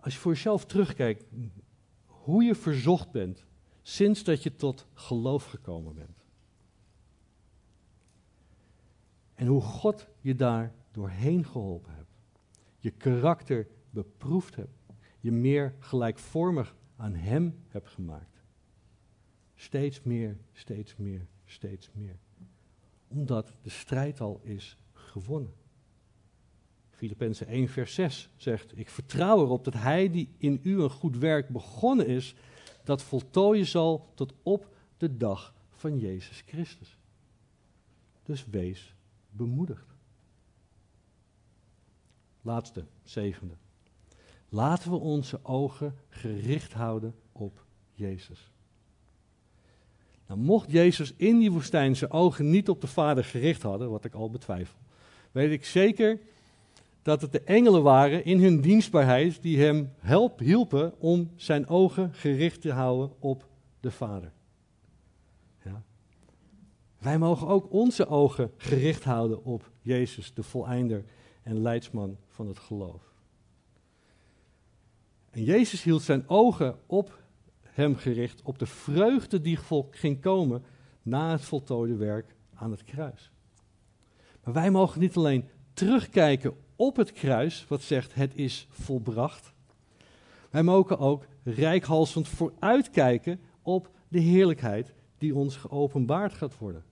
Als 0.00 0.14
je 0.14 0.20
voor 0.20 0.32
jezelf 0.32 0.64
terugkijkt, 0.64 1.24
hoe 2.06 2.42
je 2.44 2.54
verzocht 2.54 3.10
bent 3.10 3.46
sinds 3.88 4.24
dat 4.24 4.42
je 4.42 4.54
tot 4.54 4.86
geloof 4.94 5.44
gekomen 5.44 5.94
bent. 5.94 6.24
En 9.34 9.46
hoe 9.46 9.60
God 9.60 10.06
je 10.20 10.34
daar 10.34 10.74
doorheen 10.90 11.44
geholpen 11.44 11.94
hebt. 11.94 12.10
Je 12.78 12.90
karakter 12.90 13.66
beproefd 13.90 14.56
hebt. 14.56 14.78
Je 15.20 15.32
meer 15.32 15.74
gelijkvormig 15.78 16.74
aan 16.96 17.14
Hem 17.14 17.58
hebt 17.68 17.88
gemaakt. 17.88 18.42
Steeds 19.54 20.02
meer, 20.02 20.38
steeds 20.52 20.96
meer, 20.96 21.26
steeds 21.44 21.90
meer. 21.92 22.18
Omdat 23.08 23.52
de 23.62 23.70
strijd 23.70 24.20
al 24.20 24.40
is 24.42 24.76
gewonnen. 24.92 25.54
Filippenzen 26.90 27.46
1, 27.46 27.68
vers 27.68 27.94
6 27.94 28.30
zegt: 28.36 28.78
Ik 28.78 28.88
vertrouw 28.88 29.42
erop 29.42 29.64
dat 29.64 29.74
Hij 29.74 30.10
die 30.10 30.28
in 30.38 30.60
u 30.62 30.80
een 30.82 30.90
goed 30.90 31.16
werk 31.16 31.48
begonnen 31.48 32.06
is, 32.06 32.34
dat 32.88 33.02
voltooien 33.02 33.66
zal 33.66 34.12
tot 34.14 34.34
op 34.42 34.74
de 34.96 35.16
dag 35.16 35.54
van 35.70 35.98
Jezus 35.98 36.42
Christus. 36.46 36.98
Dus 38.22 38.46
wees 38.46 38.94
bemoedigd. 39.30 39.94
Laatste, 42.42 42.84
zevende. 43.02 43.54
Laten 44.48 44.90
we 44.90 44.96
onze 44.96 45.44
ogen 45.44 45.94
gericht 46.08 46.72
houden 46.72 47.14
op 47.32 47.64
Jezus. 47.92 48.50
Nou, 50.26 50.40
mocht 50.40 50.70
Jezus 50.70 51.12
in 51.16 51.38
die 51.38 51.52
woestijn 51.52 51.96
zijn 51.96 52.10
ogen 52.10 52.50
niet 52.50 52.68
op 52.68 52.80
de 52.80 52.86
Vader 52.86 53.24
gericht 53.24 53.62
hadden, 53.62 53.90
wat 53.90 54.04
ik 54.04 54.14
al 54.14 54.30
betwijfel, 54.30 54.78
weet 55.32 55.50
ik 55.50 55.64
zeker 55.64 56.20
dat 57.08 57.20
het 57.20 57.32
de 57.32 57.42
engelen 57.42 57.82
waren 57.82 58.24
in 58.24 58.40
hun 58.40 58.60
dienstbaarheid 58.60 59.42
die 59.42 59.62
hem 59.62 59.92
help, 59.98 60.38
hielpen 60.38 61.00
om 61.00 61.30
zijn 61.36 61.68
ogen 61.68 62.14
gericht 62.14 62.60
te 62.60 62.72
houden 62.72 63.12
op 63.18 63.48
de 63.80 63.90
Vader. 63.90 64.32
Ja. 65.64 65.82
Wij 66.98 67.18
mogen 67.18 67.46
ook 67.46 67.72
onze 67.72 68.06
ogen 68.06 68.50
gericht 68.56 69.04
houden 69.04 69.44
op 69.44 69.70
Jezus, 69.80 70.34
de 70.34 70.42
voleinder 70.42 71.04
en 71.42 71.62
leidsman 71.62 72.16
van 72.26 72.46
het 72.46 72.58
geloof. 72.58 73.02
En 75.30 75.44
Jezus 75.44 75.82
hield 75.82 76.02
zijn 76.02 76.28
ogen 76.28 76.78
op 76.86 77.18
hem 77.62 77.96
gericht, 77.96 78.42
op 78.42 78.58
de 78.58 78.66
vreugde 78.66 79.40
die 79.40 79.58
ging 79.90 80.20
komen 80.20 80.64
na 81.02 81.30
het 81.30 81.42
voltooide 81.42 81.96
werk 81.96 82.34
aan 82.54 82.70
het 82.70 82.84
kruis. 82.84 83.30
Maar 84.44 84.54
wij 84.54 84.70
mogen 84.70 85.00
niet 85.00 85.16
alleen 85.16 85.48
terugkijken 85.72 86.66
op 86.78 86.96
het 86.96 87.12
kruis, 87.12 87.64
wat 87.68 87.82
zegt 87.82 88.14
het 88.14 88.34
is 88.34 88.66
volbracht. 88.70 89.52
Wij 90.50 90.62
mogen 90.62 90.98
ook 90.98 91.26
rijkhalsend 91.42 92.28
vooruitkijken 92.28 93.40
op 93.62 93.90
de 94.08 94.18
heerlijkheid 94.18 94.92
die 95.18 95.34
ons 95.34 95.56
geopenbaard 95.56 96.32
gaat 96.32 96.58
worden. 96.58 96.84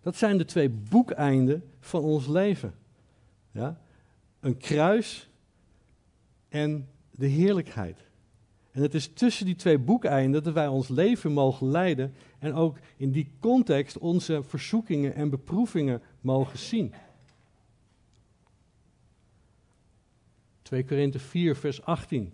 Dat 0.00 0.16
zijn 0.16 0.38
de 0.38 0.44
twee 0.44 0.68
boekeinden 0.68 1.64
van 1.80 2.02
ons 2.02 2.26
leven. 2.26 2.74
Ja? 3.50 3.80
Een 4.40 4.56
kruis 4.56 5.30
en 6.48 6.88
de 7.10 7.26
heerlijkheid. 7.26 8.06
En 8.70 8.82
het 8.82 8.94
is 8.94 9.12
tussen 9.12 9.46
die 9.46 9.56
twee 9.56 9.78
boekeinden 9.78 10.42
dat 10.42 10.54
wij 10.54 10.68
ons 10.68 10.88
leven 10.88 11.32
mogen 11.32 11.70
leiden 11.70 12.14
en 12.38 12.54
ook 12.54 12.76
in 12.96 13.10
die 13.10 13.30
context 13.40 13.98
onze 13.98 14.42
verzoekingen 14.42 15.14
en 15.14 15.30
beproevingen 15.30 16.02
mogen 16.20 16.58
zien. 16.58 16.94
2 20.68 20.84
Korinthe 20.84 21.18
4, 21.18 21.56
vers 21.56 21.82
18. 21.82 22.32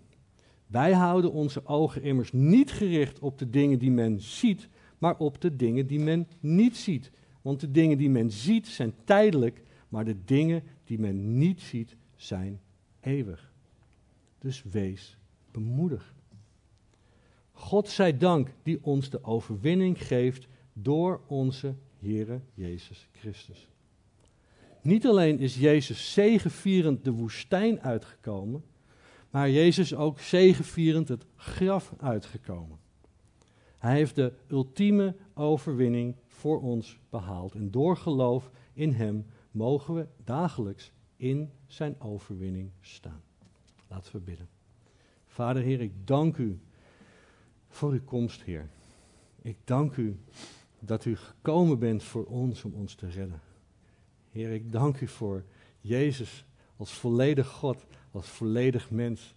Wij 0.67 0.93
houden 0.93 1.31
onze 1.31 1.65
ogen 1.65 2.01
immers 2.01 2.31
niet 2.31 2.71
gericht 2.71 3.19
op 3.19 3.37
de 3.37 3.49
dingen 3.49 3.79
die 3.79 3.91
men 3.91 4.21
ziet, 4.21 4.69
maar 4.97 5.17
op 5.17 5.41
de 5.41 5.55
dingen 5.55 5.87
die 5.87 5.99
men 5.99 6.27
niet 6.39 6.77
ziet. 6.77 7.11
Want 7.41 7.59
de 7.59 7.71
dingen 7.71 7.97
die 7.97 8.09
men 8.09 8.31
ziet 8.31 8.67
zijn 8.67 8.93
tijdelijk, 9.03 9.61
maar 9.89 10.05
de 10.05 10.23
dingen 10.25 10.63
die 10.83 10.99
men 10.99 11.37
niet 11.37 11.61
ziet 11.61 11.95
zijn 12.15 12.61
eeuwig. 12.99 13.51
Dus 14.39 14.63
wees 14.63 15.17
bemoedigd. 15.51 16.13
God 17.51 17.89
zij 17.89 18.17
dank 18.17 18.49
die 18.63 18.79
ons 18.81 19.09
de 19.09 19.23
overwinning 19.23 20.07
geeft 20.07 20.47
door 20.73 21.21
onze 21.27 21.75
Heere 21.99 22.41
Jezus 22.53 23.07
Christus. 23.11 23.67
Niet 24.85 25.05
alleen 25.05 25.39
is 25.39 25.55
Jezus 25.55 26.13
zegevierend 26.13 27.03
de 27.03 27.11
woestijn 27.11 27.81
uitgekomen, 27.81 28.63
maar 29.29 29.49
Jezus 29.49 29.95
ook 29.95 30.19
zegevierend 30.19 31.07
het 31.07 31.25
graf 31.35 31.93
uitgekomen. 31.97 32.77
Hij 33.77 33.93
heeft 33.93 34.15
de 34.15 34.33
ultieme 34.47 35.15
overwinning 35.33 36.15
voor 36.27 36.61
ons 36.61 36.99
behaald. 37.09 37.53
En 37.53 37.71
door 37.71 37.97
geloof 37.97 38.51
in 38.73 38.91
Hem 38.91 39.25
mogen 39.51 39.93
we 39.93 40.07
dagelijks 40.23 40.91
in 41.15 41.51
Zijn 41.67 42.01
overwinning 42.01 42.71
staan. 42.81 43.21
Laten 43.87 44.11
we 44.11 44.19
bidden. 44.19 44.49
Vader 45.27 45.63
Heer, 45.63 45.81
ik 45.81 46.07
dank 46.07 46.37
U 46.37 46.59
voor 47.69 47.91
uw 47.91 48.03
komst, 48.03 48.41
Heer. 48.41 48.69
Ik 49.41 49.57
dank 49.63 49.95
U 49.95 50.19
dat 50.79 51.05
U 51.05 51.15
gekomen 51.15 51.79
bent 51.79 52.03
voor 52.03 52.25
ons 52.25 52.63
om 52.63 52.73
ons 52.73 52.95
te 52.95 53.07
redden. 53.07 53.44
Heer, 54.35 54.51
ik 54.51 54.71
dank 54.71 55.01
u 55.01 55.07
voor 55.07 55.43
Jezus 55.79 56.45
als 56.75 56.93
volledig 56.93 57.47
God, 57.47 57.85
als 58.11 58.27
volledig 58.27 58.91
mens, 58.91 59.35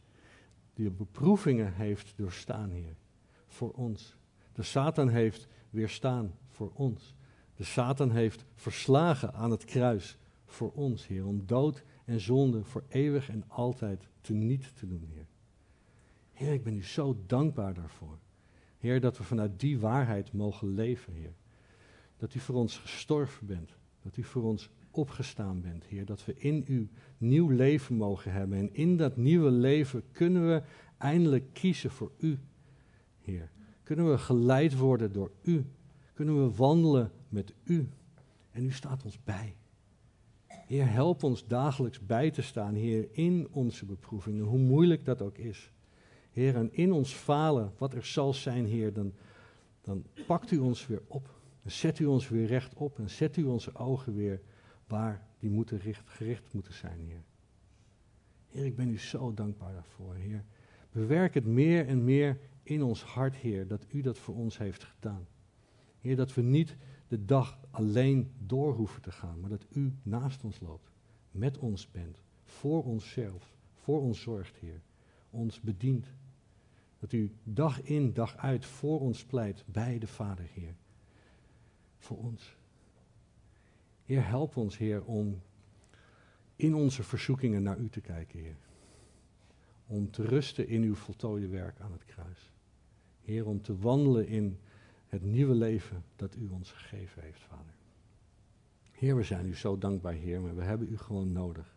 die 0.75 0.91
beproevingen 0.91 1.75
heeft 1.75 2.13
doorstaan, 2.17 2.71
Heer, 2.71 2.97
voor 3.47 3.71
ons. 3.71 4.17
De 4.53 4.63
Satan 4.63 5.09
heeft 5.09 5.49
weerstaan 5.71 6.35
voor 6.49 6.71
ons. 6.75 7.15
De 7.55 7.65
Satan 7.65 8.11
heeft 8.11 8.45
verslagen 8.55 9.35
aan 9.35 9.51
het 9.51 9.65
kruis 9.65 10.19
voor 10.47 10.73
ons, 10.73 11.07
Heer, 11.07 11.27
om 11.27 11.47
dood 11.47 11.85
en 12.05 12.21
zonde 12.21 12.65
voor 12.65 12.85
eeuwig 12.89 13.29
en 13.29 13.45
altijd 13.49 14.09
teniet 14.21 14.77
te 14.77 14.87
doen, 14.87 15.09
Heer. 15.15 15.27
Heer, 16.33 16.53
ik 16.53 16.63
ben 16.63 16.77
u 16.77 16.85
zo 16.85 17.17
dankbaar 17.27 17.75
daarvoor. 17.75 18.19
Heer, 18.79 19.01
dat 19.01 19.19
we 19.19 19.25
vanuit 19.25 19.61
die 19.61 19.79
waarheid 19.79 20.33
mogen 20.33 20.69
leven, 20.69 21.13
Heer. 21.13 21.35
Dat 22.17 22.35
u 22.35 22.39
voor 22.39 22.55
ons 22.55 22.79
gestorven 22.79 23.47
bent. 23.47 23.77
Dat 24.03 24.17
u 24.17 24.23
voor 24.23 24.43
ons 24.43 24.71
opgestaan 24.99 25.61
bent, 25.61 25.85
Heer. 25.85 26.05
Dat 26.05 26.25
we 26.25 26.35
in 26.37 26.65
u 26.67 26.89
nieuw 27.19 27.49
leven 27.49 27.97
mogen 27.97 28.33
hebben. 28.33 28.59
En 28.59 28.75
in 28.75 28.97
dat 28.97 29.17
nieuwe 29.17 29.51
leven 29.51 30.03
kunnen 30.13 30.49
we 30.49 30.63
eindelijk 30.97 31.53
kiezen 31.53 31.91
voor 31.91 32.13
u, 32.19 32.39
Heer. 33.21 33.51
Kunnen 33.83 34.11
we 34.11 34.19
geleid 34.19 34.77
worden 34.77 35.13
door 35.13 35.31
u. 35.43 35.65
Kunnen 36.15 36.45
we 36.45 36.57
wandelen 36.57 37.13
met 37.29 37.55
u. 37.65 37.89
En 38.51 38.65
u 38.65 38.73
staat 38.73 39.05
ons 39.05 39.25
bij. 39.25 39.55
Heer, 40.47 40.91
help 40.91 41.23
ons 41.23 41.47
dagelijks 41.47 42.07
bij 42.07 42.31
te 42.31 42.43
staan, 42.43 42.75
Heer, 42.75 43.09
in 43.13 43.49
onze 43.51 43.85
beproevingen, 43.85 44.45
hoe 44.45 44.59
moeilijk 44.59 45.05
dat 45.05 45.23
ook 45.23 45.39
is. 45.39 45.73
Heer, 46.31 46.57
en 46.57 46.73
in 46.73 46.93
ons 46.93 47.13
falen, 47.13 47.73
wat 47.79 47.95
er 47.95 48.05
zal 48.05 48.35
zijn, 48.35 48.67
Heer, 48.67 48.93
dan, 48.93 49.13
dan 49.81 50.05
pakt 50.27 50.51
u 50.51 50.59
ons 50.59 50.87
weer 50.87 51.03
op. 51.07 51.37
En 51.63 51.71
zet 51.71 51.99
u 51.99 52.05
ons 52.07 52.29
weer 52.29 52.47
recht 52.47 52.75
op 52.75 52.99
en 52.99 53.11
zet 53.11 53.37
u 53.37 53.45
onze 53.45 53.75
ogen 53.75 54.15
weer 54.15 54.41
waar 54.89 55.26
die 55.39 55.51
moeten 55.51 55.80
gericht 56.05 56.53
moeten 56.53 56.72
zijn, 56.72 57.01
Heer. 57.01 57.22
Heer, 58.49 58.64
ik 58.64 58.76
ben 58.76 58.89
u 58.89 58.99
zo 58.99 59.34
dankbaar 59.34 59.72
daarvoor, 59.72 60.14
Heer. 60.14 60.45
Bewerk 60.93 61.34
het 61.34 61.47
meer 61.47 61.86
en 61.86 62.05
meer 62.05 62.39
in 62.62 62.82
ons 62.82 63.03
hart, 63.03 63.36
Heer, 63.36 63.66
dat 63.66 63.86
u 63.89 64.01
dat 64.01 64.18
voor 64.18 64.34
ons 64.34 64.59
heeft 64.59 64.84
gedaan. 64.84 65.26
Heer, 66.01 66.16
dat 66.16 66.34
we 66.34 66.43
niet 66.43 66.76
de 67.09 67.24
dag 67.24 67.59
alleen 67.70 68.32
door 68.39 68.74
hoeven 68.74 69.03
te 69.03 69.12
gaan, 69.12 69.41
maar 69.41 69.51
dat 69.51 69.66
u 69.70 69.93
naast 70.03 70.45
ons 70.45 70.61
loopt, 70.61 70.91
met 71.30 71.59
ons 71.59 71.91
bent, 71.91 72.22
voor 72.45 72.84
onszelf, 72.84 73.57
voor 73.74 74.01
ons 74.01 74.20
zorgt, 74.20 74.57
Heer, 74.57 74.80
ons 75.30 75.61
bedient. 75.61 76.07
Dat 76.99 77.12
u 77.12 77.32
dag 77.43 77.82
in, 77.82 78.12
dag 78.12 78.36
uit 78.36 78.66
voor 78.66 79.01
ons 79.01 79.24
pleit 79.24 79.64
bij 79.66 79.99
de 79.99 80.07
Vader, 80.07 80.45
Heer. 80.53 80.74
Voor 81.99 82.18
ons. 82.18 82.58
Heer, 84.09 84.27
help 84.27 84.57
ons, 84.57 84.79
Heer, 84.79 85.05
om 85.05 85.43
in 86.57 86.75
onze 86.75 87.03
verzoekingen 87.03 87.63
naar 87.63 87.79
U 87.79 87.89
te 87.89 88.01
kijken, 88.01 88.39
Heer. 88.39 88.57
Om 89.87 90.11
te 90.11 90.23
rusten 90.23 90.69
in 90.69 90.83
uw 90.83 90.95
voltooide 90.95 91.49
werk 91.49 91.81
aan 91.81 91.93
het 91.93 92.05
kruis. 92.05 92.53
Heer, 93.21 93.47
om 93.47 93.63
te 93.63 93.79
wandelen 93.79 94.27
in 94.27 94.59
het 95.07 95.23
nieuwe 95.23 95.55
leven 95.55 96.05
dat 96.17 96.37
U 96.37 96.49
ons 96.49 96.73
gegeven 96.73 97.23
heeft, 97.23 97.41
Vader. 97.41 97.75
Heer, 98.91 99.17
we 99.17 99.23
zijn 99.23 99.47
U 99.47 99.55
zo 99.55 99.79
dankbaar, 99.79 100.13
Heer, 100.13 100.41
maar 100.41 100.57
we 100.57 100.63
hebben 100.63 100.93
U 100.93 100.99
gewoon 100.99 101.33
nodig. 101.33 101.77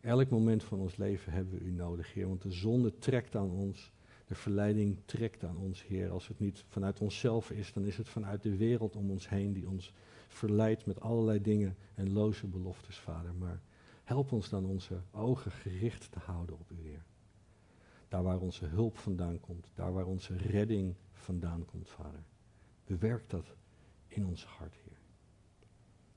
Elk 0.00 0.28
moment 0.28 0.64
van 0.64 0.78
ons 0.78 0.96
leven 0.96 1.32
hebben 1.32 1.58
we 1.58 1.64
U 1.64 1.70
nodig, 1.70 2.12
Heer, 2.12 2.28
want 2.28 2.42
de 2.42 2.52
zonde 2.52 2.98
trekt 2.98 3.36
aan 3.36 3.50
ons. 3.50 3.92
de 4.26 4.34
verleiding 4.34 4.98
trekt 5.04 5.44
aan 5.44 5.56
ons, 5.56 5.86
Heer. 5.86 6.10
Als 6.10 6.28
het 6.28 6.40
niet 6.40 6.64
vanuit 6.68 7.00
onszelf 7.00 7.50
is, 7.50 7.72
dan 7.72 7.84
is 7.84 7.96
het 7.96 8.08
vanuit 8.08 8.42
de 8.42 8.56
wereld 8.56 8.96
om 8.96 9.10
ons 9.10 9.28
heen 9.28 9.52
die 9.52 9.68
ons 9.68 9.92
verleidt 10.26 10.86
met 10.86 11.00
allerlei 11.00 11.40
dingen 11.40 11.76
en 11.94 12.12
loze 12.12 12.46
beloftes, 12.46 12.98
Vader. 12.98 13.34
Maar 13.34 13.60
help 14.04 14.32
ons 14.32 14.48
dan 14.48 14.64
onze 14.64 15.00
ogen 15.10 15.50
gericht 15.50 16.12
te 16.12 16.18
houden 16.18 16.58
op 16.58 16.70
U, 16.70 16.80
Heer. 16.80 17.04
Daar 18.08 18.22
waar 18.22 18.40
onze 18.40 18.66
hulp 18.66 18.98
vandaan 18.98 19.40
komt, 19.40 19.70
daar 19.74 19.92
waar 19.92 20.06
onze 20.06 20.36
redding 20.36 20.94
vandaan 21.12 21.64
komt, 21.64 21.88
Vader. 21.88 22.24
Bewerk 22.84 23.30
dat 23.30 23.54
in 24.06 24.26
ons 24.26 24.44
hart, 24.44 24.74
Heer. 24.74 24.98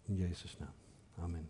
In 0.01 0.15
Jezus' 0.15 0.57
naam. 0.57 0.73
Amen. 1.15 1.49